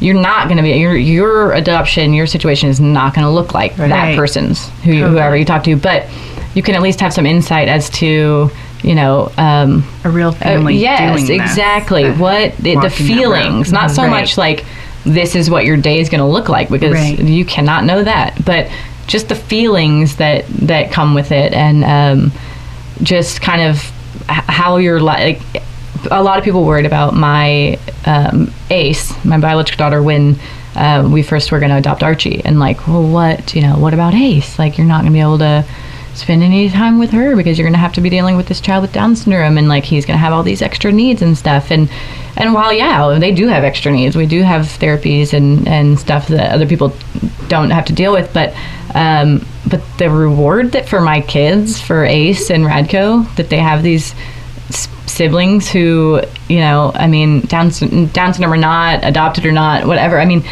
you're 0.02 0.20
not 0.20 0.48
going 0.48 0.56
to 0.56 0.62
be 0.62 0.70
your 0.70 0.96
your 0.96 1.52
adoption 1.52 2.12
your 2.12 2.26
situation 2.26 2.68
is 2.68 2.80
not 2.80 3.14
going 3.14 3.24
to 3.24 3.30
look 3.30 3.54
like 3.54 3.76
that 3.76 4.16
person's 4.16 4.68
who 4.84 4.92
you, 4.92 5.06
whoever 5.06 5.36
you 5.36 5.44
talk 5.44 5.62
to 5.64 5.76
but 5.76 6.06
you 6.54 6.62
can 6.62 6.74
at 6.74 6.82
least 6.82 7.00
have 7.00 7.12
some 7.12 7.24
insight 7.26 7.68
as 7.68 7.88
to 7.90 8.50
you 8.82 8.94
know 8.94 9.30
um, 9.38 9.84
a 10.04 10.10
real 10.10 10.28
uh, 10.30 10.32
family. 10.32 10.76
yes 10.76 11.14
doing 11.14 11.26
this. 11.38 11.50
exactly 11.50 12.04
Uh, 12.04 12.14
what 12.18 12.56
the, 12.58 12.72
the 12.72 12.74
walking 12.74 12.80
that 12.80 12.82
road. 12.82 12.92
feelings 12.92 13.72
not 13.72 13.90
so 13.90 14.02
Right. 14.02 14.10
much 14.10 14.36
like 14.36 14.64
this 15.04 15.34
is 15.34 15.48
what 15.50 15.64
your 15.64 15.76
day 15.76 15.98
is 16.00 16.08
going 16.08 16.20
to 16.20 16.26
look 16.26 16.48
like 16.48 16.68
because 16.68 16.92
Right. 16.92 17.18
you 17.18 17.44
cannot 17.44 17.84
know 17.84 18.02
that 18.02 18.44
but 18.44 18.68
just 19.06 19.28
the 19.28 19.34
feelings 19.34 20.16
that 20.16 20.46
that 20.48 20.90
come 20.92 21.14
with 21.14 21.32
it 21.32 21.52
and 21.52 21.84
um, 21.84 22.32
just 23.02 23.40
kind 23.40 23.62
of 23.62 23.78
how 24.28 24.76
you're 24.76 25.00
like 25.00 25.40
a 26.10 26.22
lot 26.22 26.38
of 26.38 26.44
people 26.44 26.64
worried 26.64 26.86
about 26.86 27.14
my 27.14 27.78
um, 28.06 28.52
ace 28.70 29.12
my 29.24 29.38
biological 29.38 29.78
daughter 29.78 30.02
when 30.02 30.38
uh, 30.74 31.08
we 31.12 31.22
first 31.22 31.52
were 31.52 31.58
going 31.58 31.70
to 31.70 31.76
adopt 31.76 32.02
archie. 32.02 32.42
And 32.44 32.58
like 32.58 32.86
well 32.86 33.06
what 33.06 33.54
you 33.54 33.62
know 33.62 33.78
what 33.78 33.94
about 33.94 34.14
ace? 34.14 34.58
Like 34.58 34.78
you're 34.78 34.86
not 34.86 35.02
going 35.02 35.12
to 35.12 35.16
be 35.16 35.20
able 35.20 35.38
to 35.38 35.64
spend 36.14 36.42
any 36.42 36.68
time 36.68 36.98
with 36.98 37.10
her 37.10 37.34
because 37.34 37.58
you're 37.58 37.64
going 37.64 37.72
to 37.72 37.78
have 37.78 37.94
to 37.94 38.00
be 38.00 38.10
dealing 38.10 38.36
with 38.36 38.46
this 38.46 38.60
child 38.60 38.82
with 38.82 38.92
down 38.92 39.16
syndrome 39.16 39.56
and 39.56 39.68
like 39.68 39.84
he's 39.84 40.04
going 40.04 40.14
to 40.14 40.20
have 40.20 40.32
all 40.32 40.42
these 40.42 40.60
extra 40.60 40.92
needs 40.92 41.22
and 41.22 41.36
stuff. 41.38 41.70
And 41.70 41.90
and 42.36 42.54
while 42.54 42.72
yeah 42.72 43.18
they 43.18 43.32
do 43.32 43.46
have 43.48 43.64
extra 43.64 43.92
needs 43.92 44.16
we 44.16 44.26
do 44.26 44.42
have 44.42 44.62
therapies 44.62 45.32
and 45.32 45.66
and 45.68 45.98
stuff 45.98 46.28
that 46.28 46.52
other 46.52 46.66
people 46.66 46.94
don't 47.48 47.70
have 47.70 47.84
to 47.86 47.92
deal 47.92 48.12
with. 48.12 48.32
But 48.32 48.54
um 48.94 49.44
but 49.68 49.82
the 49.98 50.10
reward 50.10 50.72
that 50.72 50.88
for 50.88 51.00
my 51.00 51.20
kids 51.20 51.80
for 51.80 52.04
ace 52.04 52.50
and 52.50 52.64
radco 52.64 53.32
that 53.36 53.48
they 53.48 53.58
have 53.58 53.82
these 53.82 54.14
siblings 55.06 55.70
who 55.70 56.20
you 56.48 56.58
know 56.58 56.92
i 56.94 57.06
mean 57.06 57.40
down 57.42 57.68
down 58.12 58.32
syndrome 58.34 58.52
or 58.52 58.56
not 58.56 59.04
adopted 59.04 59.44
or 59.46 59.52
not 59.52 59.86
whatever 59.86 60.18
i 60.20 60.24
mean 60.24 60.42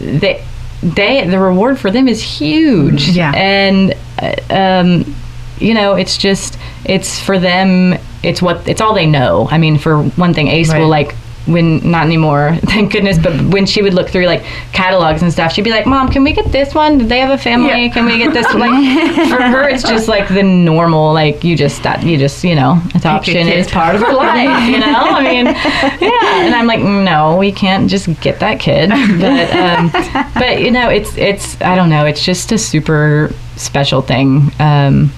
they 0.00 0.44
they 0.82 1.26
the 1.26 1.38
reward 1.38 1.78
for 1.78 1.90
them 1.90 2.08
is 2.08 2.22
huge 2.22 3.08
Yeah. 3.10 3.32
and 3.34 3.94
uh, 4.20 4.34
um 4.50 5.14
you 5.58 5.74
know 5.74 5.94
it's 5.94 6.16
just 6.18 6.58
it's 6.84 7.20
for 7.20 7.38
them 7.38 7.98
it's 8.22 8.40
what 8.42 8.66
it's 8.68 8.80
all 8.80 8.94
they 8.94 9.06
know 9.06 9.48
i 9.50 9.58
mean 9.58 9.78
for 9.78 10.02
one 10.02 10.32
thing 10.34 10.48
ace 10.48 10.68
will 10.72 10.90
Right. 10.90 11.06
like 11.08 11.14
when 11.46 11.78
not 11.90 12.04
anymore 12.04 12.56
thank 12.64 12.92
goodness 12.92 13.18
but 13.18 13.32
when 13.52 13.66
she 13.66 13.82
would 13.82 13.94
look 13.94 14.08
through 14.08 14.26
like 14.26 14.42
catalogs 14.72 15.22
and 15.22 15.32
stuff 15.32 15.52
she'd 15.52 15.62
be 15.62 15.70
like 15.70 15.86
mom 15.86 16.08
can 16.08 16.22
we 16.22 16.32
get 16.32 16.50
this 16.52 16.74
one? 16.74 16.98
Do 16.98 17.06
they 17.06 17.18
have 17.20 17.30
a 17.30 17.38
family? 17.38 17.86
Yeah. 17.86 17.92
can 17.92 18.06
we 18.06 18.18
get 18.18 18.32
this 18.32 18.46
like 18.54 19.28
for 19.28 19.42
her 19.42 19.68
it's 19.68 19.82
just 19.82 20.08
like 20.08 20.28
the 20.28 20.42
normal 20.42 21.12
like 21.12 21.42
you 21.44 21.56
just 21.56 21.82
that 21.82 22.02
you 22.02 22.18
just 22.18 22.44
you 22.44 22.54
know 22.54 22.80
adoption 22.94 23.48
is 23.48 23.66
part 23.68 23.94
of 23.94 24.00
her 24.02 24.12
life 24.12 24.68
you 24.68 24.78
know? 24.86 24.86
I 24.86 25.22
mean 25.22 25.46
yeah. 25.46 26.44
And 26.44 26.54
i'm 26.54 26.66
like 26.66 26.80
no 26.80 27.36
we 27.36 27.52
can't 27.52 27.88
just 27.88 28.06
get 28.20 28.40
that 28.40 28.60
kid. 28.60 28.90
But 28.90 29.50
um 29.54 29.90
but 30.34 30.60
you 30.60 30.70
know 30.70 30.88
it's 30.88 31.16
it's 31.16 31.60
i 31.62 31.74
don't 31.74 31.88
know 31.90 32.06
it's 32.06 32.24
just 32.24 32.52
a 32.52 32.58
super 32.58 33.32
special 33.56 34.02
thing 34.02 34.50
um 34.58 35.10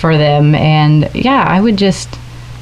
for 0.00 0.16
them. 0.16 0.54
And 0.54 1.10
yeah 1.14 1.44
i 1.48 1.60
would 1.60 1.76
just 1.76 2.08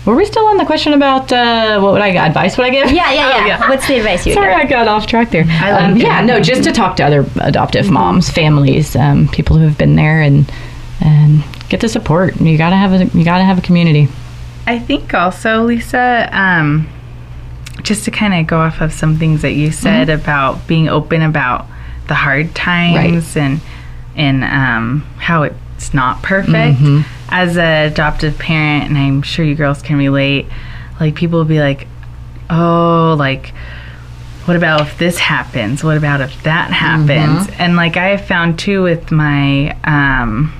were 0.06 0.14
we 0.14 0.24
still 0.24 0.46
on 0.46 0.56
the 0.56 0.64
question 0.64 0.92
about 0.92 1.32
uh, 1.32 1.80
what 1.80 1.92
would 1.92 2.00
I 2.00 2.08
advice 2.08 2.56
would 2.56 2.66
I 2.66 2.70
give? 2.70 2.90
Yeah, 2.92 3.12
yeah, 3.12 3.28
yeah. 3.28 3.46
yeah 3.60 3.68
What's 3.68 3.86
the 3.88 3.96
advice 3.96 4.24
you 4.24 4.34
Sorry, 4.34 4.54
give? 4.54 4.64
I 4.64 4.64
got 4.64 4.88
off 4.88 5.06
track 5.06 5.30
there. 5.30 5.44
I 5.46 5.70
Um, 5.70 5.96
yeah, 5.96 6.20
no, 6.20 6.40
just 6.40 6.64
to 6.64 6.72
talk 6.72 6.96
to 6.96 7.04
other 7.04 7.26
adoptive 7.40 7.90
moms, 7.90 8.30
families, 8.30 8.94
um, 8.94 9.28
people 9.28 9.56
who 9.56 9.64
have 9.64 9.76
been 9.76 9.96
there, 9.96 10.20
and 10.22 10.50
and 11.00 11.44
get 11.68 11.80
the 11.80 11.88
support. 11.88 12.40
You 12.40 12.56
gotta 12.56 12.76
have 12.76 12.92
a 12.92 13.04
you 13.18 13.24
gotta 13.24 13.44
have 13.44 13.58
a 13.58 13.62
community. 13.62 14.08
I 14.66 14.78
think 14.78 15.12
also, 15.12 15.62
Lisa, 15.64 16.28
um, 16.32 16.88
just 17.82 18.04
to 18.04 18.10
kind 18.10 18.34
of 18.34 18.46
go 18.46 18.58
off 18.58 18.80
of 18.80 18.92
some 18.92 19.16
things 19.16 19.42
that 19.42 19.52
you 19.52 19.70
said 19.70 20.08
about 20.08 20.66
being 20.66 20.88
open 20.88 21.22
about 21.22 21.66
the 22.08 22.14
hard 22.14 22.54
times 22.54 23.36
and 23.36 23.60
and 24.16 24.44
um, 24.44 25.00
how 25.18 25.42
it's 25.42 25.92
not 25.92 26.22
perfect. 26.22 26.78
As 27.28 27.56
an 27.56 27.90
adoptive 27.90 28.38
parent, 28.38 28.88
and 28.88 28.98
I'm 28.98 29.22
sure 29.22 29.44
you 29.44 29.54
girls 29.54 29.82
can 29.82 29.96
relate, 29.96 30.46
like 31.00 31.14
people 31.14 31.38
will 31.38 31.44
be 31.46 31.60
like, 31.60 31.86
"Oh, 32.50 33.16
like." 33.18 33.52
What 34.44 34.56
about 34.56 34.82
if 34.82 34.96
this 34.96 35.18
happens? 35.18 35.82
What 35.82 35.96
about 35.96 36.20
if 36.20 36.44
that 36.44 36.70
happens? 36.70 37.48
And 37.58 37.74
like 37.74 37.96
I 37.96 38.10
have 38.10 38.28
found 38.28 38.60
too 38.60 38.80
with 38.80 39.10
my 39.10 39.76
um, 39.82 40.54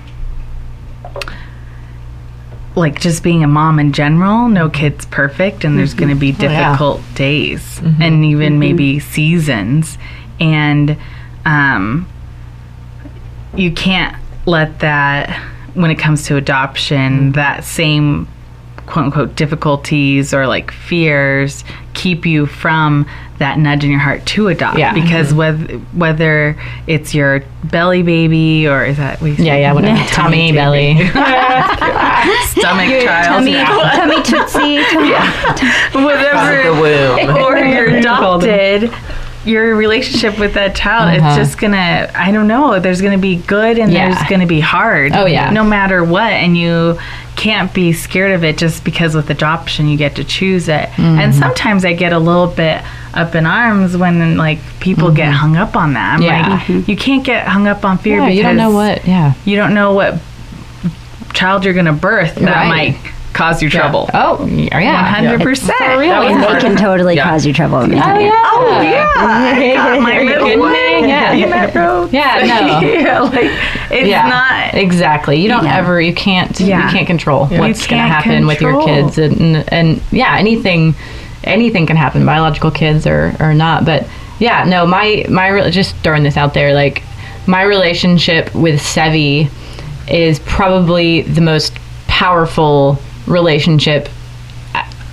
like 2.77 3.01
just 3.01 3.23
being 3.23 3.43
a 3.43 3.47
mom 3.47 3.79
in 3.79 3.93
general, 3.93 4.49
no 4.49 4.69
kid's 4.69 5.07
perfect 5.07 5.65
and 5.65 5.79
there's 5.79 5.95
going 5.95 6.11
to 6.11 6.15
be 6.15 6.31
yeah. 6.31 6.71
difficult 6.71 7.01
days 7.15 7.81
and 8.01 8.25
even 8.25 8.59
maybe 8.59 9.01
seasons 9.01 9.97
and 10.39 10.99
um 11.47 12.07
you 13.55 13.73
can't 13.73 14.17
let 14.45 14.81
that 14.81 15.43
when 15.77 15.91
it 15.91 15.97
comes 15.99 16.25
to 16.27 16.37
adoption 16.37 17.13
mm-hmm. 17.13 17.33
that 17.33 17.65
same 17.65 18.29
quote 18.87 19.07
unquote 19.07 19.35
difficulties 19.35 20.33
or 20.33 20.47
like 20.47 20.71
fears 20.71 21.65
keep 21.95 22.25
you 22.25 22.47
from 22.47 23.07
that 23.39 23.59
nudge 23.59 23.85
in 23.85 23.91
your 23.91 24.01
heart 24.01 24.25
to 24.25 24.49
adopt 24.49 24.79
Yeah. 24.79 24.95
because 24.95 25.29
mm-hmm. 25.29 25.37
whether 25.39 25.79
whether 25.93 26.57
it's 26.87 27.15
your 27.15 27.43
belly 27.65 28.03
baby 28.03 28.67
or 28.69 28.85
is 28.85 28.97
that 28.97 29.21
we 29.21 29.33
Yeah, 29.33 29.57
yeah, 29.57 29.73
whatever. 29.73 30.03
Tummy, 30.09 30.53
belly. 30.53 30.95
stomach 32.47 32.89
child 33.05 33.45
tummy, 33.45 33.53
tummy 33.55 34.23
tootsie. 34.23 34.83
Tummy. 34.91 36.05
whatever 36.05 36.75
the 36.75 36.81
womb. 36.81 37.37
or 37.37 37.59
you're 37.59 37.97
adopted 37.97 38.91
your 39.47 39.77
relationship 39.77 40.39
with 40.39 40.55
that 40.55 40.75
child 40.75 41.17
Uh-huh. 41.17 41.29
it's 41.29 41.37
just 41.37 41.59
gonna 41.59 42.11
i 42.15 42.31
don't 42.33 42.47
know 42.49 42.81
there's 42.81 43.01
gonna 43.01 43.17
be 43.19 43.37
good 43.37 43.79
and 43.79 43.93
Yeah. 43.93 44.13
there's 44.13 44.29
gonna 44.29 44.47
be 44.47 44.61
hard 44.61 45.13
Oh, 45.15 45.27
yeah. 45.27 45.51
no 45.51 45.63
matter 45.65 46.03
what 46.05 46.33
and 46.33 46.57
you 46.57 46.99
can't 47.37 47.73
be 47.73 47.93
scared 47.93 48.33
of 48.33 48.43
it 48.45 48.57
just 48.59 48.83
because 48.85 49.15
with 49.15 49.31
adoption 49.31 49.89
you 49.89 49.97
get 49.97 50.17
to 50.17 50.25
choose 50.25 50.69
it 50.69 50.89
Mm-hmm. 50.91 51.19
and 51.21 51.35
sometimes 51.35 51.85
i 51.85 51.93
get 51.93 52.13
a 52.13 52.19
little 52.19 52.47
bit 52.49 52.83
up 53.15 53.35
in 53.35 53.47
arms 53.47 53.97
when 53.97 54.37
like 54.37 54.59
people 54.81 55.11
get 55.11 55.33
hung 55.33 55.57
up 55.57 55.77
on 55.77 55.93
that 55.95 56.15
i'm 56.17 56.23
Yeah. 56.23 56.63
like 56.69 56.89
you 56.89 56.97
can't 56.97 57.25
get 57.25 57.47
hung 57.47 57.67
up 57.67 57.85
on 57.85 57.99
fear 57.99 58.19
Yeah, 58.19 58.25
because 58.27 58.37
you 58.37 58.43
don't 58.43 58.57
know 58.57 58.71
what. 58.71 59.07
Yeah. 59.07 59.35
you 59.45 59.57
don't 59.57 59.75
know 59.75 59.93
what 59.95 60.19
child 61.35 61.65
you're 61.65 61.75
gonna 61.75 61.93
birth 61.93 62.35
that 62.37 62.45
Right. 62.69 62.69
might 62.95 63.13
cause 63.37 63.63
you 63.63 63.69
trouble 63.71 64.09
Oh, 64.15 64.39
oh 64.41 64.47
yeah. 64.47 65.15
100% 65.17 65.67
That 65.67 65.97
was 65.97 66.07
they 66.07 66.47
hard. 66.47 66.61
can 66.63 66.77
totally 66.77 67.17
Yeah. 67.17 67.25
cause 67.31 67.45
you 67.47 67.53
trouble. 67.53 67.87
Tell 67.87 68.17
oh, 68.17 68.19
you. 68.21 68.31
Oh, 68.33 68.81
yeah 68.83 69.13
I 69.17 69.75
got 69.75 70.01
my 70.01 70.23
middle 70.29 70.47
me? 70.49 71.09
Yeah. 71.09 71.33
You 71.33 71.47
Yeah, 72.13 72.39
no. 72.43 72.81
yeah, 72.89 73.21
like 73.21 73.51
it's 73.91 74.09
yeah, 74.09 74.29
not. 74.29 74.75
exactly. 74.75 75.41
You 75.41 75.49
don't 75.49 75.65
Yeah. 75.65 75.77
ever. 75.79 76.01
You 76.01 76.15
can't. 76.15 76.59
Yeah. 76.61 76.85
You 76.87 76.91
can't 76.93 77.07
control 77.07 77.47
what's 77.47 77.51
going 77.53 77.71
to 77.79 77.87
can't 77.87 78.13
happen 78.13 78.47
with 78.47 78.61
your 78.61 78.73
control. 78.73 78.87
kids, 79.11 79.19
and 79.19 79.73
and 79.73 80.01
yeah, 80.13 80.37
anything, 80.39 80.95
anything 81.45 81.87
can 81.87 81.97
happen. 81.97 82.25
Biological 82.25 82.71
kids 82.71 83.07
or 83.07 83.35
or 83.41 83.55
not, 83.55 83.85
but 83.85 84.07
yeah, 84.39 84.65
no. 84.65 84.87
My 84.87 85.25
my 85.29 85.49
re- 85.49 85.71
just 85.71 85.95
throwing 85.97 86.23
this 86.23 86.37
out 86.37 86.55
there, 86.55 86.75
like 86.75 87.03
my 87.47 87.63
relationship 87.63 88.55
with 88.55 88.81
Sevi 88.81 89.49
is 90.09 90.39
probably 90.41 91.23
the 91.23 91.41
most 91.41 91.75
powerful 92.07 92.99
relationship 93.27 94.09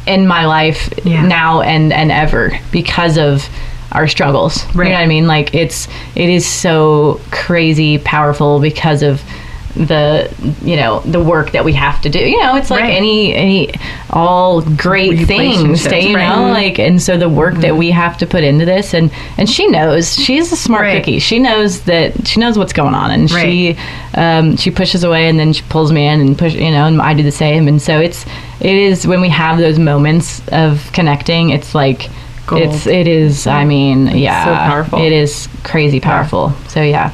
in 0.06 0.28
my 0.28 0.46
life 0.46 0.90
Yeah. 1.04 1.26
now 1.26 1.62
and 1.62 1.94
and 1.94 2.12
ever 2.12 2.58
because 2.72 3.18
of 3.18 3.48
our 3.92 4.08
struggles. 4.08 4.66
Right. 4.76 4.86
You 4.88 4.94
know 4.94 5.00
what 5.00 5.04
I 5.04 5.08
mean? 5.08 5.28
Like 5.28 5.54
it's 5.54 5.88
it 6.16 6.30
is 6.30 6.46
so 6.46 7.22
crazy 7.32 7.98
powerful 8.00 8.60
because 8.60 9.04
of 9.04 9.22
the 9.76 10.32
you 10.64 10.76
know 10.76 11.00
the 11.02 11.20
work 11.20 11.52
that 11.52 11.66
we 11.66 11.74
have 11.74 12.00
to 12.02 12.08
do 12.10 12.20
you 12.20 12.40
know 12.40 12.56
it's 12.56 12.70
like 12.70 12.82
Right. 12.82 12.94
any 12.94 13.34
any 13.34 13.74
all 14.12 14.62
great 14.62 15.26
things 15.26 15.84
they, 15.86 16.10
you 16.10 16.16
right. 16.16 16.30
know 16.30 16.50
like 16.52 16.78
and 16.78 17.02
so 17.02 17.18
the 17.18 17.28
work 17.28 17.56
that 17.56 17.76
we 17.76 17.90
have 17.90 18.16
to 18.20 18.28
put 18.28 18.44
into 18.44 18.66
this 18.66 18.94
and 18.94 19.12
and 19.38 19.50
she 19.50 19.66
knows 19.68 20.14
she's 20.16 20.52
a 20.52 20.56
smart 20.56 20.82
Right. 20.84 21.00
cookie 21.04 21.18
she 21.18 21.40
knows 21.40 21.82
that 21.86 22.28
she 22.28 22.40
knows 22.40 22.56
what's 22.58 22.74
going 22.74 22.94
on 22.94 23.10
and 23.10 23.30
she 23.30 23.76
um, 24.16 24.58
she 24.58 24.70
pushes 24.70 25.04
away 25.04 25.28
and 25.28 25.40
then 25.40 25.54
she 25.54 25.64
pulls 25.64 25.92
me 25.92 26.06
in 26.08 26.22
and 26.22 26.38
push 26.38 26.54
you 26.54 26.70
know 26.70 26.86
and 26.86 27.02
I 27.02 27.16
do 27.16 27.24
the 27.24 27.32
same 27.32 27.68
and 27.68 27.82
so 27.82 28.00
it's 28.00 28.26
it 28.60 28.76
is 28.76 29.08
when 29.08 29.22
we 29.22 29.30
have 29.30 29.58
those 29.58 29.80
moments 29.80 30.42
of 30.50 30.88
connecting 30.94 31.50
it's 31.50 31.74
like 31.74 32.12
Gold. 32.46 32.62
it's 32.62 32.86
it 32.86 33.08
is 33.08 33.48
I 33.48 33.66
mean 33.66 34.06
yeah 34.08 34.46
so 34.46 34.54
powerful. 34.54 35.00
it 35.02 35.12
is 35.12 35.48
crazy 35.64 36.00
powerful 36.00 36.52
so 36.68 36.84
yeah 36.84 37.12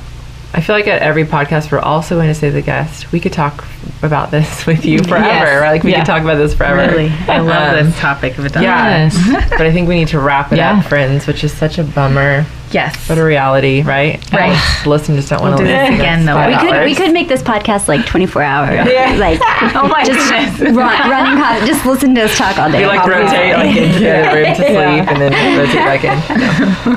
I 0.53 0.61
feel 0.61 0.75
like 0.75 0.87
at 0.87 1.01
every 1.01 1.25
podcast 1.25 1.71
we're 1.71 1.79
also 1.79 2.15
going 2.15 2.27
to 2.27 2.33
say 2.33 2.49
the 2.49 2.61
guest. 2.61 3.11
We 3.11 3.19
could 3.19 3.33
talk 3.33 3.63
about 4.01 4.31
this 4.31 4.65
with 4.67 4.83
you 4.85 4.99
forever. 5.03 5.25
Yes. 5.27 5.61
Right? 5.61 5.71
Like 5.71 5.83
we 5.83 5.91
Yeah. 5.91 5.99
could 5.99 6.07
talk 6.07 6.21
about 6.23 6.35
this 6.37 6.53
forever. 6.55 6.77
Really, 6.91 7.09
I 7.27 7.37
love 7.39 7.77
Um, 7.77 7.85
this 7.85 7.99
topic 7.99 8.33
of 8.37 8.45
adoption. 8.45 8.63
Yeah. 8.63 9.09
Yes. 9.09 9.49
but 9.51 9.61
I 9.61 9.71
think 9.71 9.87
we 9.87 9.95
need 9.95 10.07
to 10.09 10.19
wrap 10.19 10.51
it 10.51 10.57
Yeah. 10.57 10.79
up, 10.79 10.85
friends, 10.85 11.27
which 11.27 11.43
is 11.43 11.53
such 11.53 11.77
a 11.77 11.83
bummer. 11.83 12.45
Yes. 12.71 13.07
But 13.07 13.17
a 13.17 13.23
reality, 13.23 13.81
right? 13.81 14.19
Right. 14.31 14.51
Ugh, 14.55 14.87
Listeners 14.87 15.17
just 15.19 15.29
don't 15.29 15.41
want 15.41 15.55
We'll 15.55 15.65
to 15.65 15.65
do 15.65 15.71
listen 15.71 15.91
this 15.91 15.99
again, 15.99 16.25
though. 16.25 16.47
We 16.47 16.55
could 16.57 16.85
we 16.85 16.95
could 16.95 17.13
make 17.13 17.27
this 17.27 17.41
podcast 17.41 17.87
like 17.87 18.05
24 18.05 18.41
hours. 18.43 18.87
Yeah. 18.91 19.15
Like 19.19 19.39
oh 19.75 19.87
my 19.87 20.03
just 20.03 20.29
goodness. 20.29 20.75
run, 20.75 21.09
running 21.09 21.41
con- 21.41 21.65
just 21.67 21.85
listen 21.85 22.13
to 22.15 22.23
us 22.23 22.37
talk 22.37 22.57
all 22.57 22.71
day. 22.71 22.79
We 22.81 22.85
like 22.87 23.05
rotate 23.07 23.53
like 23.55 23.75
into 23.75 23.99
the 23.99 24.31
room 24.33 24.45
to 24.45 24.55
sleep 24.55 25.07
and 25.09 25.21
then 25.21 25.57
rotate 25.57 25.75
back 25.75 26.03
in. 26.03 26.17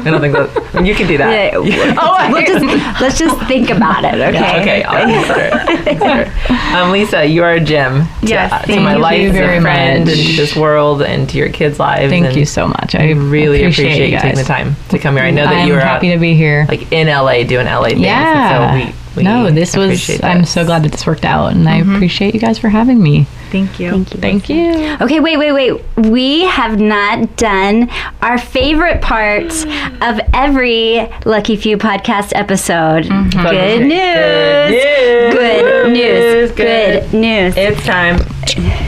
No, 0.05 0.11
I 0.11 0.11
don't 0.11 0.21
think 0.21 0.35
that 0.35 0.85
you 0.87 0.95
can 0.95 1.07
do 1.07 1.19
that. 1.19 1.33
Yeah. 1.33 1.95
Oh, 1.99 2.29
we'll 2.33 2.47
just, 2.47 3.01
let's 3.01 3.19
just 3.19 3.39
think 3.49 3.71
about 3.71 4.05
it, 4.05 4.15
okay? 4.15 4.61
Okay, 4.63 4.83
I'll 4.83 5.07
consider 5.07 5.41
it. 5.41 5.89
Consider 5.99 6.21
it. 6.23 6.33
Um, 6.73 6.91
Lisa, 6.91 7.27
you 7.27 7.43
are 7.45 7.53
a 7.53 7.61
gem. 7.61 8.07
To, 8.23 8.27
Yes, 8.27 8.51
uh, 8.51 8.63
to 8.63 8.81
my 8.81 8.95
you 8.95 8.99
life 8.99 9.21
as 9.29 9.33
very 9.33 9.59
a 9.59 9.61
friend 9.61 10.07
much. 10.07 10.15
and 10.17 10.27
to 10.29 10.37
this 10.37 10.57
world 10.57 11.03
and 11.03 11.29
to 11.29 11.37
your 11.37 11.51
kids' 11.51 11.79
lives. 11.79 12.11
thank 12.11 12.25
and 12.27 12.35
you 12.37 12.47
so 12.47 12.67
much 12.67 12.95
I 12.95 13.09
I 13.09 13.11
really 13.11 13.59
appreciate, 13.63 13.85
appreciate, 13.93 14.11
you 14.13 14.19
taking 14.21 14.39
the 14.39 14.45
time 14.45 14.75
to 14.89 14.99
come 14.99 15.17
here. 15.17 15.25
I 15.25 15.31
know 15.31 15.45
that 15.45 15.62
I'm 15.63 15.69
you 15.69 15.75
were 15.75 15.81
happy 15.81 16.11
out, 16.11 16.15
to 16.15 16.21
be 16.21 16.35
here 16.35 16.67
like 16.69 16.93
in 16.93 17.09
LA 17.09 17.45
doing 17.45 17.67
LA 17.67 17.85
things. 17.85 17.95
and 17.95 18.03
Yeah. 18.03 18.81
So 18.81 18.87
we, 18.87 18.95
we 19.17 19.23
no, 19.23 19.51
this 19.51 19.77
was. 19.77 19.87
appreciate 19.87 20.25
I'm 20.25 20.45
so 20.45 20.65
glad 20.65 20.85
that 20.85 20.93
this 20.93 21.07
worked 21.07 21.25
out, 21.25 21.53
and 21.53 21.69
I 21.69 21.81
mm-hmm. 21.81 21.95
appreciate 21.95 22.35
you 22.35 22.41
guys 22.41 22.59
for 22.59 22.69
having 22.69 23.03
me. 23.03 23.27
Thank 23.51 23.79
you. 23.79 23.91
Thank 23.91 24.15
you. 24.15 24.21
Thank 24.21 24.49
you. 24.49 24.97
Okay, 25.05 25.21
wait, 25.21 25.37
wait, 25.37 25.53
wait. 25.53 25.83
We 25.97 26.47
have 26.47 26.81
not 26.81 27.37
done 27.37 27.91
our 28.23 28.39
favorite 28.39 29.03
part 29.03 29.53
of 30.01 30.21
every 30.33 31.07
Lucky 31.27 31.57
Few 31.57 31.77
podcast 31.77 32.33
episode. 32.35 33.05
Mm-hmm. 33.05 33.43
Good 33.43 33.81
news. 33.83 35.35
Good 35.35 35.93
news. 35.93 36.53
Good 36.53 37.13
news. 37.13 37.13
Good 37.13 37.13
news. 37.13 37.55
It's 37.59 37.85
time. 37.85 38.21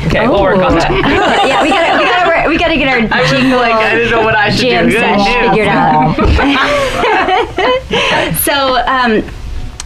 Okay, 0.07 0.27
we'll 0.27 0.43
work 0.43 0.57
on 0.57 0.77
that. 0.77 0.91
yeah, 1.47 1.63
we 1.63 1.69
gotta, 1.69 1.99
we 1.99 2.05
gotta, 2.05 2.05
work- 2.05 2.14
we 2.55 2.59
gotta 2.59 2.77
get 2.77 2.89
our 2.89 2.99
I 3.13 3.23
was 3.23 3.31
jingle 3.31 3.59
like, 3.59 3.75
I 3.75 3.95
didn't 3.97 4.11
know 4.13 4.23
what 4.23 4.37
I 4.37 4.51
should 4.51 4.61
jam 4.61 4.87
do. 4.87 4.93
Good 4.93 5.01
sesh 5.01 5.19
news. 5.19 5.51
figured 5.51 5.69
out. 5.69 6.15
so, 8.45 8.77
um, 8.87 9.25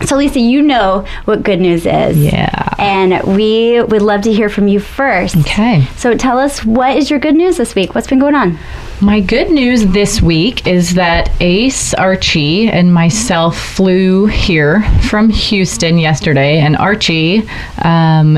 so 0.07 0.17
Lisa, 0.17 0.39
you 0.39 0.61
know 0.63 1.07
what 1.25 1.43
good 1.43 1.61
news 1.61 1.87
is. 1.87 2.19
Yeah. 2.19 2.75
And 2.79 3.23
we 3.37 3.83
would 3.83 4.03
love 4.03 4.21
to 4.23 4.33
hear 4.33 4.49
from 4.51 4.69
you 4.69 4.81
first. 4.81 5.37
Okay. 5.39 5.87
So 5.97 6.17
tell 6.17 6.39
us 6.39 6.65
what 6.65 6.97
is 6.97 7.11
your 7.11 7.19
good 7.19 7.35
news 7.35 7.57
this 7.57 7.75
week? 7.75 7.95
What's 7.95 8.07
been 8.07 8.19
going 8.21 8.35
on? 8.35 8.59
My 9.01 9.21
good 9.21 9.51
news 9.51 9.87
this 9.87 10.21
week 10.21 10.67
is 10.67 10.95
that 10.95 11.31
Ace 11.41 11.95
Archie 11.95 12.69
and 12.69 12.93
myself 12.93 13.59
flew 13.59 14.27
here 14.27 14.83
from 15.09 15.31
Houston 15.31 15.99
yesterday, 15.99 16.59
and 16.59 16.77
Archie, 16.77 17.49
um, 17.83 18.37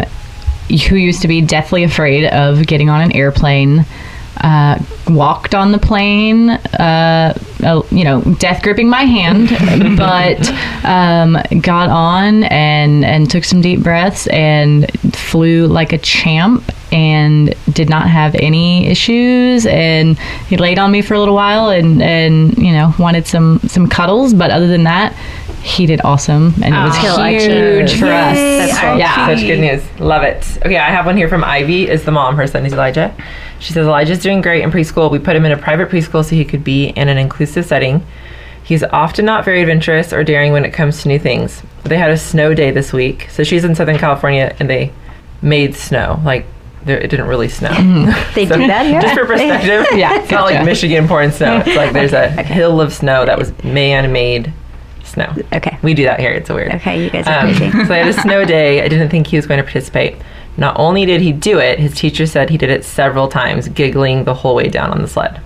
who 0.89 0.97
used 0.97 1.22
to 1.22 1.28
be 1.28 1.41
deathly 1.41 1.83
afraid 1.83 2.26
of 2.26 2.66
getting 2.66 2.89
on 2.91 3.01
an 3.01 3.12
airplane. 3.12 3.85
Uh, 4.43 4.78
walked 5.09 5.55
on 5.55 5.70
the 5.72 5.78
plane, 5.78 6.49
uh, 6.49 7.38
uh, 7.62 7.82
you 7.91 8.05
know, 8.05 8.22
death 8.38 8.62
gripping 8.62 8.88
my 8.88 9.03
hand, 9.03 9.49
but 9.99 10.51
um, 10.84 11.36
got 11.61 11.91
on 11.91 12.45
and 12.45 13.05
and 13.05 13.30
took 13.30 13.45
some 13.45 13.61
deep 13.61 13.82
breaths 13.82 14.26
and 14.28 14.91
flew 15.14 15.66
like 15.66 15.93
a 15.93 15.99
champ 15.99 16.62
and 16.93 17.55
did 17.72 17.88
not 17.88 18.09
have 18.09 18.34
any 18.36 18.86
issues. 18.86 19.66
And 19.66 20.18
he 20.49 20.57
laid 20.57 20.78
on 20.78 20.91
me 20.91 21.03
for 21.03 21.14
a 21.14 21.18
little 21.18 21.34
while 21.34 21.68
and 21.68 22.03
and 22.03 22.57
you 22.57 22.72
know 22.72 22.95
wanted 22.99 23.26
some 23.26 23.61
some 23.66 23.88
cuddles, 23.88 24.32
but 24.32 24.51
other 24.51 24.68
than 24.68 24.84
that, 24.84 25.14
he 25.62 25.86
did 25.86 26.00
awesome 26.04 26.54
and 26.62 26.74
it 26.74 26.78
was 26.78 26.94
oh, 27.00 27.20
Archie. 27.20 27.38
huge 27.38 27.98
for 27.98 28.06
us. 28.06 28.36
That's 28.36 28.82
right. 28.82 28.98
Yeah. 28.98 29.26
Such 29.34 29.40
good 29.46 29.61
news. 29.61 30.00
Love 30.00 30.22
it. 30.22 30.44
Okay, 30.64 30.78
I 30.78 30.90
have 30.90 31.06
one 31.06 31.16
here 31.16 31.28
from 31.28 31.44
Ivy. 31.44 31.88
Is 31.88 32.04
the 32.04 32.11
mom. 32.12 32.36
Her 32.36 32.46
son 32.46 32.64
is 32.64 32.72
Elijah. 32.72 33.14
She 33.58 33.72
says 33.74 33.86
Elijah's 33.86 34.20
doing 34.20 34.40
great 34.40 34.62
in 34.62 34.70
preschool. 34.70 35.11
We 35.11 35.18
put 35.18 35.36
him 35.36 35.44
in 35.44 35.52
a 35.52 35.58
private 35.58 35.90
preschool 35.90 36.24
so 36.24 36.34
he 36.34 36.44
could 36.46 36.64
be 36.64 36.88
in 36.88 37.08
an 37.08 37.18
inclusive 37.18 37.66
setting. 37.66 38.04
He's 38.64 38.82
often 38.84 39.24
not 39.24 39.44
very 39.44 39.61
adventurous 39.61 40.12
or 40.12 40.24
daring 40.24 40.52
when 40.52 40.64
it 40.64 40.70
comes 40.72 41.02
to 41.02 41.08
new 41.08 41.18
things. 41.18 41.62
They 41.84 41.98
had 41.98 42.11
a 42.11 42.16
snow 42.16 42.54
day 42.54 42.70
this 42.70 42.92
week. 42.92 43.28
So 43.30 43.42
she's 43.44 43.64
in 43.64 43.74
Southern 43.74 43.98
California 43.98 44.54
and 44.61 44.70
they 44.70 44.92
made 45.42 45.74
snow. 45.74 46.20
Like 46.24 46.46
there, 46.84 46.98
it 46.98 47.08
didn't 47.11 47.26
really 47.26 47.48
snow. 47.48 47.70
They 48.34 48.46
So, 48.46 48.56
do 48.56 48.66
that 48.66 48.86
here? 48.86 49.00
Just 49.02 49.14
for 49.14 49.26
perspective, 49.26 49.86
Yeah, 49.98 50.20
it's 50.22 50.30
not 50.30 50.44
like. 50.44 50.64
Michigan 50.64 51.06
pouring 51.08 51.30
snow. 51.32 51.58
It's 51.66 51.76
like 51.76 51.92
there's 51.92 52.12
a 52.14 52.30
hill 52.42 52.80
of 52.80 52.92
snow 52.94 53.26
that 53.26 53.36
was 53.36 53.52
man-made 53.62 54.52
snow. 55.11 55.32
Okay. 55.52 55.78
We 55.82 55.94
do 55.94 56.04
that 56.04 56.18
here. 56.20 56.30
It's 56.30 56.48
a 56.50 56.54
weird. 56.54 56.74
Okay, 56.76 57.04
you 57.04 57.11
guys 57.11 57.26
are 57.26 57.40
Um, 57.46 57.54
crazy. 57.54 57.70
so 57.84 57.94
I 57.94 57.98
had 57.98 58.08
a 58.08 58.12
snow 58.22 58.44
day. 58.44 58.82
I 58.82 58.88
didn't 58.88 59.11
think 59.11 59.26
he 59.26 59.36
was 59.36 59.46
going 59.46 59.58
to 59.58 59.64
participate. 59.64 60.16
Not 60.56 60.76
only 60.78 61.06
did 61.06 61.20
he 61.20 61.32
do 61.32 61.58
it, 61.58 61.78
his 61.78 61.94
teacher 61.94 62.26
said 62.26 62.50
he 62.50 62.58
did 62.58 62.70
it 62.70 62.84
several 62.84 63.28
times, 63.28 63.68
giggling 63.68 64.24
the 64.24 64.34
whole 64.34 64.54
way 64.54 64.68
down 64.68 64.90
on 64.90 65.00
the 65.02 65.08
sled. 65.08 65.40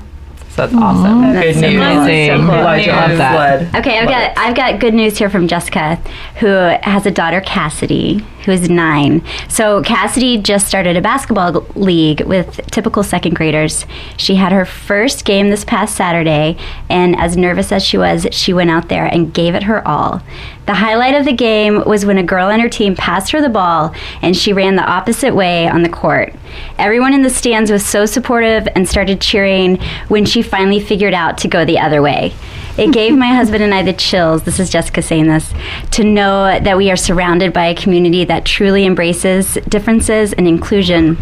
So 0.55 0.68
that's 0.68 0.74
awesome. 0.74 1.22
That's 1.22 1.46
Good 1.46 1.55
so 1.57 1.68
news. 1.68 1.82
cool. 1.82 2.05
So 2.05 2.46
cool. 2.46 2.61
Elijah 2.61 2.90
Love 2.92 3.18
that. 3.18 3.74
Okay, 3.74 3.98
I've 3.98 4.05
Love 4.07 4.14
got 4.14 4.30
it. 4.30 4.38
I've 4.38 4.55
got 4.57 4.78
good 4.80 4.94
news 4.94 5.18
here 5.18 5.28
from 5.28 5.48
Jessica, 5.48 5.96
who 6.38 6.46
has 6.46 7.07
a 7.07 7.11
daughter 7.11 7.40
Cassidy, 7.40 8.24
who's 8.44 8.70
nine. 8.70 9.20
So 9.48 9.82
Cassidy 9.82 10.38
just 10.38 10.68
started 10.68 10.96
a 10.96 11.00
basketball 11.02 11.66
league 11.74 12.20
with 12.20 12.61
typical 12.70 13.02
second 13.02 13.34
graders. 13.34 13.84
She 14.16 14.36
had 14.36 14.52
her 14.52 14.64
first 14.64 15.24
game 15.24 15.50
this 15.50 15.64
past 15.64 15.96
Saturday, 15.96 16.57
and 16.88 17.16
as 17.16 17.36
nervous 17.36 17.72
as 17.72 17.82
she 17.84 17.98
was, 17.98 18.28
she 18.30 18.52
went 18.52 18.70
out 18.70 18.88
there 18.88 19.07
and 19.07 19.34
gave 19.34 19.57
it 19.57 19.64
her 19.64 19.86
all. 19.88 20.22
The 20.66 20.74
highlight 20.74 21.14
of 21.14 21.26
the 21.26 21.32
game 21.32 21.84
was 21.84 22.06
when 22.06 22.16
a 22.16 22.22
girl 22.22 22.46
on 22.46 22.60
her 22.60 22.70
team 22.70 22.96
passed 22.96 23.32
her 23.32 23.42
the 23.42 23.50
ball 23.50 23.94
and 24.22 24.34
she 24.34 24.54
ran 24.54 24.76
the 24.76 24.82
opposite 24.82 25.34
way 25.34 25.68
on 25.68 25.82
the 25.82 25.90
court. 25.90 26.32
Everyone 26.78 27.12
in 27.12 27.22
the 27.22 27.28
stands 27.28 27.70
was 27.70 27.84
so 27.84 28.06
supportive 28.06 28.66
and 28.74 28.88
started 28.88 29.20
cheering 29.20 29.78
when 30.08 30.24
she 30.24 30.40
finally 30.40 30.80
figured 30.80 31.12
out 31.12 31.36
to 31.38 31.48
go 31.48 31.66
the 31.66 31.78
other 31.78 32.00
way. 32.00 32.32
It 32.78 32.92
gave 32.92 33.14
my 33.14 33.26
husband 33.34 33.62
and 33.62 33.74
I 33.74 33.82
the 33.82 33.92
chills, 33.92 34.44
this 34.44 34.58
is 34.58 34.70
Jessica 34.70 35.02
saying 35.02 35.26
this, 35.26 35.52
to 35.92 36.04
know 36.04 36.58
that 36.58 36.78
we 36.78 36.90
are 36.90 36.96
surrounded 36.96 37.52
by 37.52 37.66
a 37.66 37.74
community 37.74 38.24
that 38.24 38.46
truly 38.46 38.86
embraces 38.86 39.58
differences 39.68 40.32
and 40.32 40.48
inclusion. 40.48 41.18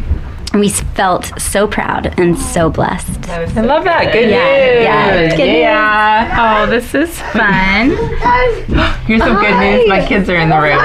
And 0.52 0.60
we 0.60 0.68
felt 0.68 1.32
so 1.40 1.66
proud 1.66 2.18
and 2.18 2.38
so 2.38 2.68
blessed. 2.68 3.26
I 3.30 3.62
love 3.62 3.84
that. 3.84 4.12
Good 4.12 4.28
Yeah, 4.28 4.44
news. 4.74 4.84
yeah, 4.84 5.14
it's 5.20 5.34
good 5.36 5.46
news. 5.46 5.56
Yeah. 5.60 6.62
Oh, 6.66 6.70
this 6.70 6.94
is 6.94 7.18
fun. 7.32 7.90
Here's 9.06 9.22
some 9.22 9.40
good 9.40 9.58
news. 9.58 9.88
My 9.88 10.04
kids 10.06 10.28
are 10.28 10.36
in 10.36 10.50
the 10.50 10.56
room. 10.60 10.78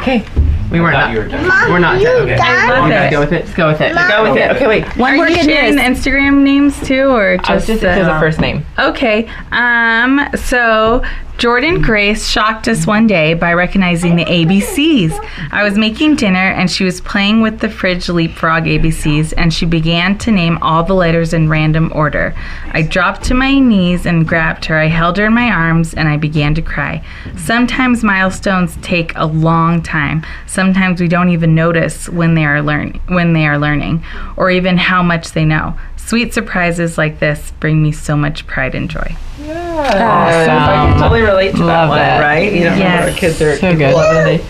Okay. 0.00 0.24
We 0.70 0.80
were 0.80 0.90
not. 0.90 1.12
you 1.12 1.18
were 1.20 1.28
done. 1.28 1.70
We're 1.70 1.78
not 1.78 2.02
done. 2.02 2.22
Okay. 2.22 2.36
I 2.38 2.68
love 2.68 2.84
Okay, 2.90 3.06
it. 3.06 3.10
go 3.10 3.20
with 3.20 3.32
it. 3.32 3.44
Just 3.44 3.56
go 3.56 3.68
with 3.68 3.80
it. 3.80 3.94
Go 3.94 4.22
with 4.30 4.36
it. 4.36 4.50
Okay, 4.56 4.66
wait. 4.66 4.84
One 4.98 5.14
Are 5.14 5.16
more 5.16 5.28
you 5.28 5.36
good 5.36 5.44
sharing 5.46 5.76
news. 5.76 5.84
Instagram 5.98 6.42
names 6.42 6.78
too, 6.86 7.06
or 7.10 7.38
just, 7.38 7.50
I 7.50 7.54
was 7.54 7.66
just 7.66 7.80
because 7.80 8.06
uh, 8.06 8.12
of 8.12 8.20
first 8.20 8.38
name. 8.40 8.66
Okay. 8.78 9.30
Um. 9.50 10.28
So 10.36 11.02
Jordan 11.38 11.80
Grace 11.80 12.28
shocked 12.28 12.66
us 12.66 12.84
one 12.84 13.06
day 13.06 13.32
by 13.32 13.52
recognizing 13.52 14.16
the 14.16 14.24
ABCs. 14.24 15.12
I 15.52 15.62
was 15.62 15.78
making 15.78 16.16
dinner 16.16 16.50
and 16.50 16.68
she 16.68 16.82
was 16.82 17.00
playing 17.00 17.42
with 17.42 17.60
the 17.60 17.70
fridge 17.70 18.08
leapfrog 18.08 18.64
ABCs, 18.64 19.34
and 19.36 19.54
she 19.54 19.64
began 19.64 20.18
to 20.18 20.32
name 20.32 20.58
all 20.60 20.82
the 20.82 20.94
letters 20.94 21.32
in 21.32 21.48
random 21.48 21.92
order. 21.94 22.34
I 22.72 22.82
dropped 22.82 23.22
to 23.26 23.34
my 23.34 23.56
knees 23.60 24.04
and 24.04 24.26
grabbed 24.26 24.64
her. 24.64 24.78
I 24.78 24.86
held 24.86 25.16
her 25.18 25.26
in 25.26 25.32
my 25.32 25.48
arms 25.48 25.94
and 25.94 26.08
I 26.08 26.16
began 26.16 26.56
to 26.56 26.62
cry. 26.62 27.04
Sometimes 27.36 28.02
milestones 28.02 28.76
take 28.82 29.12
a 29.14 29.26
long 29.26 29.80
time. 29.80 30.26
Sometimes 30.48 31.00
we 31.00 31.06
don't 31.06 31.30
even 31.30 31.54
notice 31.54 32.08
when 32.08 32.34
they 32.34 32.46
are 32.46 32.60
learn 32.62 33.00
when 33.06 33.32
they 33.32 33.46
are 33.46 33.58
learning, 33.58 34.02
or 34.36 34.50
even 34.50 34.76
how 34.76 35.04
much 35.04 35.30
they 35.30 35.44
know. 35.44 35.78
Sweet 36.08 36.32
surprises 36.32 36.96
like 36.96 37.18
this 37.18 37.50
bring 37.60 37.82
me 37.82 37.92
so 37.92 38.16
much 38.16 38.46
pride 38.46 38.74
and 38.74 38.88
joy. 38.88 39.14
Awesome. 39.42 39.50
I 39.50 40.88
can 40.90 40.98
totally 40.98 41.20
relate 41.20 41.50
to 41.52 41.58
that 41.58 41.64
Love 41.66 41.88
one, 41.90 41.98
that. 41.98 42.22
right? 42.22 42.50
You 42.50 42.60
know, 42.60 42.74
Yes. 42.76 43.10
our 43.10 43.14
kids 43.14 43.42
are 43.42 43.54
So 43.56 43.76
good. 43.76 43.92
love 43.94 44.26
it. 44.26 44.42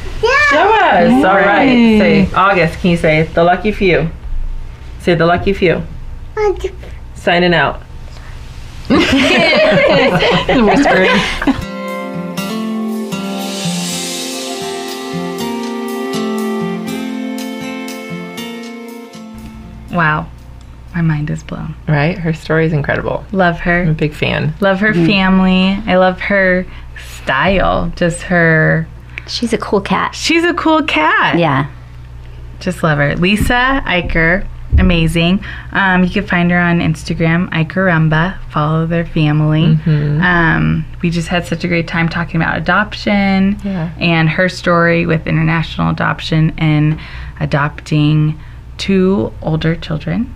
Show 0.50 0.72
us. 0.72 1.11
All 1.24 1.34
right. 1.34 1.66
Say 1.66 2.28
August. 2.32 2.78
Can 2.78 2.92
you 2.92 2.96
say 2.96 3.24
the 3.24 3.42
lucky 3.42 3.72
few? 3.72 4.09
Say 5.00 5.16
the 5.16 5.26
lucky 5.26 5.52
few. 5.52 5.82
Signing 7.16 7.54
out. 7.54 7.82
Whispering. 8.88 11.11
Wow. 19.90 20.28
My 20.99 21.03
mind 21.03 21.30
is 21.30 21.44
blown. 21.44 21.76
Right. 21.86 22.18
Her 22.18 22.32
story 22.32 22.66
is 22.66 22.72
incredible. 22.72 23.24
Love 23.30 23.61
her. 23.61 23.82
I'm 23.82 23.90
a 23.90 23.94
big 23.94 24.12
fan. 24.12 24.53
Love 24.59 24.80
her 24.80 24.92
family. 24.92 25.80
I 25.86 25.94
love 25.96 26.18
her 26.22 26.66
style. 27.22 27.92
Just 27.94 28.22
her. 28.22 28.88
She's 29.28 29.53
a 29.53 29.59
cool 29.59 29.80
cat. 29.80 30.16
She's 30.16 30.42
a 30.42 30.55
cool 30.55 30.82
cat. 30.82 31.38
Yeah. 31.38 31.70
Just 32.59 32.82
love 32.82 32.99
her. 32.99 33.14
Lisa 33.14 33.80
Eicher. 33.86 34.44
Amazing. 34.76 35.44
Um, 35.70 36.03
you 36.03 36.11
can 36.11 36.26
find 36.26 36.51
her 36.51 36.59
on 36.59 36.80
Instagram, 36.80 37.49
Eicherumba. 37.51 38.40
Follow 38.51 38.84
their 38.84 39.07
family. 39.07 39.78
Um, 39.86 40.84
we 41.01 41.11
just 41.11 41.28
had 41.28 41.46
such 41.46 41.62
a 41.62 41.68
great 41.68 41.86
time 41.86 42.09
talking 42.09 42.42
about 42.42 42.59
adoption 42.59 43.57
Yeah. 43.62 43.92
and 44.01 44.28
her 44.30 44.49
story 44.49 45.07
with 45.07 45.28
international 45.28 45.90
adoption 45.90 46.55
and 46.59 46.99
adopting 47.38 48.38
two 48.78 49.32
older 49.42 49.76
children 49.76 50.34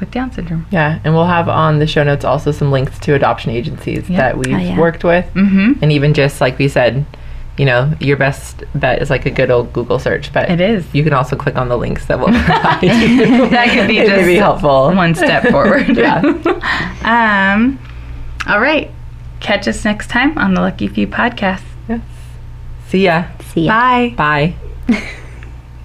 with 0.00 0.10
Down 0.10 0.32
syndrome. 0.32 0.66
Yeah, 0.70 0.98
and 1.04 1.14
we'll 1.14 1.26
have 1.26 1.48
on 1.48 1.78
the 1.78 1.86
show 1.86 2.04
notes 2.04 2.24
also 2.24 2.50
some 2.52 2.70
links 2.70 2.98
to 3.00 3.14
adoption 3.14 3.50
agencies 3.50 4.08
Yeah. 4.08 4.16
that 4.18 4.38
we've 4.38 4.54
Oh, 4.54 4.58
yeah. 4.58 4.78
worked 4.78 5.04
with, 5.04 5.26
Mm-hmm. 5.34 5.72
and 5.82 5.92
even 5.92 6.14
just 6.14 6.40
like 6.40 6.58
we 6.58 6.68
said, 6.68 7.04
you 7.56 7.64
know, 7.64 7.92
your 7.98 8.16
best 8.16 8.62
bet 8.76 9.02
is 9.02 9.10
like 9.10 9.26
a 9.26 9.30
good 9.30 9.50
old 9.50 9.72
Google 9.72 9.98
search. 9.98 10.32
But 10.32 10.48
It 10.48 10.60
is. 10.60 10.86
You 10.94 11.02
can 11.02 11.12
also 11.12 11.34
click 11.34 11.56
on 11.56 11.68
the 11.68 11.76
links 11.76 12.06
that 12.06 12.18
will 12.20 12.26
provide 12.44 12.82
you. 12.82 13.48
That 13.50 13.70
could 13.74 13.88
be 13.88 13.98
It 13.98 14.06
just 14.06 14.26
be 14.26 14.36
helpful. 14.36 14.94
one 14.94 15.14
step 15.16 15.44
forward. 15.48 15.88
Yeah. 15.96 16.20
um, 17.04 17.78
all 18.46 18.60
right. 18.60 18.90
Catch 19.40 19.66
us 19.68 19.84
next 19.84 20.08
time 20.08 20.38
on 20.38 20.54
the 20.54 20.60
Lucky 20.60 20.86
Few 20.88 21.06
podcast. 21.08 21.62
Yes. 21.88 22.00
See 22.88 23.04
ya. 23.04 23.24
See 23.52 23.62
ya. 23.62 23.72
Bye. 24.16 24.54
Bye. 24.88 25.08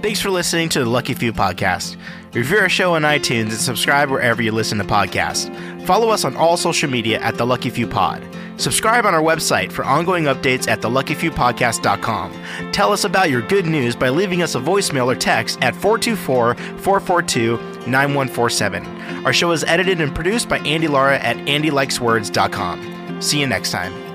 Thanks 0.03 0.21
for 0.21 0.31
listening 0.31 0.69
to 0.71 0.81
the 0.81 0.87
Lucky 0.87 1.15
Few 1.15 1.33
podcast. 1.33 1.97
Review 2.33 2.59
our 2.59 2.69
show 2.69 2.95
on 2.95 3.03
iTunes 3.03 3.51
and 3.51 3.53
subscribe 3.53 4.09
wherever 4.09 4.41
you 4.41 4.53
listen 4.53 4.79
to 4.79 4.85
podcasts. 4.85 5.51
Follow 5.85 6.11
us 6.11 6.25
on 6.25 6.37
all 6.37 6.57
social 6.57 6.89
media 6.89 7.19
at 7.21 7.37
The 7.37 7.45
Lucky 7.45 7.71
Few 7.71 7.89
Pod. 7.89 8.25
Subscribe 8.57 9.07
on 9.07 9.15
our 9.15 9.23
website 9.23 9.73
for 9.73 9.85
ongoing 9.85 10.25
updates 10.25 10.69
at 10.69 10.81
theluckyfewpodcast.com. 10.81 12.73
Tell 12.73 12.93
us 12.93 13.05
about 13.05 13.31
your 13.31 13.41
good 13.43 13.67
news 13.67 13.97
by 13.97 14.11
leaving 14.11 14.43
us 14.43 14.55
a 14.55 14.61
voicemail 14.61 15.07
or 15.07 15.17
text 15.17 15.59
at 15.63 15.75
424 15.75 16.55
442 16.55 17.57
9147. 17.89 18.87
Our 19.25 19.33
show 19.33 19.51
is 19.51 19.65
edited 19.65 20.01
and 20.01 20.15
produced 20.15 20.49
by 20.49 20.59
Andy 20.59 20.89
Lara 20.89 21.19
at 21.19 21.37
andylikeswords.com. 21.39 23.23
See 23.23 23.41
you 23.41 23.47
next 23.47 23.71
time. 23.73 24.10